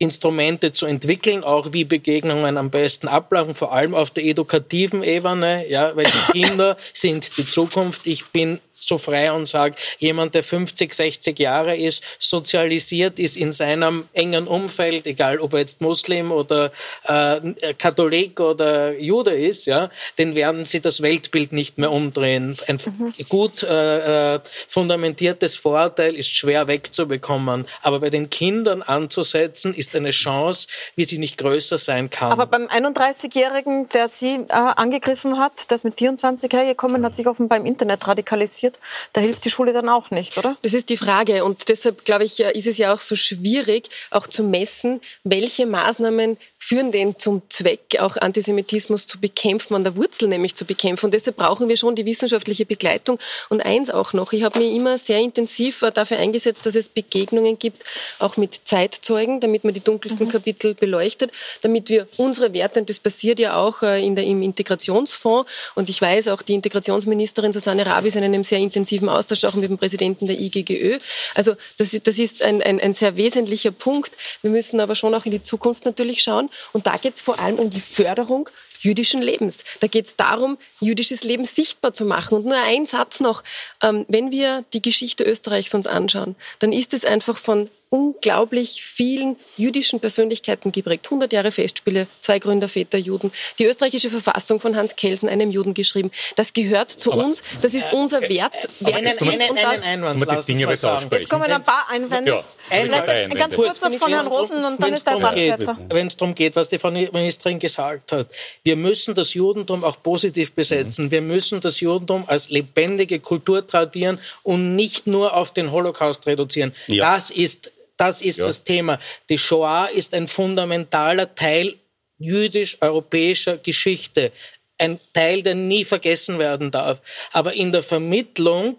Instrumente 0.00 0.72
zu 0.72 0.86
entwickeln, 0.86 1.44
auch 1.44 1.74
wie 1.74 1.84
Begegnungen 1.84 2.56
am 2.56 2.70
besten 2.70 3.06
ablaufen, 3.06 3.54
vor 3.54 3.72
allem 3.72 3.94
auf 3.94 4.10
der 4.10 4.24
edukativen 4.24 5.02
Ebene, 5.02 5.68
ja, 5.68 5.94
weil 5.94 6.06
die 6.06 6.32
Kinder 6.40 6.78
sind 6.94 7.36
die 7.36 7.46
Zukunft. 7.46 8.06
Ich 8.06 8.24
bin 8.28 8.60
so 8.80 8.98
frei 8.98 9.32
und 9.32 9.46
sage, 9.46 9.76
jemand, 9.98 10.34
der 10.34 10.42
50, 10.42 10.92
60 10.92 11.38
Jahre 11.38 11.76
ist, 11.76 12.02
sozialisiert 12.18 13.18
ist 13.18 13.36
in 13.36 13.52
seinem 13.52 14.08
engen 14.12 14.46
Umfeld, 14.46 15.06
egal 15.06 15.38
ob 15.40 15.54
er 15.54 15.60
jetzt 15.60 15.80
Muslim 15.80 16.32
oder 16.32 16.72
äh, 17.04 17.74
Katholik 17.78 18.40
oder 18.40 18.98
Jude 18.98 19.32
ist, 19.32 19.66
ja, 19.66 19.90
den 20.18 20.34
werden 20.34 20.64
sie 20.64 20.80
das 20.80 21.02
Weltbild 21.02 21.52
nicht 21.52 21.78
mehr 21.78 21.90
umdrehen. 21.90 22.56
Ein 22.66 22.78
mhm. 22.84 23.14
gut 23.28 23.62
äh, 23.62 24.34
äh 24.34 24.40
fundamentiertes 24.68 25.56
Vorurteil 25.56 26.14
ist 26.14 26.34
schwer 26.34 26.68
wegzubekommen, 26.68 27.66
aber 27.82 28.00
bei 28.00 28.10
den 28.10 28.30
Kindern 28.30 28.82
anzusetzen, 28.82 29.74
ist 29.74 29.94
eine 29.96 30.10
Chance, 30.10 30.68
wie 30.96 31.04
sie 31.04 31.18
nicht 31.18 31.38
größer 31.38 31.78
sein 31.78 32.10
kann. 32.10 32.32
Aber 32.32 32.46
beim 32.46 32.66
31-Jährigen, 32.66 33.88
der 33.88 34.08
Sie 34.08 34.34
äh, 34.34 34.52
angegriffen 34.52 35.38
hat, 35.38 35.70
der 35.70 35.76
ist 35.76 35.84
mit 35.84 35.98
24 35.98 36.52
hergekommen, 36.52 37.04
hat 37.04 37.14
sich 37.14 37.26
offenbar 37.26 37.58
im 37.58 37.66
Internet 37.66 38.06
radikalisiert, 38.06 38.69
passiert, 38.70 38.78
da 39.12 39.20
hilft 39.20 39.44
die 39.44 39.50
Schule 39.50 39.72
dann 39.72 39.88
auch 39.88 40.10
nicht, 40.10 40.38
oder? 40.38 40.56
Das 40.62 40.74
ist 40.74 40.88
die 40.88 40.96
Frage. 40.96 41.44
Und 41.44 41.68
deshalb, 41.68 42.04
glaube 42.04 42.24
ich, 42.24 42.40
ist 42.40 42.66
es 42.66 42.78
ja 42.78 42.92
auch 42.92 43.00
so 43.00 43.16
schwierig, 43.16 43.88
auch 44.10 44.26
zu 44.26 44.42
messen, 44.42 45.00
welche 45.24 45.66
Maßnahmen 45.66 46.36
führen 46.62 46.92
denn 46.92 47.18
zum 47.18 47.42
Zweck, 47.48 47.96
auch 47.98 48.16
Antisemitismus 48.18 49.06
zu 49.06 49.18
bekämpfen, 49.18 49.74
an 49.74 49.82
der 49.82 49.96
Wurzel 49.96 50.28
nämlich 50.28 50.54
zu 50.54 50.66
bekämpfen. 50.66 51.06
Und 51.06 51.14
deshalb 51.14 51.36
brauchen 51.36 51.68
wir 51.68 51.76
schon 51.76 51.94
die 51.94 52.04
wissenschaftliche 52.04 52.66
Begleitung. 52.66 53.18
Und 53.48 53.62
eins 53.62 53.88
auch 53.88 54.12
noch, 54.12 54.32
ich 54.32 54.42
habe 54.44 54.58
mich 54.58 54.74
immer 54.74 54.98
sehr 54.98 55.18
intensiv 55.18 55.80
äh, 55.82 55.90
dafür 55.90 56.18
eingesetzt, 56.18 56.66
dass 56.66 56.74
es 56.74 56.90
Begegnungen 56.90 57.58
gibt, 57.58 57.82
auch 58.18 58.36
mit 58.36 58.60
Zeitzeugen, 58.64 59.40
damit 59.40 59.64
man 59.64 59.72
die 59.72 59.80
dunkelsten 59.80 60.26
mhm. 60.26 60.30
Kapitel 60.30 60.74
beleuchtet, 60.74 61.32
damit 61.62 61.88
wir 61.88 62.06
unsere 62.18 62.52
Werte, 62.52 62.80
und 62.80 62.90
das 62.90 63.00
passiert 63.00 63.40
ja 63.40 63.56
auch 63.56 63.82
äh, 63.82 64.04
in 64.04 64.14
der, 64.14 64.24
im 64.24 64.42
Integrationsfonds, 64.42 65.50
und 65.74 65.88
ich 65.88 66.00
weiß 66.00 66.28
auch, 66.28 66.42
die 66.42 66.54
Integrationsministerin 66.54 67.52
Susanne 67.52 67.86
Rabi 67.86 68.08
ist 68.08 68.16
in 68.16 68.24
einem 68.24 68.44
sehr 68.44 68.58
intensiven 68.58 69.08
Austausch 69.08 69.44
auch 69.44 69.54
mit 69.54 69.70
dem 69.70 69.78
Präsidenten 69.78 70.26
der 70.26 70.38
IGGÖ. 70.38 70.98
Also 71.34 71.54
das, 71.78 71.98
das 72.02 72.18
ist 72.18 72.42
ein, 72.42 72.62
ein, 72.62 72.80
ein 72.80 72.92
sehr 72.92 73.16
wesentlicher 73.16 73.70
Punkt. 73.70 74.12
Wir 74.42 74.50
müssen 74.50 74.78
aber 74.80 74.94
schon 74.94 75.14
auch 75.14 75.24
in 75.24 75.32
die 75.32 75.42
Zukunft 75.42 75.86
natürlich 75.86 76.22
schauen. 76.22 76.49
Und 76.72 76.86
da 76.86 76.96
geht 76.96 77.14
es 77.14 77.20
vor 77.20 77.38
allem 77.38 77.56
um 77.56 77.70
die 77.70 77.80
Förderung 77.80 78.48
jüdischen 78.80 79.22
Lebens. 79.22 79.64
Da 79.80 79.86
geht 79.86 80.06
es 80.06 80.16
darum, 80.16 80.58
jüdisches 80.80 81.22
Leben 81.22 81.44
sichtbar 81.44 81.92
zu 81.92 82.04
machen. 82.04 82.36
Und 82.36 82.46
nur 82.46 82.56
ein 82.56 82.86
Satz 82.86 83.20
noch. 83.20 83.44
Ähm, 83.82 84.06
wenn 84.08 84.30
wir 84.30 84.64
die 84.72 84.82
Geschichte 84.82 85.24
Österreichs 85.24 85.74
uns 85.74 85.86
anschauen, 85.86 86.36
dann 86.58 86.72
ist 86.72 86.94
es 86.94 87.04
einfach 87.04 87.38
von 87.38 87.68
unglaublich 87.90 88.82
vielen 88.84 89.36
jüdischen 89.56 89.98
Persönlichkeiten 90.00 90.70
geprägt. 90.72 91.06
100 91.06 91.32
Jahre 91.32 91.50
Festspiele, 91.50 92.06
zwei 92.20 92.38
Gründerväter 92.38 92.98
Juden, 92.98 93.32
die 93.58 93.66
österreichische 93.66 94.10
Verfassung 94.10 94.60
von 94.60 94.76
Hans 94.76 94.94
Kelsen, 94.94 95.28
einem 95.28 95.50
Juden 95.50 95.74
geschrieben. 95.74 96.10
Das 96.36 96.52
gehört 96.52 96.90
zu 96.90 97.12
aber, 97.12 97.24
uns, 97.24 97.42
das 97.62 97.74
ist 97.74 97.92
unser 97.92 98.22
Wert. 98.22 98.68
Aber 98.82 98.94
einen, 98.94 99.08
einen, 99.18 99.42
einen, 99.42 99.58
einen 99.58 99.82
Einwand, 99.82 100.24
lass 100.24 100.46
Dinge 100.46 100.70
Jetzt 100.70 101.28
kommen 101.28 101.50
ein 101.50 101.64
paar 101.64 101.86
Einwände. 101.90 102.30
Ja, 102.30 102.44
ein, 102.70 102.92
ein, 102.92 103.30
ganz 103.30 103.56
kurzer 103.56 103.90
von 103.90 104.12
Herrn 104.12 104.26
Rosen 104.28 104.64
und 104.64 104.80
dann 104.80 104.92
ist 104.92 105.06
der 105.06 105.16
Brandstätter. 105.16 105.78
Wenn 105.88 106.06
es 106.06 106.16
darum 106.16 106.34
geht, 106.34 106.54
was 106.54 106.68
die 106.68 106.78
Frau 106.78 106.92
Ministerin 106.92 107.58
gesagt 107.58 108.12
hat, 108.12 108.28
wir 108.62 108.76
müssen 108.76 109.16
das 109.16 109.34
Judentum 109.34 109.82
auch 109.82 110.00
positiv 110.00 110.52
besetzen. 110.52 111.06
Mhm. 111.06 111.10
Wir 111.10 111.22
müssen 111.22 111.60
das 111.60 111.80
Judentum 111.80 112.24
als 112.28 112.50
lebendige 112.50 113.18
Kultur 113.18 113.66
tradieren 113.66 114.20
und 114.44 114.76
nicht 114.76 115.08
nur 115.08 115.34
auf 115.34 115.52
den 115.52 115.72
Holocaust 115.72 116.26
reduzieren. 116.26 116.72
Ja. 116.86 117.14
Das 117.14 117.30
ist 117.30 117.72
das 118.00 118.22
ist 118.22 118.38
ja. 118.38 118.46
das 118.46 118.64
Thema. 118.64 118.98
Die 119.28 119.38
Shoah 119.38 119.88
ist 119.92 120.14
ein 120.14 120.26
fundamentaler 120.26 121.34
Teil 121.34 121.76
jüdisch-europäischer 122.18 123.58
Geschichte. 123.58 124.32
Ein 124.78 124.98
Teil, 125.12 125.42
der 125.42 125.54
nie 125.54 125.84
vergessen 125.84 126.38
werden 126.38 126.70
darf. 126.70 127.00
Aber 127.32 127.52
in 127.52 127.72
der 127.72 127.82
Vermittlung 127.82 128.78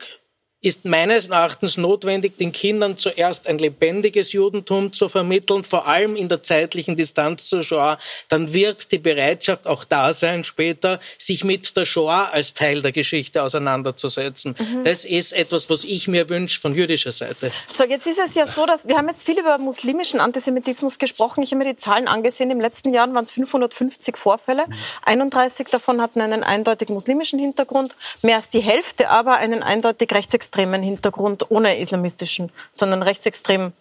ist 0.63 0.85
meines 0.85 1.27
Erachtens 1.27 1.77
notwendig, 1.77 2.37
den 2.37 2.51
Kindern 2.51 2.95
zuerst 2.95 3.47
ein 3.47 3.57
lebendiges 3.57 4.31
Judentum 4.31 4.93
zu 4.93 5.09
vermitteln, 5.09 5.63
vor 5.63 5.87
allem 5.87 6.15
in 6.15 6.29
der 6.29 6.43
zeitlichen 6.43 6.95
Distanz 6.95 7.47
zur 7.47 7.63
Shoah. 7.63 7.97
Dann 8.29 8.53
wird 8.53 8.91
die 8.91 8.99
Bereitschaft 8.99 9.65
auch 9.65 9.83
da 9.83 10.13
sein, 10.13 10.43
später 10.43 10.99
sich 11.17 11.43
mit 11.43 11.75
der 11.75 11.85
Shoah 11.85 12.29
als 12.31 12.53
Teil 12.53 12.83
der 12.83 12.91
Geschichte 12.91 13.41
auseinanderzusetzen. 13.41 14.55
Mhm. 14.57 14.83
Das 14.83 15.03
ist 15.03 15.31
etwas, 15.31 15.67
was 15.71 15.83
ich 15.83 16.07
mir 16.07 16.29
wünsche 16.29 16.61
von 16.61 16.75
jüdischer 16.75 17.11
Seite. 17.11 17.51
So, 17.71 17.83
jetzt 17.83 18.05
ist 18.05 18.19
es 18.19 18.35
ja 18.35 18.45
so, 18.45 18.67
dass 18.67 18.87
wir 18.87 18.97
haben 18.97 19.07
jetzt 19.07 19.25
viel 19.25 19.39
über 19.39 19.57
muslimischen 19.57 20.19
Antisemitismus 20.19 20.99
gesprochen. 20.99 21.41
Ich 21.41 21.51
habe 21.51 21.63
mir 21.63 21.73
die 21.73 21.79
Zahlen 21.79 22.07
angesehen. 22.07 22.51
Im 22.51 22.61
letzten 22.61 22.93
Jahr 22.93 23.11
waren 23.11 23.23
es 23.23 23.31
550 23.31 24.15
Vorfälle. 24.15 24.67
Mhm. 24.67 24.73
31 25.05 25.69
davon 25.69 26.01
hatten 26.01 26.21
einen 26.21 26.43
eindeutig 26.43 26.89
muslimischen 26.89 27.39
Hintergrund. 27.39 27.95
Mehr 28.21 28.35
als 28.35 28.49
die 28.49 28.59
Hälfte 28.59 29.09
aber 29.09 29.37
einen 29.37 29.63
eindeutig 29.63 30.11
rechtsextremen 30.11 30.50
rechtsextremen 30.51 30.83
Hintergrund 30.83 31.49
ohne 31.49 31.77
islamistischen, 31.77 32.51
sondern 32.73 33.03
rechtsextrem 33.03 33.73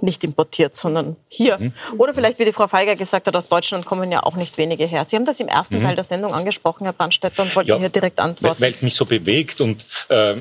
nicht 0.00 0.24
importiert, 0.24 0.74
sondern 0.74 1.16
hier. 1.28 1.58
Mhm. 1.58 1.74
Oder 1.98 2.14
vielleicht, 2.14 2.38
wie 2.38 2.46
die 2.46 2.52
Frau 2.54 2.66
Feiger 2.66 2.96
gesagt 2.96 3.26
hat, 3.26 3.36
aus 3.36 3.50
Deutschland 3.50 3.84
kommen 3.84 4.10
ja 4.10 4.22
auch 4.22 4.36
nicht 4.36 4.56
wenige 4.56 4.86
her. 4.86 5.04
Sie 5.04 5.16
haben 5.16 5.26
das 5.26 5.38
im 5.38 5.48
ersten 5.48 5.80
mhm. 5.80 5.82
Teil 5.82 5.96
der 5.96 6.04
Sendung 6.04 6.32
angesprochen, 6.32 6.84
Herr 6.84 6.94
Brandstätter, 6.94 7.42
und 7.42 7.54
wollten 7.54 7.68
ja, 7.68 7.78
hier 7.78 7.90
direkt 7.90 8.18
antworten. 8.18 8.60
Weil 8.60 8.70
es 8.70 8.80
mich 8.80 8.94
so 8.94 9.04
bewegt 9.04 9.60
und 9.60 9.84
äh, 10.08 10.36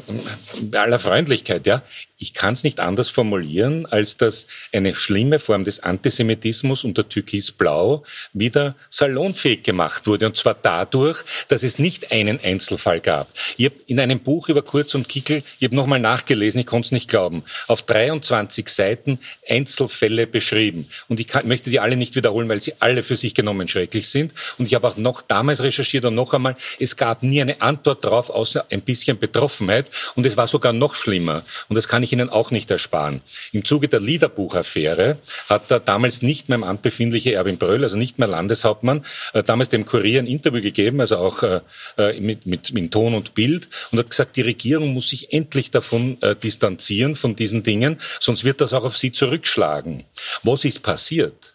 bei 0.61 0.79
aller 0.79 0.99
Freundlichkeit, 0.99 1.67
ja 1.67 1.81
ich 2.21 2.33
kann 2.33 2.53
es 2.53 2.63
nicht 2.63 2.79
anders 2.79 3.09
formulieren, 3.09 3.85
als 3.87 4.17
dass 4.17 4.47
eine 4.71 4.93
schlimme 4.93 5.39
Form 5.39 5.63
des 5.63 5.79
Antisemitismus 5.79 6.83
unter 6.83 7.09
Türkisblau 7.09 8.03
wieder 8.33 8.75
salonfähig 8.89 9.63
gemacht 9.63 10.05
wurde. 10.05 10.27
Und 10.27 10.37
zwar 10.37 10.53
dadurch, 10.53 11.23
dass 11.47 11.63
es 11.63 11.79
nicht 11.79 12.11
einen 12.11 12.39
Einzelfall 12.39 12.99
gab. 12.99 13.27
Ich 13.57 13.65
habe 13.65 13.75
in 13.87 13.99
einem 13.99 14.19
Buch 14.19 14.49
über 14.49 14.61
Kurz 14.61 14.93
und 14.93 15.09
Kickel, 15.09 15.43
ich 15.59 15.65
habe 15.65 15.75
nochmal 15.75 15.99
nachgelesen, 15.99 16.59
ich 16.59 16.67
konnte 16.67 16.87
es 16.87 16.91
nicht 16.91 17.09
glauben, 17.09 17.43
auf 17.67 17.81
23 17.81 18.69
Seiten 18.69 19.19
Einzelfälle 19.49 20.27
beschrieben. 20.27 20.87
Und 21.07 21.19
ich 21.19 21.27
kann, 21.27 21.47
möchte 21.47 21.69
die 21.69 21.79
alle 21.79 21.97
nicht 21.97 22.15
wiederholen, 22.15 22.47
weil 22.49 22.61
sie 22.61 22.73
alle 22.79 23.01
für 23.03 23.17
sich 23.17 23.33
genommen 23.33 23.67
schrecklich 23.67 24.09
sind. 24.09 24.33
Und 24.59 24.67
ich 24.67 24.75
habe 24.75 24.87
auch 24.87 24.97
noch 24.97 25.21
damals 25.21 25.63
recherchiert 25.63 26.05
und 26.05 26.15
noch 26.15 26.33
einmal, 26.33 26.55
es 26.79 26.95
gab 26.95 27.23
nie 27.23 27.41
eine 27.41 27.61
Antwort 27.61 28.03
darauf, 28.03 28.29
außer 28.29 28.65
ein 28.69 28.81
bisschen 28.81 29.17
Betroffenheit. 29.17 29.87
Und 30.15 30.25
es 30.25 30.37
war 30.37 30.45
sogar 30.45 30.73
noch 30.73 30.93
schlimmer. 30.93 31.43
Und 31.67 31.75
das 31.75 31.87
kann 31.87 32.03
ich 32.03 32.10
ich 32.11 32.19
Ihnen 32.19 32.29
auch 32.29 32.51
nicht 32.51 32.69
ersparen. 32.69 33.21
Im 33.51 33.65
Zuge 33.65 33.87
der 33.87 33.99
Liederbuchaffäre 33.99 35.17
hat 35.49 35.71
der 35.71 35.79
damals 35.79 36.21
nicht 36.21 36.49
mehr 36.49 36.57
im 36.57 36.63
Amt 36.63 36.81
befindliche 36.81 37.33
Erwin 37.33 37.57
Bröll, 37.57 37.83
also 37.83 37.97
nicht 37.97 38.19
mehr 38.19 38.27
Landeshauptmann, 38.27 39.05
äh, 39.33 39.43
damals 39.43 39.69
dem 39.69 39.85
Kurier 39.85 40.19
ein 40.19 40.27
Interview 40.27 40.61
gegeben, 40.61 40.99
also 41.01 41.17
auch 41.17 41.43
äh, 41.43 41.61
äh 41.97 42.19
mit, 42.19 42.45
mit, 42.45 42.73
mit 42.73 42.91
Ton 42.91 43.13
und 43.13 43.33
Bild, 43.33 43.69
und 43.91 43.99
hat 43.99 44.09
gesagt, 44.09 44.35
die 44.35 44.41
Regierung 44.41 44.93
muss 44.93 45.09
sich 45.09 45.33
endlich 45.33 45.71
davon 45.71 46.17
distanzieren, 46.43 47.15
von 47.15 47.35
diesen 47.35 47.63
Dingen, 47.63 47.99
sonst 48.19 48.43
wird 48.43 48.61
das 48.61 48.73
auch 48.73 48.83
auf 48.83 48.97
sie 48.97 49.11
zurückschlagen. 49.11 50.03
Was 50.43 50.65
ist 50.65 50.83
passiert? 50.83 51.53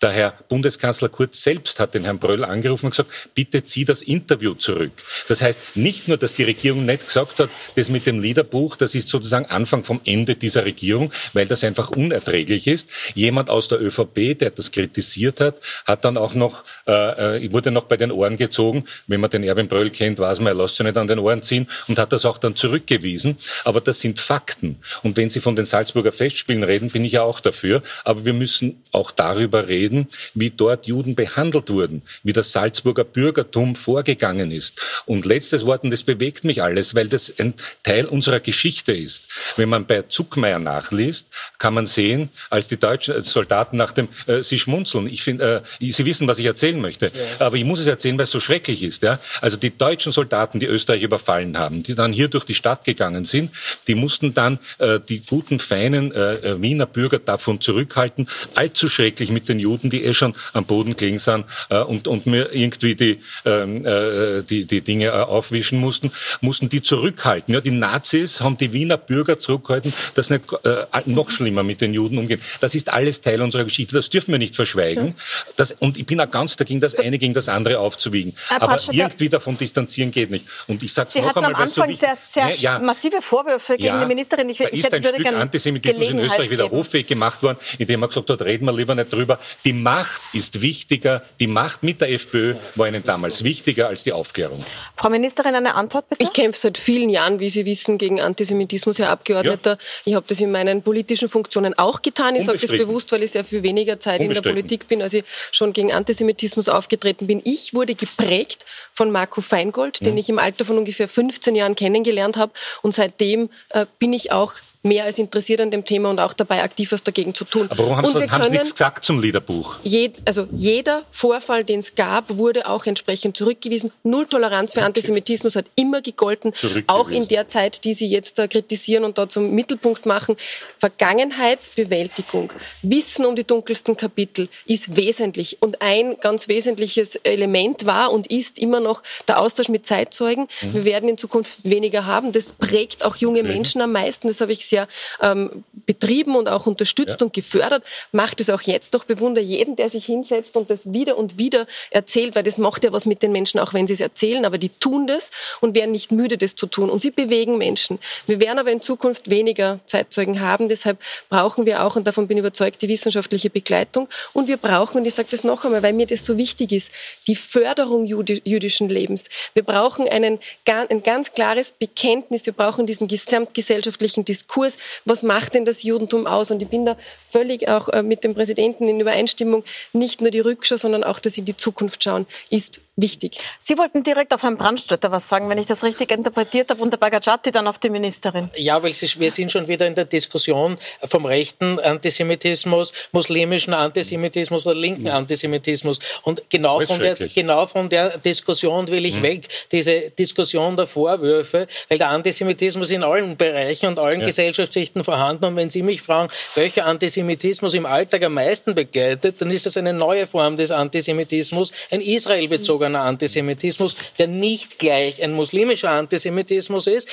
Der 0.00 0.10
Herr 0.10 0.32
Bundeskanzler 0.48 1.08
Kurz 1.08 1.42
selbst 1.42 1.80
hat 1.80 1.94
den 1.94 2.04
Herrn 2.04 2.18
Bröll 2.18 2.44
angerufen 2.44 2.86
und 2.86 2.90
gesagt, 2.90 3.10
bitte 3.34 3.64
zieh 3.64 3.84
das 3.84 4.02
Interview 4.02 4.54
zurück. 4.54 4.92
Das 5.28 5.42
heißt 5.42 5.76
nicht 5.76 6.08
nur, 6.08 6.16
dass 6.16 6.34
die 6.34 6.44
Regierung 6.44 6.86
nicht 6.86 7.06
gesagt 7.06 7.40
hat, 7.40 7.50
das 7.76 7.90
mit 7.90 8.06
dem 8.06 8.20
Liederbuch, 8.20 8.76
das 8.76 8.94
ist 8.94 9.08
sozusagen 9.08 9.46
Anfang 9.46 9.84
vom 9.84 10.00
Ende 10.04 10.36
dieser 10.36 10.64
Regierung, 10.64 11.12
weil 11.32 11.46
das 11.46 11.64
einfach 11.64 11.90
unerträglich 11.90 12.66
ist. 12.66 12.90
Jemand 13.14 13.50
aus 13.50 13.68
der 13.68 13.80
ÖVP, 13.82 14.38
der 14.38 14.50
das 14.50 14.70
kritisiert 14.70 15.40
hat, 15.40 15.56
hat 15.84 16.04
dann 16.04 16.16
auch 16.16 16.34
noch, 16.34 16.64
äh, 16.86 17.36
äh 17.36 17.52
wurde 17.52 17.70
noch 17.70 17.84
bei 17.84 17.96
den 17.96 18.12
Ohren 18.12 18.36
gezogen. 18.36 18.84
Wenn 19.06 19.20
man 19.20 19.30
den 19.30 19.42
Erwin 19.42 19.68
Bröll 19.68 19.90
kennt, 19.90 20.18
weiß 20.18 20.38
man, 20.40 20.48
er 20.48 20.54
lässt 20.54 20.76
sich 20.76 20.86
nicht 20.86 20.96
an 20.96 21.06
den 21.06 21.18
Ohren 21.18 21.42
ziehen 21.42 21.66
und 21.88 21.98
hat 21.98 22.12
das 22.12 22.24
auch 22.24 22.38
dann 22.38 22.56
zurückgewiesen. 22.56 23.36
Aber 23.64 23.80
das 23.80 24.00
sind 24.00 24.20
Fakten. 24.20 24.78
Und 25.02 25.16
wenn 25.16 25.30
Sie 25.30 25.40
von 25.40 25.56
den 25.56 25.64
Salzburger 25.64 26.12
Festspielen 26.12 26.62
reden, 26.62 26.90
bin 26.90 27.04
ich 27.04 27.12
ja 27.12 27.22
auch 27.22 27.40
dafür. 27.40 27.82
Aber 28.04 28.24
wir 28.24 28.32
müssen 28.32 28.82
auch 28.92 29.10
darüber 29.10 29.57
reden, 29.66 30.08
wie 30.34 30.50
dort 30.50 30.86
Juden 30.86 31.14
behandelt 31.14 31.70
wurden, 31.70 32.02
wie 32.22 32.32
das 32.32 32.52
Salzburger 32.52 33.04
Bürgertum 33.04 33.74
vorgegangen 33.74 34.52
ist. 34.52 34.80
Und 35.06 35.26
letztes 35.26 35.66
Wort, 35.66 35.84
und 35.84 35.90
das 35.90 36.02
bewegt 36.02 36.44
mich 36.44 36.62
alles, 36.62 36.94
weil 36.94 37.08
das 37.08 37.34
ein 37.38 37.54
Teil 37.82 38.06
unserer 38.06 38.40
Geschichte 38.40 38.92
ist. 38.92 39.28
Wenn 39.56 39.68
man 39.68 39.86
bei 39.86 40.02
Zuckmeier 40.02 40.58
nachliest, 40.58 41.28
kann 41.58 41.74
man 41.74 41.86
sehen, 41.86 42.28
als 42.50 42.68
die 42.68 42.76
deutschen 42.76 43.22
Soldaten 43.22 43.76
nach 43.76 43.92
dem, 43.92 44.08
äh, 44.26 44.42
sie 44.42 44.58
schmunzeln. 44.58 45.06
Ich 45.06 45.22
finde, 45.22 45.64
äh, 45.80 45.92
sie 45.92 46.04
wissen, 46.04 46.28
was 46.28 46.38
ich 46.38 46.46
erzählen 46.46 46.80
möchte. 46.80 47.06
Ja. 47.06 47.46
Aber 47.46 47.56
ich 47.56 47.64
muss 47.64 47.80
es 47.80 47.86
erzählen, 47.86 48.16
weil 48.18 48.24
es 48.24 48.30
so 48.30 48.40
schrecklich 48.40 48.82
ist. 48.82 49.02
Ja? 49.02 49.18
Also 49.40 49.56
die 49.56 49.76
deutschen 49.76 50.12
Soldaten, 50.12 50.60
die 50.60 50.66
Österreich 50.66 51.02
überfallen 51.02 51.58
haben, 51.58 51.82
die 51.82 51.94
dann 51.94 52.12
hier 52.12 52.28
durch 52.28 52.44
die 52.44 52.54
Stadt 52.54 52.84
gegangen 52.84 53.24
sind, 53.24 53.50
die 53.86 53.94
mussten 53.94 54.34
dann 54.34 54.58
äh, 54.78 55.00
die 55.00 55.20
guten, 55.20 55.58
feinen 55.58 56.12
äh, 56.12 56.34
äh 56.34 56.62
Wiener 56.62 56.86
Bürger 56.86 57.18
davon 57.18 57.60
zurückhalten, 57.60 58.28
allzu 58.54 58.88
schrecklich 58.88 59.30
mit 59.30 59.47
den 59.48 59.58
den 59.58 59.60
Juden, 59.60 59.90
die 59.90 60.04
eh 60.04 60.14
schon 60.14 60.34
am 60.52 60.64
Boden 60.64 60.96
gelegen 60.96 61.18
sind 61.18 61.44
äh, 61.68 61.78
und, 61.80 62.08
und 62.08 62.26
mir 62.26 62.54
irgendwie 62.54 62.94
die, 62.94 63.20
ähm, 63.44 63.84
äh, 63.84 64.42
die, 64.42 64.64
die 64.64 64.80
Dinge 64.80 65.06
äh, 65.06 65.10
aufwischen 65.10 65.80
mussten, 65.80 66.12
mussten 66.40 66.68
die 66.68 66.82
zurückhalten. 66.82 67.54
Ja, 67.54 67.60
die 67.60 67.70
Nazis 67.70 68.40
haben 68.40 68.56
die 68.56 68.72
Wiener 68.72 68.96
Bürger 68.96 69.38
zurückgehalten, 69.38 69.92
dass 70.14 70.30
nicht 70.30 70.44
äh, 70.64 70.84
noch 71.06 71.30
schlimmer 71.30 71.62
mit 71.62 71.80
den 71.80 71.94
Juden 71.94 72.18
umgehen. 72.18 72.40
Das 72.60 72.74
ist 72.74 72.92
alles 72.92 73.20
Teil 73.20 73.42
unserer 73.42 73.64
Geschichte. 73.64 73.94
Das 73.94 74.10
dürfen 74.10 74.32
wir 74.32 74.38
nicht 74.38 74.54
verschweigen. 74.54 75.14
Das, 75.56 75.72
und 75.72 75.98
ich 75.98 76.06
bin 76.06 76.20
auch 76.20 76.30
ganz 76.30 76.56
dagegen, 76.56 76.80
das 76.80 76.94
eine 76.94 77.18
gegen 77.18 77.34
das 77.34 77.48
andere 77.48 77.80
aufzuwiegen. 77.80 78.34
Aber 78.58 78.78
irgendwie 78.90 79.28
davon 79.28 79.58
distanzieren 79.58 80.10
geht 80.10 80.30
nicht. 80.30 80.46
Und 80.66 80.82
ich 80.82 80.92
sage 80.92 81.20
noch 81.20 81.34
einmal, 81.34 81.54
am 81.54 81.62
Anfang 81.62 81.90
so 81.90 81.96
sehr, 81.96 82.16
sehr 82.30 82.54
ja, 82.56 82.78
massive 82.78 83.20
Vorwürfe 83.20 83.76
gegen 83.76 83.86
ja, 83.86 84.00
die 84.00 84.06
Ministerin. 84.06 84.48
Ich, 84.48 84.58
da 84.58 84.68
ich 84.70 84.80
ist 84.80 84.92
ein 84.92 85.02
Stück 85.02 85.26
Antisemitismus 85.26 86.08
in 86.10 86.18
Österreich 86.18 86.50
wieder 86.50 86.70
hoffähig 86.70 87.06
gemacht 87.06 87.42
worden, 87.42 87.58
indem 87.78 88.00
man 88.00 88.08
gesagt 88.08 88.30
hat, 88.30 88.42
reden 88.42 88.66
wir 88.66 88.72
lieber 88.72 88.94
nicht 88.94 89.12
drüber. 89.12 89.37
Die 89.64 89.72
Macht 89.72 90.20
ist 90.32 90.60
wichtiger, 90.60 91.22
die 91.40 91.46
Macht 91.46 91.82
mit 91.82 92.00
der 92.00 92.10
FPÖ 92.10 92.54
war 92.74 92.88
ihnen 92.88 93.04
damals 93.04 93.44
wichtiger 93.44 93.88
als 93.88 94.04
die 94.04 94.12
Aufklärung. 94.12 94.64
Frau 94.96 95.10
Ministerin, 95.10 95.54
eine 95.54 95.74
Antwort 95.74 96.08
bitte? 96.08 96.22
Ich 96.22 96.32
kämpfe 96.32 96.58
seit 96.58 96.78
vielen 96.78 97.10
Jahren, 97.10 97.40
wie 97.40 97.48
Sie 97.48 97.66
wissen, 97.66 97.98
gegen 97.98 98.20
Antisemitismus, 98.20 98.98
Herr 98.98 99.10
Abgeordneter. 99.10 99.72
Ja. 99.72 99.78
Ich 100.04 100.14
habe 100.14 100.26
das 100.28 100.40
in 100.40 100.50
meinen 100.50 100.82
politischen 100.82 101.28
Funktionen 101.28 101.74
auch 101.78 102.02
getan. 102.02 102.36
Ich 102.36 102.44
sage 102.44 102.58
das 102.58 102.70
bewusst, 102.70 103.12
weil 103.12 103.22
ich 103.22 103.32
sehr 103.32 103.44
viel 103.44 103.62
weniger 103.62 104.00
Zeit 104.00 104.20
in 104.20 104.32
der 104.32 104.42
Politik 104.42 104.88
bin, 104.88 105.02
als 105.02 105.14
ich 105.14 105.24
schon 105.52 105.72
gegen 105.72 105.92
Antisemitismus 105.92 106.68
aufgetreten 106.68 107.26
bin. 107.26 107.40
Ich 107.44 107.74
wurde 107.74 107.94
geprägt 107.94 108.64
von 108.92 109.10
Marco 109.10 109.40
Feingold, 109.40 110.04
den 110.04 110.12
mhm. 110.12 110.18
ich 110.18 110.28
im 110.28 110.38
Alter 110.38 110.64
von 110.64 110.78
ungefähr 110.78 111.08
15 111.08 111.54
Jahren 111.54 111.74
kennengelernt 111.74 112.36
habe. 112.36 112.52
Und 112.82 112.94
seitdem 112.94 113.50
äh, 113.70 113.86
bin 113.98 114.12
ich 114.12 114.32
auch 114.32 114.54
mehr 114.82 115.04
als 115.04 115.18
interessiert 115.18 115.60
an 115.60 115.70
dem 115.70 115.84
Thema 115.84 116.10
und 116.10 116.20
auch 116.20 116.32
dabei 116.32 116.62
aktiv 116.62 116.92
was 116.92 117.02
dagegen 117.02 117.34
zu 117.34 117.44
tun. 117.44 117.66
Aber 117.70 117.82
warum 117.84 117.96
haben 117.96 118.06
Sie, 118.06 118.30
haben 118.30 118.44
Sie 118.44 118.50
nichts 118.50 118.72
gesagt 118.72 119.04
zum 119.04 119.20
Liederbuch? 119.20 119.76
Je, 119.82 120.12
also 120.24 120.46
jeder 120.52 121.02
Vorfall, 121.10 121.64
den 121.64 121.80
es 121.80 121.94
gab, 121.94 122.36
wurde 122.36 122.68
auch 122.68 122.86
entsprechend 122.86 123.36
zurückgewiesen. 123.36 123.90
Null 124.04 124.26
Toleranz 124.26 124.74
für 124.74 124.82
Antisemitismus 124.82 125.56
hat 125.56 125.66
immer 125.74 126.00
gegolten, 126.00 126.52
auch 126.86 127.08
in 127.08 127.26
der 127.26 127.48
Zeit, 127.48 127.84
die 127.84 127.92
Sie 127.92 128.06
jetzt 128.06 128.38
da 128.38 128.46
kritisieren 128.46 129.04
und 129.04 129.18
da 129.18 129.28
zum 129.28 129.50
Mittelpunkt 129.50 130.06
machen. 130.06 130.36
Vergangenheitsbewältigung, 130.78 132.52
Wissen 132.82 133.26
um 133.26 133.34
die 133.34 133.44
dunkelsten 133.44 133.96
Kapitel 133.96 134.48
ist 134.64 134.96
wesentlich 134.96 135.60
und 135.60 135.82
ein 135.82 136.16
ganz 136.20 136.48
wesentliches 136.48 137.16
Element 137.16 137.84
war 137.84 138.12
und 138.12 138.28
ist 138.28 138.58
immer 138.58 138.80
noch 138.80 139.02
der 139.26 139.40
Austausch 139.40 139.68
mit 139.68 139.86
Zeitzeugen. 139.86 140.48
Mhm. 140.62 140.74
Wir 140.74 140.84
werden 140.84 141.08
in 141.08 141.18
Zukunft 141.18 141.64
weniger 141.64 142.06
haben. 142.06 142.32
Das 142.32 142.52
prägt 142.52 143.04
auch 143.04 143.16
junge 143.16 143.42
Menschen 143.42 143.80
am 143.80 143.92
meisten. 143.92 144.28
Das 144.28 144.40
habe 144.40 144.52
ich 144.52 144.66
sehr 144.66 144.77
ähm, 145.22 145.64
betrieben 145.86 146.36
und 146.36 146.48
auch 146.48 146.66
unterstützt 146.66 147.16
ja. 147.20 147.24
und 147.24 147.32
gefördert. 147.32 147.82
Macht 148.12 148.40
es 148.40 148.50
auch 148.50 148.62
jetzt 148.62 148.94
doch. 148.94 149.04
Bewundere 149.04 149.42
jeden, 149.42 149.74
der 149.74 149.88
sich 149.88 150.04
hinsetzt 150.04 150.56
und 150.56 150.68
das 150.70 150.92
wieder 150.92 151.16
und 151.16 151.38
wieder 151.38 151.66
erzählt, 151.90 152.36
weil 152.36 152.42
das 152.42 152.58
macht 152.58 152.84
ja 152.84 152.92
was 152.92 153.06
mit 153.06 153.22
den 153.22 153.32
Menschen, 153.32 153.58
auch 153.58 153.72
wenn 153.72 153.86
sie 153.86 153.94
es 153.94 154.00
erzählen. 154.00 154.44
Aber 154.44 154.58
die 154.58 154.68
tun 154.68 155.06
das 155.06 155.30
und 155.60 155.74
werden 155.74 155.92
nicht 155.92 156.12
müde, 156.12 156.36
das 156.36 156.54
zu 156.54 156.66
tun. 156.66 156.90
Und 156.90 157.00
sie 157.00 157.10
bewegen 157.10 157.56
Menschen. 157.56 157.98
Wir 158.26 158.38
werden 158.38 158.58
aber 158.58 158.70
in 158.70 158.82
Zukunft 158.82 159.30
weniger 159.30 159.80
Zeitzeugen 159.86 160.40
haben. 160.40 160.68
Deshalb 160.68 160.98
brauchen 161.30 161.64
wir 161.64 161.84
auch, 161.84 161.96
und 161.96 162.06
davon 162.06 162.28
bin 162.28 162.36
ich 162.36 162.40
überzeugt, 162.40 162.82
die 162.82 162.88
wissenschaftliche 162.88 163.48
Begleitung. 163.48 164.08
Und 164.34 164.48
wir 164.48 164.58
brauchen, 164.58 164.98
und 164.98 165.06
ich 165.06 165.14
sage 165.14 165.28
das 165.30 165.42
noch 165.42 165.64
einmal, 165.64 165.82
weil 165.82 165.94
mir 165.94 166.06
das 166.06 166.24
so 166.26 166.36
wichtig 166.36 166.72
ist, 166.72 166.90
die 167.26 167.36
Förderung 167.36 168.04
jüdischen 168.04 168.88
Lebens. 168.88 169.28
Wir 169.54 169.62
brauchen 169.62 170.06
einen, 170.08 170.38
ein 170.66 171.02
ganz 171.02 171.32
klares 171.32 171.72
Bekenntnis. 171.72 172.44
Wir 172.44 172.52
brauchen 172.52 172.86
diesen 172.86 173.08
gesamtgesellschaftlichen 173.08 174.24
Diskurs 174.24 174.57
Diskurs, 174.58 174.76
was 175.04 175.22
macht 175.22 175.54
denn 175.54 175.64
das 175.64 175.82
Judentum 175.82 176.26
aus? 176.26 176.50
Und 176.50 176.60
ich 176.62 176.68
bin 176.68 176.84
da 176.84 176.96
völlig 177.28 177.68
auch 177.68 177.88
äh, 177.88 178.02
mit 178.02 178.24
dem 178.24 178.34
Präsidenten 178.34 178.88
in 178.88 179.00
Übereinstimmung, 179.00 179.64
nicht 179.92 180.20
nur 180.20 180.30
die 180.30 180.40
Rückschau, 180.40 180.76
sondern 180.76 181.04
auch 181.04 181.18
das 181.18 181.38
in 181.38 181.44
die 181.44 181.56
Zukunft 181.56 182.02
schauen, 182.02 182.26
ist 182.50 182.80
wichtig. 183.00 183.38
Sie 183.58 183.78
wollten 183.78 184.02
direkt 184.02 184.34
auf 184.34 184.42
Herrn 184.42 184.58
Brandstätter 184.58 185.10
was 185.10 185.28
sagen, 185.28 185.48
wenn 185.48 185.58
ich 185.58 185.66
das 185.66 185.82
richtig 185.84 186.10
interpretiert 186.10 186.70
habe, 186.70 186.82
und 186.82 186.92
der 186.92 186.98
Bagajati 186.98 187.52
dann 187.52 187.66
auf 187.66 187.78
die 187.78 187.90
Ministerin. 187.90 188.50
Ja, 188.56 188.82
weil 188.82 188.92
wir 188.92 189.30
sind 189.30 189.52
schon 189.52 189.68
wieder 189.68 189.86
in 189.86 189.94
der 189.94 190.04
Diskussion 190.04 190.76
vom 191.08 191.24
rechten 191.24 191.78
Antisemitismus, 191.78 192.92
muslimischen 193.12 193.72
Antisemitismus 193.72 194.66
oder 194.66 194.74
linken 194.74 195.08
Antisemitismus. 195.08 195.98
Und 196.22 196.42
genau 196.50 196.80
von, 196.80 196.98
der, 196.98 197.14
genau 197.14 197.66
von 197.66 197.88
der 197.88 198.18
Diskussion 198.18 198.88
will 198.88 199.06
ich 199.06 199.16
mhm. 199.16 199.22
weg, 199.22 199.48
diese 199.70 200.10
Diskussion 200.10 200.76
der 200.76 200.86
Vorwürfe, 200.86 201.68
weil 201.88 201.98
der 201.98 202.08
Antisemitismus 202.08 202.90
in 202.90 203.04
allen 203.04 203.36
Bereichen 203.36 203.86
und 203.86 203.98
allen 203.98 204.20
ja. 204.20 204.26
Gesellschaftsschichten 204.26 205.04
vorhanden. 205.04 205.44
Und 205.44 205.56
wenn 205.56 205.70
Sie 205.70 205.82
mich 205.82 206.02
fragen, 206.02 206.30
welcher 206.56 206.86
Antisemitismus 206.86 207.74
im 207.74 207.86
Alltag 207.86 208.24
am 208.24 208.34
meisten 208.34 208.74
begleitet, 208.74 209.40
dann 209.40 209.50
ist 209.50 209.66
das 209.66 209.76
eine 209.76 209.92
neue 209.92 210.26
Form 210.26 210.56
des 210.56 210.70
Antisemitismus, 210.70 211.72
ein 211.90 212.00
israelbezogener 212.00 212.87
bezogener 212.87 212.87
Antisemitismus, 212.96 213.96
der 214.18 214.26
nicht 214.26 214.78
gleich 214.78 215.22
ein 215.22 215.32
muslimischer 215.32 215.90
Antisemitismus 215.90 216.86
ist, 216.86 217.08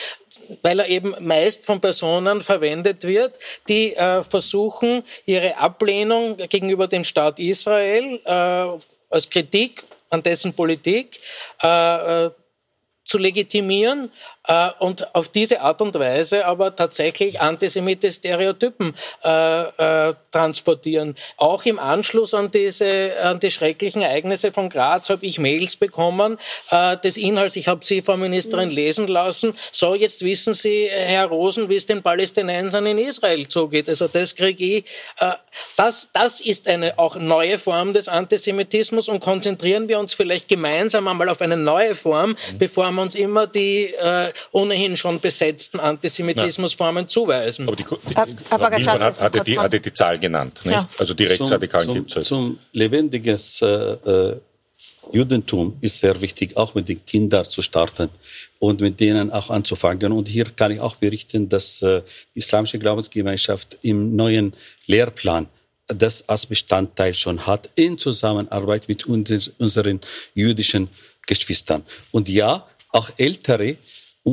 weil 0.61 0.79
er 0.79 0.87
eben 0.87 1.15
meist 1.19 1.65
von 1.65 1.81
Personen 1.81 2.41
verwendet 2.41 3.03
wird, 3.03 3.33
die 3.67 3.95
äh, 3.95 4.23
versuchen, 4.23 5.03
ihre 5.25 5.57
Ablehnung 5.57 6.37
gegenüber 6.37 6.87
dem 6.87 7.03
Staat 7.03 7.39
Israel 7.39 8.19
äh, 8.25 9.13
als 9.13 9.29
Kritik 9.29 9.83
an 10.09 10.23
dessen 10.23 10.53
Politik 10.53 11.19
äh, 11.63 12.25
äh 12.25 12.31
zu 13.07 13.19
legitimieren 13.19 14.11
äh, 14.47 14.69
und 14.79 15.15
auf 15.15 15.29
diese 15.29 15.61
Art 15.61 15.81
und 15.81 15.95
Weise 15.95 16.45
aber 16.45 16.75
tatsächlich 16.75 17.41
antisemitische 17.41 18.13
Stereotypen 18.13 18.93
äh, 19.23 20.09
äh, 20.09 20.13
transportieren. 20.31 21.15
Auch 21.37 21.65
im 21.65 21.79
Anschluss 21.79 22.33
an 22.33 22.51
diese 22.51 23.11
an 23.23 23.39
die 23.39 23.51
schrecklichen 23.51 24.01
Ereignisse 24.01 24.51
von 24.51 24.69
Graz 24.69 25.09
habe 25.09 25.25
ich 25.25 25.39
Mails 25.39 25.75
bekommen 25.75 26.37
äh, 26.71 26.97
des 26.97 27.17
Inhalts. 27.17 27.55
Ich 27.55 27.67
habe 27.67 27.83
sie, 27.83 28.01
Frau 28.01 28.17
Ministerin, 28.17 28.69
mhm. 28.69 28.75
lesen 28.75 29.07
lassen. 29.07 29.55
So, 29.71 29.95
jetzt 29.95 30.21
wissen 30.23 30.53
Sie, 30.53 30.87
Herr 30.91 31.27
Rosen, 31.27 31.69
wie 31.69 31.75
es 31.75 31.85
den 31.85 32.01
Palästinensern 32.01 32.85
in 32.85 32.97
Israel 32.97 33.47
zugeht. 33.47 33.89
Also 33.89 34.07
das 34.07 34.35
kriege 34.35 34.63
ich. 34.63 34.85
Äh, 35.19 35.33
das, 35.77 36.09
das 36.13 36.41
ist 36.41 36.67
eine 36.67 36.97
auch 36.99 37.15
neue 37.15 37.59
Form 37.59 37.93
des 37.93 38.07
Antisemitismus 38.07 39.09
und 39.09 39.19
konzentrieren 39.19 39.87
wir 39.87 39.99
uns 39.99 40.13
vielleicht 40.13 40.47
gemeinsam 40.47 41.07
einmal 41.07 41.29
auf 41.29 41.41
eine 41.41 41.57
neue 41.57 41.95
Form, 41.95 42.31
mhm. 42.31 42.57
bevor 42.57 42.91
wir 42.91 43.01
uns 43.01 43.15
immer 43.15 43.47
die 43.47 43.93
äh, 43.93 44.31
ohnehin 44.51 44.97
schon 44.97 45.19
besetzten 45.19 45.79
Antisemitismusformen 45.79 47.07
zuweisen. 47.07 47.67
Aber 47.67 47.75
die, 47.75 47.83
die, 47.83 48.15
aber, 48.15 48.27
aber 48.49 48.69
Milborn 48.77 49.03
hat, 49.03 49.21
hatte, 49.21 49.41
die, 49.41 49.57
hatte 49.57 49.79
die 49.79 49.93
Zahl 49.93 50.19
genannt. 50.19 50.61
Ja. 50.63 50.87
Also 50.97 51.13
die 51.13 51.25
Rechtsradikalen 51.25 51.93
gibt 51.93 52.09
es 52.11 52.15
halt. 52.15 52.25
Zum 52.25 52.59
lebendiges 52.71 53.61
äh, 53.61 53.65
äh, 53.67 54.39
Judentum 55.11 55.77
ist 55.81 55.99
sehr 55.99 56.19
wichtig, 56.21 56.57
auch 56.57 56.75
mit 56.75 56.87
den 56.87 57.03
Kindern 57.05 57.45
zu 57.45 57.61
starten 57.61 58.09
und 58.59 58.81
mit 58.81 58.99
denen 58.99 59.31
auch 59.31 59.49
anzufangen. 59.49 60.11
Und 60.11 60.27
hier 60.27 60.45
kann 60.45 60.71
ich 60.71 60.79
auch 60.79 60.95
berichten, 60.95 61.49
dass 61.49 61.81
äh, 61.81 62.01
die 62.33 62.39
Islamische 62.39 62.79
Glaubensgemeinschaft 62.79 63.77
im 63.81 64.15
neuen 64.15 64.53
Lehrplan 64.87 65.47
das 65.87 66.27
als 66.27 66.45
Bestandteil 66.47 67.13
schon 67.13 67.45
hat, 67.45 67.69
in 67.75 67.97
Zusammenarbeit 67.97 68.87
mit 68.87 69.05
unseren 69.05 70.01
jüdischen 70.33 70.89
Geschwistern. 71.27 71.83
Und 72.11 72.27
ja, 72.27 72.65
auch 72.91 73.09
Ältere 73.17 73.77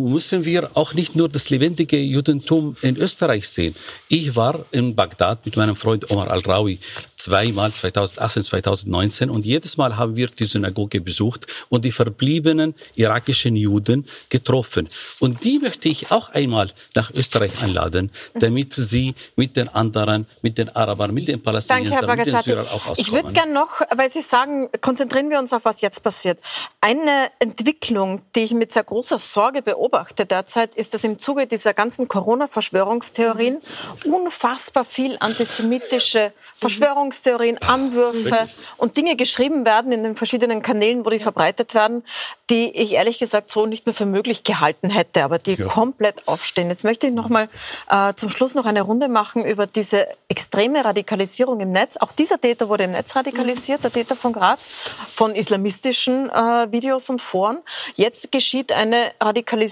müssen 0.00 0.46
wir 0.46 0.70
auch 0.74 0.94
nicht 0.94 1.14
nur 1.14 1.28
das 1.28 1.50
lebendige 1.50 1.98
Judentum 1.98 2.76
in 2.80 2.96
Österreich 2.96 3.48
sehen. 3.48 3.74
Ich 4.08 4.34
war 4.34 4.64
in 4.70 4.94
Bagdad 4.94 5.44
mit 5.44 5.56
meinem 5.56 5.76
Freund 5.76 6.10
Omar 6.10 6.30
Al-Rawi 6.30 6.78
zweimal 7.16 7.70
2018, 7.70 8.42
2019 8.42 9.30
und 9.30 9.44
jedes 9.44 9.76
Mal 9.76 9.96
haben 9.96 10.16
wir 10.16 10.28
die 10.28 10.46
Synagoge 10.46 11.00
besucht 11.00 11.46
und 11.68 11.84
die 11.84 11.92
verbliebenen 11.92 12.74
irakischen 12.94 13.54
Juden 13.54 14.06
getroffen. 14.30 14.88
Und 15.20 15.44
die 15.44 15.58
möchte 15.58 15.88
ich 15.88 16.10
auch 16.10 16.30
einmal 16.30 16.70
nach 16.94 17.10
Österreich 17.10 17.62
einladen, 17.62 18.10
damit 18.34 18.72
sie 18.72 19.14
mit 19.36 19.56
den 19.56 19.68
anderen, 19.68 20.26
mit 20.40 20.58
den 20.58 20.70
Arabern, 20.70 21.12
mit 21.12 21.28
den 21.28 21.40
Palästinensern, 21.42 22.16
mit 22.16 22.26
den 22.26 22.42
Syrern 22.42 22.66
auch 22.66 22.86
auskommen. 22.86 22.96
Ich 22.96 23.12
würde 23.12 23.32
gerne 23.32 23.52
noch, 23.52 23.82
weil 23.94 24.10
Sie 24.10 24.22
sagen, 24.22 24.68
konzentrieren 24.80 25.28
wir 25.30 25.38
uns 25.38 25.52
auf 25.52 25.64
was 25.64 25.80
jetzt 25.80 26.02
passiert. 26.02 26.38
Eine 26.80 27.30
Entwicklung, 27.38 28.22
die 28.34 28.40
ich 28.40 28.52
mit 28.52 28.72
sehr 28.72 28.84
großer 28.84 29.18
Sorge 29.18 29.62
beobachte 29.62 29.81
derzeit, 30.24 30.74
ist, 30.74 30.94
dass 30.94 31.04
im 31.04 31.18
Zuge 31.18 31.46
dieser 31.46 31.74
ganzen 31.74 32.08
Corona-Verschwörungstheorien 32.08 33.60
unfassbar 34.04 34.84
viel 34.84 35.16
antisemitische 35.20 36.32
Verschwörungstheorien, 36.54 37.58
Anwürfe 37.58 38.24
Wirklich? 38.24 38.54
und 38.76 38.96
Dinge 38.96 39.16
geschrieben 39.16 39.64
werden 39.64 39.90
in 39.90 40.04
den 40.04 40.16
verschiedenen 40.16 40.62
Kanälen, 40.62 41.04
wo 41.04 41.10
die 41.10 41.18
verbreitet 41.18 41.74
werden, 41.74 42.04
die 42.50 42.70
ich 42.70 42.92
ehrlich 42.92 43.18
gesagt 43.18 43.50
so 43.50 43.66
nicht 43.66 43.86
mehr 43.86 43.94
für 43.94 44.06
möglich 44.06 44.44
gehalten 44.44 44.90
hätte, 44.90 45.24
aber 45.24 45.38
die 45.38 45.54
ja. 45.54 45.66
komplett 45.66 46.28
aufstehen. 46.28 46.68
Jetzt 46.68 46.84
möchte 46.84 47.08
ich 47.08 47.12
noch 47.12 47.28
mal 47.28 47.48
äh, 47.90 48.14
zum 48.14 48.30
Schluss 48.30 48.54
noch 48.54 48.66
eine 48.66 48.82
Runde 48.82 49.08
machen 49.08 49.44
über 49.44 49.66
diese 49.66 50.06
extreme 50.28 50.84
Radikalisierung 50.84 51.60
im 51.60 51.72
Netz. 51.72 51.96
Auch 51.96 52.12
dieser 52.12 52.40
Täter 52.40 52.68
wurde 52.68 52.84
im 52.84 52.92
Netz 52.92 53.16
radikalisiert, 53.16 53.82
der 53.82 53.92
Täter 53.92 54.14
von 54.14 54.32
Graz, 54.32 54.68
von 55.14 55.34
islamistischen 55.34 56.30
äh, 56.30 56.70
Videos 56.70 57.10
und 57.10 57.20
Foren. 57.20 57.58
Jetzt 57.96 58.30
geschieht 58.30 58.70
eine 58.70 59.10
Radikalisierung 59.20 59.71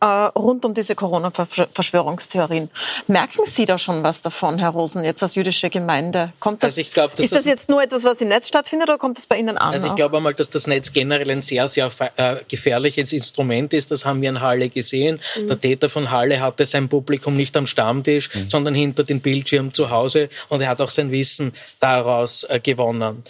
äh, 0.00 0.06
rund 0.06 0.64
um 0.64 0.74
diese 0.74 0.94
Corona-Verschwörungstheorien. 0.94 2.70
Merken 3.06 3.42
Sie 3.46 3.64
da 3.64 3.78
schon 3.78 4.02
was 4.02 4.22
davon, 4.22 4.58
Herr 4.58 4.70
Rosen, 4.70 5.04
jetzt 5.04 5.22
als 5.22 5.34
jüdische 5.34 5.70
Gemeinde? 5.70 6.32
Kommt 6.40 6.62
das, 6.62 6.72
also 6.72 6.80
ich 6.80 6.92
glaub, 6.92 7.18
ist 7.18 7.32
das, 7.32 7.40
das 7.40 7.44
jetzt 7.44 7.68
nur 7.68 7.82
etwas, 7.82 8.04
was 8.04 8.20
im 8.20 8.28
Netz 8.28 8.48
stattfindet 8.48 8.88
oder 8.88 8.98
kommt 8.98 9.18
das 9.18 9.26
bei 9.26 9.36
Ihnen 9.36 9.56
an? 9.56 9.72
Also 9.74 9.88
ich 9.88 9.94
glaube 9.94 10.16
einmal, 10.16 10.34
dass 10.34 10.50
das 10.50 10.66
Netz 10.66 10.92
generell 10.92 11.30
ein 11.30 11.42
sehr, 11.42 11.68
sehr 11.68 11.90
äh, 12.16 12.36
gefährliches 12.48 13.12
Instrument 13.12 13.72
ist. 13.72 13.90
Das 13.90 14.04
haben 14.04 14.20
wir 14.22 14.28
in 14.28 14.40
Halle 14.40 14.68
gesehen. 14.68 15.20
Mhm. 15.40 15.48
Der 15.48 15.60
Täter 15.60 15.88
von 15.88 16.10
Halle 16.10 16.40
hatte 16.40 16.64
sein 16.64 16.88
Publikum 16.88 17.36
nicht 17.36 17.56
am 17.56 17.66
Stammtisch, 17.66 18.34
mhm. 18.34 18.48
sondern 18.48 18.74
hinter 18.74 19.04
dem 19.04 19.20
Bildschirm 19.20 19.72
zu 19.72 19.90
Hause 19.90 20.28
und 20.48 20.60
er 20.60 20.68
hat 20.68 20.80
auch 20.80 20.90
sein 20.90 21.10
Wissen 21.10 21.52
daraus 21.80 22.44
äh, 22.44 22.60
gewonnen. 22.60 23.24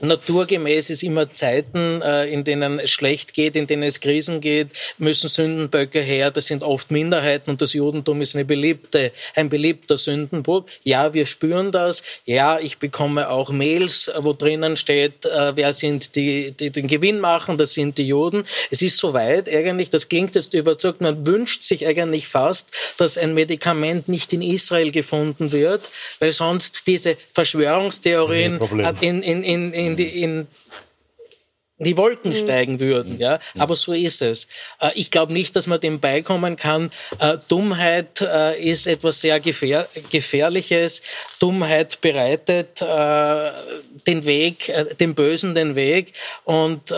Naturgemäß 0.00 0.90
ist 0.90 1.02
immer 1.02 1.32
Zeiten, 1.32 2.02
äh, 2.02 2.26
in 2.26 2.44
denen 2.44 2.78
es 2.78 2.90
schlecht 2.90 3.34
geht, 3.34 3.56
in 3.56 3.66
denen 3.66 3.82
es 3.82 4.00
Krisen 4.00 4.40
geht, 4.40 4.68
müssen 4.98 5.28
Sündenböcke 5.28 6.00
her. 6.00 6.30
Das 6.30 6.46
sind 6.46 6.62
oft 6.62 6.90
Minderheiten 6.90 7.50
und 7.50 7.60
das 7.60 7.72
Judentum 7.72 8.20
ist 8.20 8.34
eine 8.34 8.44
beliebte, 8.44 9.12
ein 9.34 9.48
beliebter 9.48 9.98
Sündenbock. 9.98 10.68
Ja, 10.84 11.14
wir 11.14 11.26
spüren 11.26 11.72
das. 11.72 12.02
Ja, 12.24 12.58
ich 12.60 12.78
bekomme 12.78 13.28
auch 13.28 13.50
Mails, 13.50 14.10
wo 14.18 14.32
drinnen 14.32 14.76
steht, 14.76 15.26
äh, 15.26 15.56
wer 15.56 15.72
sind 15.72 16.14
die, 16.14 16.52
die 16.52 16.70
den 16.70 16.86
Gewinn 16.86 17.20
machen, 17.20 17.58
das 17.58 17.72
sind 17.72 17.98
die 17.98 18.06
Juden. 18.06 18.44
Es 18.70 18.82
ist 18.82 18.98
soweit 18.98 19.48
eigentlich, 19.48 19.90
das 19.90 20.08
klingt 20.08 20.34
jetzt 20.34 20.54
überzeugt, 20.54 21.00
man 21.00 21.26
wünscht 21.26 21.64
sich 21.64 21.86
eigentlich 21.86 22.28
fast, 22.28 22.70
dass 22.98 23.18
ein 23.18 23.34
Medikament 23.34 24.08
nicht 24.08 24.32
in 24.32 24.42
Israel 24.42 24.92
gefunden 24.92 25.52
wird, 25.52 25.82
weil 26.20 26.32
sonst 26.32 26.86
diese 26.86 27.16
Verschwörungstheorien 27.32 28.60
in, 29.00 29.22
in, 29.22 29.42
in, 29.42 29.72
in 29.72 29.87
in 29.88 29.96
die, 29.96 30.22
in 30.22 30.46
die 31.78 31.96
Wolken 31.96 32.32
mhm. 32.32 32.36
steigen 32.36 32.80
würden, 32.80 33.18
ja. 33.18 33.38
Aber 33.56 33.76
so 33.76 33.92
ist 33.92 34.20
es. 34.20 34.48
Äh, 34.80 34.90
ich 34.94 35.10
glaube 35.10 35.32
nicht, 35.32 35.54
dass 35.54 35.66
man 35.66 35.80
dem 35.80 36.00
beikommen 36.00 36.56
kann. 36.56 36.90
Äh, 37.20 37.38
Dummheit 37.48 38.20
äh, 38.20 38.60
ist 38.60 38.86
etwas 38.86 39.20
sehr 39.20 39.38
gefähr 39.40 39.88
Gefährliches. 40.10 41.02
Dummheit 41.38 42.00
bereitet 42.00 42.80
den 42.80 44.24
Weg, 44.24 44.72
dem 44.98 45.14
Bösen 45.14 45.54
den 45.54 45.74
Weg 45.76 46.12
und 46.44 46.90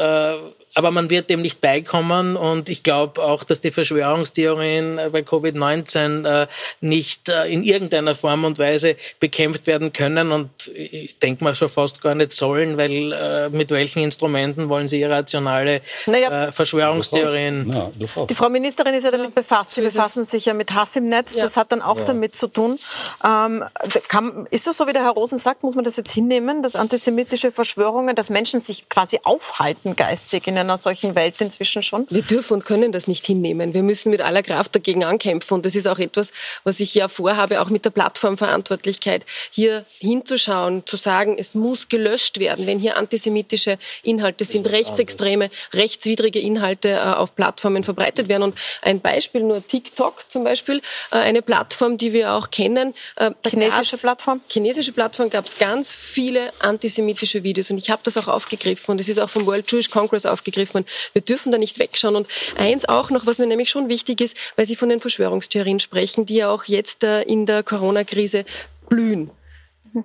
aber 0.75 0.91
man 0.91 1.11
wird 1.11 1.31
dem 1.31 1.43
nicht 1.43 1.61
beikommen 1.61 2.37
und 2.37 2.69
ich 2.69 2.83
glaube 2.83 3.23
auch, 3.23 3.43
dass 3.43 3.61
die 3.61 3.71
Verschwörungstheorien 3.71 4.99
äh, 4.99 5.11
bei 5.11 5.21
Covid-19 5.21 6.43
äh, 6.43 6.47
nicht 6.81 7.29
äh, 7.29 7.47
in 7.47 7.65
irgendeiner 7.65 8.15
Form 8.15 8.45
und 8.45 8.59
Weise 8.59 8.97
bekämpft 9.19 9.67
werden 9.67 9.93
können 9.93 10.31
und 10.31 10.69
ich 10.75 11.19
denke 11.19 11.43
mal 11.43 11.55
schon 11.55 11.69
fast 11.69 12.01
gar 12.01 12.15
nicht 12.15 12.33
sollen, 12.33 12.77
weil 12.77 13.13
äh, 13.13 13.49
mit 13.49 13.71
welchen 13.71 14.01
Instrumenten 14.01 14.69
wollen 14.69 14.87
sie 14.87 15.01
irrationale 15.01 15.81
naja, 16.07 16.49
äh, 16.49 16.53
Verschwörungstheorien? 16.53 17.73
Ja, 17.73 17.91
die 18.27 18.35
Frau 18.35 18.49
Ministerin 18.49 18.95
ist 18.95 19.05
ja 19.05 19.11
damit 19.11 19.35
befasst. 19.35 19.73
Sie 19.73 19.81
befassen 19.81 20.25
sich 20.25 20.47
ja 20.47 20.55
mit 20.55 20.73
Hass 20.73 20.95
im 20.97 21.09
Netz. 21.09 21.35
Ja. 21.35 21.45
Das 21.45 21.57
hat 21.57 21.73
dann 21.73 21.83
auch 21.83 21.99
ja. 21.99 22.05
damit 22.05 22.37
zu 22.37 22.47
tun. 22.47 22.79
Ähm, 23.25 23.65
kann, 24.09 24.47
ist 24.51 24.67
das 24.67 24.77
so, 24.77 24.87
wie 24.87 24.93
der 24.93 25.03
Herr 25.03 25.13
Rosen 25.13 25.39
sagt, 25.39 25.63
muss 25.63 25.75
man 25.75 25.85
das 25.85 25.97
jetzt 25.97 26.13
hinnehmen, 26.13 26.63
dass 26.63 26.77
antisemitische 26.77 27.51
Verschwörungen, 27.51 28.15
dass 28.15 28.31
Menschen 28.31 28.61
sich 28.61 28.89
quasi 28.89 29.19
aufhalten 29.25 29.97
geistig 29.97 30.47
in 30.47 30.60
einer 30.61 30.79
solchen 30.79 31.15
Welt 31.15 31.41
inzwischen 31.41 31.83
schon? 31.83 32.07
Wir 32.11 32.23
dürfen 32.23 32.55
und 32.55 32.65
können 32.65 32.93
das 32.93 33.09
nicht 33.09 33.27
hinnehmen. 33.27 33.75
Wir 33.75 33.83
müssen 33.83 34.11
mit 34.11 34.21
aller 34.21 34.43
Kraft 34.43 34.75
dagegen 34.75 35.05
ankämpfen. 35.05 35.55
Und 35.55 35.67
das 35.67 35.75
ist 35.75 35.89
auch 35.89 35.99
etwas, 35.99 36.33
was 36.65 36.81
ich 36.81 36.95
ja 36.95 37.09
vorhabe, 37.09 37.61
auch 37.61 37.71
mit 37.71 37.85
der 37.85 37.91
Plattformverantwortlichkeit, 37.91 39.25
hier 39.51 39.85
hinzuschauen, 39.99 40.87
zu 40.87 40.97
sagen, 40.97 41.37
es 41.39 41.55
muss 41.55 41.89
gelöscht 41.89 42.39
werden, 42.39 42.67
wenn 42.67 42.79
hier 42.79 42.97
antisemitische 42.97 43.79
Inhalte 44.03 44.45
sind, 44.45 44.69
rechtsextreme, 44.69 45.51
rechtswidrige 45.73 46.39
Inhalte 46.39 46.91
äh, 46.91 46.99
auf 47.01 47.35
Plattformen 47.35 47.85
verbreitet 47.85 48.29
werden. 48.29 48.43
Und 48.43 48.59
ein 48.83 49.01
Beispiel 49.01 49.43
nur 49.43 49.67
TikTok 49.67 50.25
zum 50.29 50.45
Beispiel, 50.45 50.83
äh, 51.11 51.17
eine 51.17 51.43
Plattform, 51.43 51.99
die 51.99 52.13
wir 52.13 52.35
auch 52.35 52.51
kennen. 52.51 52.95
Äh, 53.17 53.31
chinesische 53.49 53.99
Plattform? 53.99 54.41
Chinesische 54.49 54.93
Plattform 54.93 55.31
gab 55.31 55.47
es 55.47 55.59
ganz 55.59 55.93
viele 55.95 56.53
antisemitische 56.61 57.43
Videos. 57.43 57.71
Und 57.71 57.79
ich 57.79 57.91
habe 57.91 58.03
das 58.05 58.17
auch 58.17 58.29
aufgegriffen. 58.29 58.93
Und 58.93 59.01
es 59.01 59.09
ist 59.09 59.19
auch 59.19 59.31
vom 59.31 59.47
World 59.47 59.71
Jewish 59.71 59.91
Congress 59.91 60.27
aufgegriffen 60.27 60.50
aufgegriffen. 60.51 60.85
Wir 61.13 61.23
dürfen 61.23 61.53
da 61.53 61.59
nicht 61.59 61.79
wegschauen. 61.79 62.17
Und 62.17 62.27
eins 62.57 62.89
auch 62.89 63.11
noch, 63.11 63.27
was 63.27 63.39
mir 63.39 63.47
nämlich 63.47 63.71
schon 63.71 63.89
wichtig 63.89 64.21
ist, 64.21 64.37
weil 64.57 64.67
Sie 64.67 64.77
von 64.77 64.89
den 64.89 65.01
Verschwörungstheorien 65.01 65.81
sprechen, 65.81 66.27
die 66.27 66.37
ja 66.37 66.51
auch 66.51 66.65
jetzt 66.65 67.05
äh, 67.05 67.23
in 67.23 67.47
der 67.47 67.63
Corona-Krise 67.63 68.45
blühen. 68.89 69.31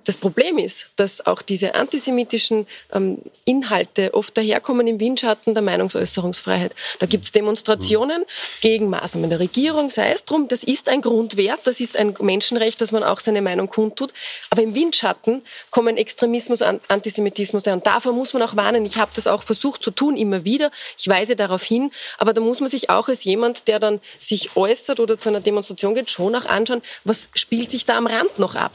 Das 0.04 0.16
Problem 0.16 0.58
ist, 0.58 0.90
dass 0.96 1.24
auch 1.26 1.42
diese 1.42 1.74
antisemitischen 1.76 2.66
ähm, 2.92 3.18
Inhalte 3.44 4.14
oft 4.14 4.36
daherkommen 4.36 4.86
im 4.88 4.98
Windschatten 4.98 5.54
der 5.54 5.62
Meinungsäußerungsfreiheit. 5.62 6.74
Da 6.98 7.06
gibt 7.06 7.24
es 7.24 7.32
Demonstrationen 7.32 8.24
gegen 8.62 8.90
Maßnahmen 8.90 9.30
der 9.30 9.38
Regierung, 9.38 9.90
sei 9.90 10.10
es 10.10 10.24
drum, 10.24 10.48
das 10.48 10.64
ist 10.64 10.88
ein 10.88 11.02
Grundwert, 11.02 11.60
das 11.64 11.78
ist 11.78 11.96
ein 11.96 12.14
Menschenrecht, 12.20 12.80
dass 12.80 12.90
man 12.90 13.04
auch 13.04 13.20
seine 13.20 13.42
Meinung 13.42 13.68
kundtut. 13.68 14.12
Aber 14.50 14.62
im 14.62 14.74
Windschatten 14.74 15.42
kommen 15.70 15.96
Extremismus 15.96 16.62
und 16.62 16.80
Antisemitismus 16.88 17.62
daher. 17.62 17.76
Und 17.76 17.86
davor 17.86 18.12
muss 18.12 18.32
man 18.32 18.42
auch 18.42 18.56
warnen. 18.56 18.84
Ich 18.86 18.98
habe 18.98 19.12
das 19.14 19.26
auch 19.28 19.44
versucht 19.44 19.82
zu 19.82 19.92
tun, 19.92 20.16
immer 20.16 20.44
wieder. 20.44 20.70
Ich 20.98 21.06
weise 21.06 21.36
darauf 21.36 21.62
hin. 21.62 21.92
Aber 22.18 22.32
da 22.32 22.40
muss 22.40 22.58
man 22.60 22.68
sich 22.68 22.90
auch 22.90 23.08
als 23.08 23.22
jemand, 23.24 23.68
der 23.68 23.78
dann 23.78 24.00
sich 24.18 24.56
äußert 24.56 24.98
oder 24.98 25.18
zu 25.18 25.28
einer 25.28 25.40
Demonstration 25.40 25.94
geht, 25.94 26.10
schon 26.10 26.34
auch 26.34 26.46
anschauen, 26.46 26.82
was 27.04 27.28
spielt 27.34 27.70
sich 27.70 27.86
da 27.86 27.96
am 27.98 28.06
Rand 28.06 28.38
noch 28.38 28.56
ab. 28.56 28.72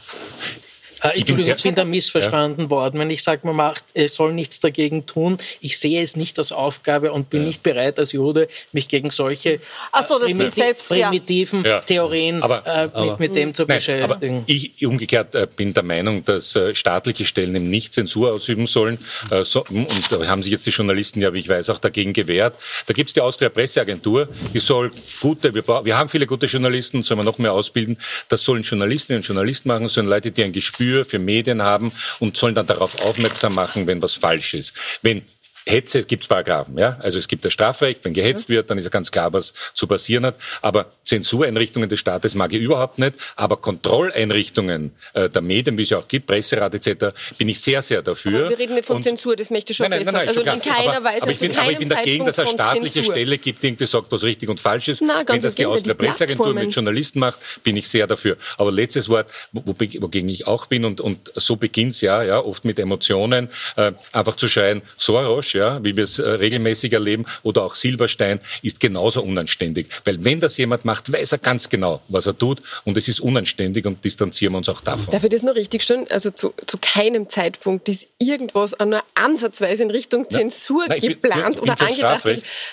Äh, 1.02 1.10
ich, 1.18 1.28
ich 1.28 1.62
bin, 1.62 1.74
da 1.74 1.84
missverstanden 1.84 2.64
ja. 2.64 2.70
worden, 2.70 3.00
wenn 3.00 3.10
ich 3.10 3.22
sage, 3.22 3.40
man 3.44 3.56
macht, 3.56 3.84
soll 4.08 4.32
nichts 4.32 4.60
dagegen 4.60 5.06
tun. 5.06 5.38
Ich 5.60 5.78
sehe 5.78 6.02
es 6.02 6.16
nicht 6.16 6.38
als 6.38 6.52
Aufgabe 6.52 7.12
und 7.12 7.30
bin 7.30 7.42
ja. 7.42 7.48
nicht 7.48 7.62
bereit 7.62 7.98
als 7.98 8.12
Jude, 8.12 8.48
mich 8.72 8.88
gegen 8.88 9.10
solche 9.10 9.60
so, 10.08 10.18
primiti 10.18 10.60
selbst, 10.60 10.88
primitiven 10.88 11.64
ja. 11.64 11.80
Theorien 11.80 12.42
aber, 12.42 12.66
äh, 12.66 12.84
mit, 12.84 12.94
aber, 12.94 13.16
mit, 13.18 13.36
dem 13.36 13.54
zu 13.54 13.64
nein, 13.64 13.78
beschäftigen. 13.78 14.44
ich 14.46 14.86
umgekehrt 14.86 15.34
äh, 15.34 15.46
bin 15.54 15.74
der 15.74 15.82
Meinung, 15.82 16.24
dass 16.24 16.54
äh, 16.56 16.74
staatliche 16.74 17.24
Stellen 17.24 17.54
eben 17.54 17.68
nicht 17.68 17.94
Zensur 17.94 18.32
ausüben 18.32 18.66
sollen. 18.66 18.98
Äh, 19.30 19.44
so, 19.44 19.64
und 19.68 19.88
da 20.10 20.26
haben 20.26 20.42
sich 20.42 20.52
jetzt 20.52 20.66
die 20.66 20.70
Journalisten 20.70 21.20
ja, 21.20 21.32
wie 21.32 21.38
ich 21.38 21.48
weiß, 21.48 21.70
auch 21.70 21.78
dagegen 21.78 22.12
gewehrt. 22.12 22.54
Da 22.86 22.94
gibt 22.94 23.10
es 23.10 23.14
die 23.14 23.20
Austria 23.20 23.48
Presseagentur, 23.48 24.28
die 24.54 24.58
soll 24.60 24.90
gute, 25.20 25.54
wir, 25.54 25.66
wir 25.66 25.96
haben 25.96 26.08
viele 26.08 26.26
gute 26.26 26.46
Journalisten, 26.46 27.02
sollen 27.02 27.20
wir 27.20 27.24
noch 27.24 27.38
mehr 27.38 27.52
ausbilden. 27.52 27.98
Das 28.28 28.44
sollen 28.44 28.62
Journalistinnen 28.62 29.20
und 29.20 29.26
Journalisten 29.26 29.68
machen, 29.68 29.88
sollen 29.88 30.06
Leute, 30.06 30.30
die 30.30 30.44
ein 30.44 30.52
Gespür 30.52 30.91
für 31.04 31.18
Medien 31.18 31.62
haben 31.62 31.92
und 32.20 32.36
sollen 32.36 32.54
dann 32.54 32.66
darauf 32.66 33.04
aufmerksam 33.04 33.54
machen, 33.54 33.86
wenn 33.86 34.02
was 34.02 34.14
falsch 34.14 34.54
ist. 34.54 34.74
Wenn 35.02 35.22
Hetze 35.66 36.02
gibt 36.04 36.24
es 36.24 36.28
Paragraphen, 36.28 36.76
ja. 36.78 36.98
Also 37.00 37.18
es 37.18 37.28
gibt 37.28 37.44
das 37.44 37.52
Strafrecht, 37.52 38.04
wenn 38.04 38.12
gehetzt 38.12 38.48
wird, 38.48 38.70
dann 38.70 38.78
ist 38.78 38.84
ja 38.84 38.90
ganz 38.90 39.10
klar, 39.10 39.32
was 39.32 39.54
zu 39.74 39.86
passieren 39.86 40.26
hat. 40.26 40.36
Aber 40.60 40.86
Zensureinrichtungen 41.04 41.88
des 41.88 42.00
Staates 42.00 42.34
mag 42.34 42.52
ich 42.52 42.60
überhaupt 42.60 42.98
nicht. 42.98 43.14
Aber 43.36 43.56
Kontrolleinrichtungen 43.56 44.92
äh, 45.14 45.28
der 45.28 45.42
Medien, 45.42 45.78
wie 45.78 45.82
es 45.82 45.90
ja 45.90 45.98
auch 45.98 46.08
gibt, 46.08 46.26
Presserat 46.26 46.74
etc., 46.74 47.14
bin 47.38 47.48
ich 47.48 47.60
sehr, 47.60 47.82
sehr 47.82 48.02
dafür. 48.02 48.40
Aber 48.40 48.50
wir 48.50 48.58
reden 48.58 48.74
nicht 48.74 48.86
von 48.86 48.96
Und 48.96 49.02
Zensur, 49.04 49.36
das 49.36 49.50
möchte 49.50 49.72
ich 49.72 49.76
schon 49.76 49.90
nein, 49.90 50.02
nein, 50.04 50.14
nein, 50.14 50.26
nein, 50.26 50.28
Also 50.28 50.40
in 50.40 50.60
keiner 50.60 50.96
aber, 50.96 51.04
Weise, 51.04 51.22
aber 51.22 51.32
ich 51.32 51.38
bin, 51.38 51.56
aber 51.56 51.70
ich 51.70 51.78
bin 51.78 51.88
dagegen, 51.88 52.26
dass 52.26 52.38
es 52.38 52.40
eine 52.40 52.48
staatliche 52.48 52.94
Zensur. 52.94 53.14
Stelle 53.14 53.38
gibt, 53.38 53.62
die 53.62 53.68
irgendwie 53.68 53.86
sagt, 53.86 54.10
was 54.10 54.22
richtig 54.22 54.48
und 54.48 54.60
falsch 54.60 54.88
ist. 54.88 55.02
Na, 55.02 55.22
wenn 55.26 55.40
das 55.40 55.54
die 55.54 55.66
Austria 55.66 55.94
Presseagentur 55.94 56.54
mit 56.54 56.74
Journalisten 56.74 57.20
macht, 57.20 57.38
bin 57.62 57.76
ich 57.76 57.88
sehr 57.88 58.06
dafür. 58.06 58.36
Aber 58.58 58.72
letztes 58.72 59.08
Wort, 59.08 59.30
wogegen 59.52 60.28
ich 60.28 60.46
auch 60.46 60.66
bin 60.66 60.84
und, 60.84 61.00
und 61.00 61.30
so 61.34 61.56
beginnt's 61.56 62.00
ja, 62.00 62.22
ja, 62.22 62.40
oft 62.40 62.64
mit 62.64 62.78
Emotionen, 62.78 63.48
äh, 63.76 63.92
einfach 64.12 64.36
zu 64.36 64.48
schreien, 64.48 64.82
Soros, 64.96 65.51
ja, 65.52 65.82
wie 65.82 65.96
wir 65.96 66.04
es 66.04 66.18
äh, 66.18 66.28
regelmäßig 66.28 66.92
erleben, 66.92 67.26
oder 67.42 67.62
auch 67.62 67.74
Silberstein, 67.74 68.40
ist 68.62 68.80
genauso 68.80 69.22
unanständig. 69.22 69.88
Weil 70.04 70.24
wenn 70.24 70.40
das 70.40 70.56
jemand 70.56 70.84
macht, 70.84 71.12
weiß 71.12 71.32
er 71.32 71.38
ganz 71.38 71.68
genau, 71.68 72.02
was 72.08 72.26
er 72.26 72.36
tut 72.36 72.62
und 72.84 72.96
es 72.96 73.08
ist 73.08 73.20
unanständig 73.20 73.86
und 73.86 74.04
distanzieren 74.04 74.54
wir 74.54 74.58
uns 74.58 74.68
auch 74.68 74.80
davon. 74.80 75.06
Darf 75.10 75.24
ich 75.24 75.30
das 75.30 75.42
noch 75.42 75.54
richtig 75.54 75.82
stellen? 75.82 76.06
Also 76.10 76.30
zu, 76.30 76.52
zu 76.66 76.78
keinem 76.80 77.28
Zeitpunkt 77.28 77.88
ist 77.88 78.08
irgendwas 78.18 78.76
nur 78.84 79.02
ansatzweise 79.14 79.82
in 79.82 79.90
Richtung 79.90 80.28
Zensur 80.28 80.84
na, 80.88 80.98
geplant 80.98 81.56
bin, 81.56 81.62
oder 81.62 81.80
angedacht. 81.80 82.24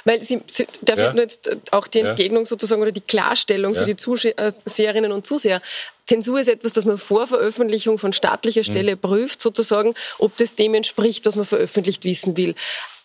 Weil 0.05 0.23
Sie, 0.23 0.41
Sie 0.47 0.67
darf 0.81 0.99
ja. 0.99 1.13
nur 1.13 1.21
jetzt 1.21 1.49
auch 1.71 1.87
die 1.87 1.99
Entgegnung 1.99 2.45
sozusagen 2.45 2.81
oder 2.81 2.91
die 2.91 3.01
Klarstellung 3.01 3.73
ja. 3.73 3.81
für 3.81 3.85
die 3.85 3.95
Zuseherinnen 3.95 5.11
und 5.11 5.25
Zuseher. 5.25 5.61
Zensur 6.09 6.39
ist 6.39 6.49
etwas, 6.49 6.73
das 6.73 6.85
man 6.85 6.97
vor 6.97 7.27
Veröffentlichung 7.27 7.99
von 7.99 8.13
staatlicher 8.13 8.63
Stelle 8.63 8.95
mhm. 8.95 8.99
prüft, 8.99 9.41
sozusagen, 9.41 9.93
ob 10.17 10.35
das 10.37 10.55
dem 10.55 10.73
entspricht, 10.73 11.27
was 11.27 11.35
man 11.35 11.45
veröffentlicht 11.45 12.03
wissen 12.03 12.35
will. 12.35 12.55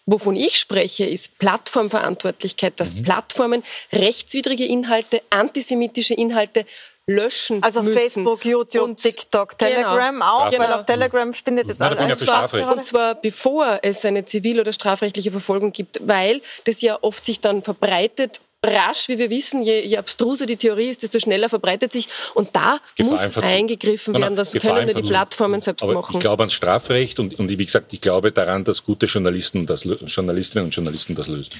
Wovon 0.07 0.37
ich 0.37 0.59
spreche, 0.59 1.05
ist 1.05 1.39
Plattformverantwortlichkeit, 1.39 2.73
dass 2.79 2.95
mhm. 2.95 3.03
Plattformen 3.03 3.63
rechtswidrige 3.93 4.65
Inhalte, 4.65 5.21
antisemitische 5.29 6.15
Inhalte 6.15 6.65
löschen 7.07 7.63
also 7.63 7.83
müssen. 7.83 7.99
Facebook, 7.99 8.45
YouTube, 8.47 8.83
und 8.83 9.03
TikTok, 9.03 9.59
genau. 9.59 9.71
Telegram 9.71 10.15
genau. 10.15 10.27
auch, 10.27 10.51
genau. 10.51 10.65
weil 10.65 10.73
auf 10.73 10.87
Telegram 10.87 11.35
findet 11.35 11.69
jetzt 11.69 11.83
alles 11.83 12.23
statt. 12.23 12.55
Und 12.55 12.87
zwar 12.87 13.15
bevor 13.17 13.81
es 13.83 14.03
eine 14.07 14.25
zivil- 14.25 14.61
oder 14.61 14.73
strafrechtliche 14.73 15.31
Verfolgung 15.31 15.73
gibt, 15.73 16.01
weil 16.07 16.41
das 16.65 16.81
ja 16.81 16.99
oft 17.03 17.23
sich 17.25 17.41
dann 17.41 17.63
verbreitet 17.63 18.41
rasch, 18.65 19.09
wie 19.09 19.19
wir 19.19 19.31
wissen, 19.31 19.63
je, 19.63 19.81
je 19.87 19.97
abstruser 19.97 20.47
die 20.47 20.57
Theorie 20.57 20.91
ist, 20.91 21.03
desto 21.03 21.19
schneller 21.19 21.49
verbreitet 21.49 21.93
sich. 21.93 22.09
Und 22.35 22.51
da 22.53 22.79
Gefahr 22.97 23.29
muss 23.29 23.39
eingegriffen 23.39 24.15
werden. 24.15 24.37
Das 24.37 24.53
können 24.53 24.87
nur 24.87 24.95
die 24.95 25.09
Plattformen 25.09 25.61
selbst 25.61 25.83
Aber 25.83 25.95
machen. 25.95 26.15
Ich 26.15 26.21
glaube 26.21 26.43
ans 26.43 26.55
Strafrecht 26.55 27.19
und, 27.19 27.39
und 27.39 27.49
wie 27.49 27.57
gesagt, 27.57 27.93
ich 27.93 28.01
glaube 28.01 28.33
daran, 28.33 28.65
dass 28.65 28.85
gute 28.85 29.07
Journalisten 29.07 29.67
das, 29.67 29.85
Journalistinnen 29.85 30.67
und 30.67 30.75
Journalisten 30.75 31.15
das 31.15 31.29
lösen. 31.29 31.51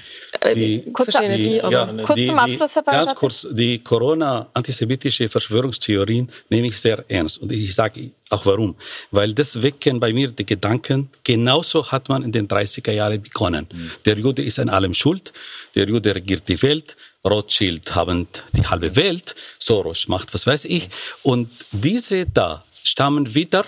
Äh, 0.41 0.55
die, 0.55 0.91
kurz, 0.91 1.17
die, 1.17 1.55
ja, 1.57 1.89
kurz 2.05 2.15
die, 2.15 2.27
zum 2.27 2.39
Abschluss, 2.39 2.75
Herr 2.75 2.83
Ganz 2.83 3.15
kurz, 3.15 3.47
die 3.51 3.79
Corona-antisemitische 3.79 5.29
Verschwörungstheorien 5.29 6.31
nehme 6.49 6.67
ich 6.67 6.79
sehr 6.79 7.03
ernst. 7.07 7.41
Und 7.41 7.51
ich 7.51 7.73
sage 7.73 8.11
auch 8.29 8.45
warum. 8.45 8.75
Weil 9.11 9.33
das 9.33 9.61
wecken 9.61 9.99
bei 9.99 10.11
mir 10.11 10.31
die 10.31 10.45
Gedanken, 10.45 11.09
genauso 11.23 11.91
hat 11.91 12.09
man 12.09 12.23
in 12.23 12.31
den 12.31 12.47
30er 12.47 12.91
Jahren 12.91 13.21
begonnen. 13.21 13.67
Mhm. 13.71 13.91
Der 14.05 14.17
Jude 14.17 14.43
ist 14.43 14.59
an 14.59 14.69
allem 14.69 14.93
schuld, 14.93 15.31
der 15.75 15.87
Jude 15.87 16.15
regiert 16.15 16.47
die 16.47 16.61
Welt, 16.61 16.95
Rothschild 17.23 17.93
haben 17.95 18.27
die 18.53 18.65
halbe 18.65 18.95
Welt, 18.95 19.35
Soros 19.59 20.07
macht 20.07 20.33
was 20.33 20.45
weiß 20.47 20.65
ich. 20.65 20.89
Und 21.23 21.49
diese 21.71 22.25
da 22.25 22.63
stammen 22.83 23.33
wieder 23.33 23.65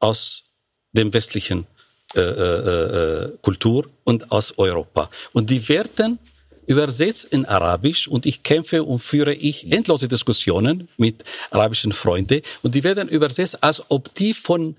aus 0.00 0.44
dem 0.92 1.12
westlichen 1.12 1.66
äh, 2.14 2.20
äh, 2.20 3.24
äh 3.24 3.38
Kultur 3.42 3.90
und 4.04 4.30
aus 4.30 4.56
Europa. 4.58 5.08
Und 5.32 5.50
die 5.50 5.68
werden 5.68 6.18
übersetzt 6.66 7.24
in 7.24 7.44
Arabisch 7.46 8.08
und 8.08 8.26
ich 8.26 8.42
kämpfe 8.42 8.82
und 8.82 8.98
führe 8.98 9.34
ich 9.34 9.70
endlose 9.72 10.08
Diskussionen 10.08 10.88
mit 10.96 11.24
arabischen 11.50 11.92
Freunden 11.92 12.40
und 12.62 12.74
die 12.74 12.84
werden 12.84 13.08
übersetzt, 13.08 13.62
als 13.62 13.82
ob 13.90 14.12
die 14.14 14.34
von 14.34 14.76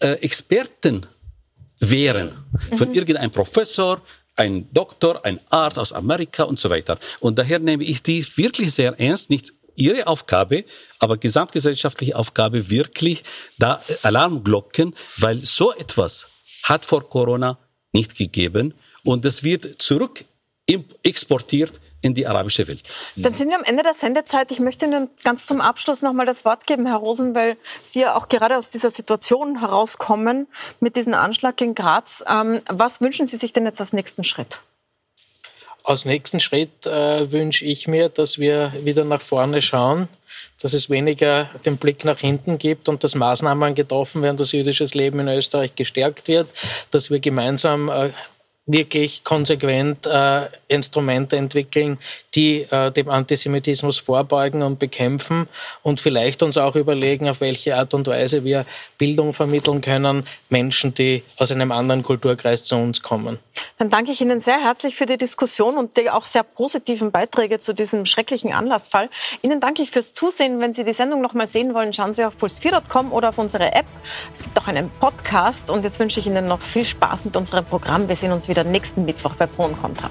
äh, 0.00 0.12
Experten 0.14 1.06
wären, 1.80 2.32
von 2.76 2.88
mhm. 2.88 2.94
irgendeinem 2.94 3.30
Professor, 3.30 4.02
ein 4.36 4.68
Doktor, 4.72 5.24
ein 5.24 5.40
Arzt 5.50 5.78
aus 5.78 5.92
Amerika 5.92 6.44
und 6.44 6.58
so 6.58 6.70
weiter. 6.70 6.98
Und 7.20 7.38
daher 7.38 7.58
nehme 7.58 7.84
ich 7.84 8.02
die 8.02 8.24
wirklich 8.36 8.72
sehr 8.72 8.98
ernst, 8.98 9.30
nicht 9.30 9.52
ihre 9.74 10.06
Aufgabe, 10.06 10.64
aber 10.98 11.16
gesamtgesellschaftliche 11.16 12.16
Aufgabe 12.16 12.70
wirklich 12.70 13.22
da 13.58 13.82
Alarmglocken, 14.02 14.94
weil 15.16 15.44
so 15.44 15.72
etwas 15.74 16.26
hat 16.64 16.84
vor 16.84 17.08
Corona 17.08 17.58
nicht 17.92 18.16
gegeben 18.16 18.74
und 19.04 19.24
es 19.24 19.42
wird 19.42 19.80
zurück 19.80 20.24
exportiert 21.02 21.80
in 22.00 22.14
die 22.14 22.26
arabische 22.26 22.66
Welt. 22.68 22.82
Dann 23.16 23.34
sind 23.34 23.48
wir 23.48 23.56
am 23.56 23.64
Ende 23.64 23.82
der 23.82 23.94
Sendezeit. 23.94 24.50
Ich 24.52 24.60
möchte 24.60 24.86
Ihnen 24.86 25.10
ganz 25.24 25.46
zum 25.46 25.60
Abschluss 25.60 26.00
noch 26.00 26.12
mal 26.12 26.26
das 26.26 26.44
Wort 26.44 26.66
geben, 26.66 26.86
Herr 26.86 26.96
Rosen, 26.96 27.34
weil 27.34 27.56
Sie 27.82 28.00
ja 28.00 28.16
auch 28.16 28.28
gerade 28.28 28.56
aus 28.56 28.70
dieser 28.70 28.90
Situation 28.90 29.58
herauskommen 29.60 30.46
mit 30.80 30.94
diesem 30.94 31.14
Anschlag 31.14 31.60
in 31.60 31.74
Graz. 31.74 32.22
Ähm, 32.28 32.60
was 32.68 33.00
wünschen 33.00 33.26
Sie 33.26 33.36
sich 33.36 33.52
denn 33.52 33.64
jetzt 33.64 33.80
als 33.80 33.92
nächsten 33.92 34.22
Schritt? 34.22 34.58
Als 35.82 36.04
nächsten 36.04 36.38
Schritt 36.38 36.86
äh, 36.86 37.32
wünsche 37.32 37.64
ich 37.64 37.88
mir, 37.88 38.10
dass 38.10 38.38
wir 38.38 38.72
wieder 38.82 39.04
nach 39.04 39.20
vorne 39.20 39.62
schauen, 39.62 40.08
dass 40.60 40.74
es 40.74 40.90
weniger 40.90 41.50
den 41.64 41.78
Blick 41.78 42.04
nach 42.04 42.18
hinten 42.18 42.58
gibt 42.58 42.88
und 42.88 43.02
dass 43.02 43.14
Maßnahmen 43.14 43.74
getroffen 43.74 44.22
werden, 44.22 44.36
dass 44.36 44.52
jüdisches 44.52 44.94
Leben 44.94 45.18
in 45.20 45.28
Österreich 45.28 45.74
gestärkt 45.74 46.28
wird, 46.28 46.48
dass 46.90 47.10
wir 47.10 47.20
gemeinsam 47.20 47.88
äh, 47.88 48.10
wirklich 48.68 49.24
konsequent 49.24 50.06
äh, 50.06 50.42
Instrumente 50.68 51.36
entwickeln, 51.36 51.98
die 52.34 52.62
äh, 52.70 52.92
dem 52.92 53.08
Antisemitismus 53.08 53.98
vorbeugen 53.98 54.62
und 54.62 54.78
bekämpfen 54.78 55.48
und 55.82 56.00
vielleicht 56.00 56.42
uns 56.42 56.58
auch 56.58 56.76
überlegen, 56.76 57.28
auf 57.28 57.40
welche 57.40 57.76
Art 57.76 57.94
und 57.94 58.06
Weise 58.06 58.44
wir 58.44 58.66
Bildung 58.98 59.32
vermitteln 59.32 59.80
können, 59.80 60.24
Menschen, 60.50 60.94
die 60.94 61.24
aus 61.38 61.50
einem 61.50 61.72
anderen 61.72 62.02
Kulturkreis 62.02 62.64
zu 62.64 62.76
uns 62.76 63.02
kommen. 63.02 63.38
Dann 63.78 63.90
danke 63.90 64.12
ich 64.12 64.20
Ihnen 64.20 64.40
sehr 64.40 64.60
herzlich 64.60 64.96
für 64.96 65.06
die 65.06 65.16
Diskussion 65.16 65.76
und 65.76 65.96
die 65.96 66.10
auch 66.10 66.24
sehr 66.24 66.42
positiven 66.42 67.10
Beiträge 67.10 67.58
zu 67.58 67.72
diesem 67.72 68.06
schrecklichen 68.06 68.52
Anlassfall. 68.52 69.08
Ihnen 69.42 69.60
danke 69.60 69.82
ich 69.82 69.90
fürs 69.90 70.12
Zusehen. 70.12 70.60
Wenn 70.60 70.74
Sie 70.74 70.84
die 70.84 70.92
Sendung 70.92 71.22
noch 71.22 71.32
mal 71.32 71.46
sehen 71.46 71.74
wollen, 71.74 71.94
schauen 71.94 72.12
Sie 72.12 72.24
auf 72.24 72.34
puls4.com 72.36 73.12
oder 73.12 73.30
auf 73.30 73.38
unsere 73.38 73.72
App. 73.72 73.86
Es 74.32 74.42
gibt 74.42 74.58
auch 74.60 74.66
einen 74.66 74.90
Podcast 74.90 75.70
und 75.70 75.84
jetzt 75.84 75.98
wünsche 75.98 76.20
ich 76.20 76.26
Ihnen 76.26 76.44
noch 76.44 76.60
viel 76.60 76.84
Spaß 76.84 77.24
mit 77.24 77.36
unserem 77.36 77.64
Programm. 77.64 78.08
Wir 78.08 78.16
sehen 78.16 78.32
uns 78.32 78.48
wieder 78.58 78.68
nächsten 78.68 79.04
Mittwoch 79.04 79.34
bei 79.34 79.46
Pro 79.46 79.66
und 79.66 79.80
Contra. 79.80 80.10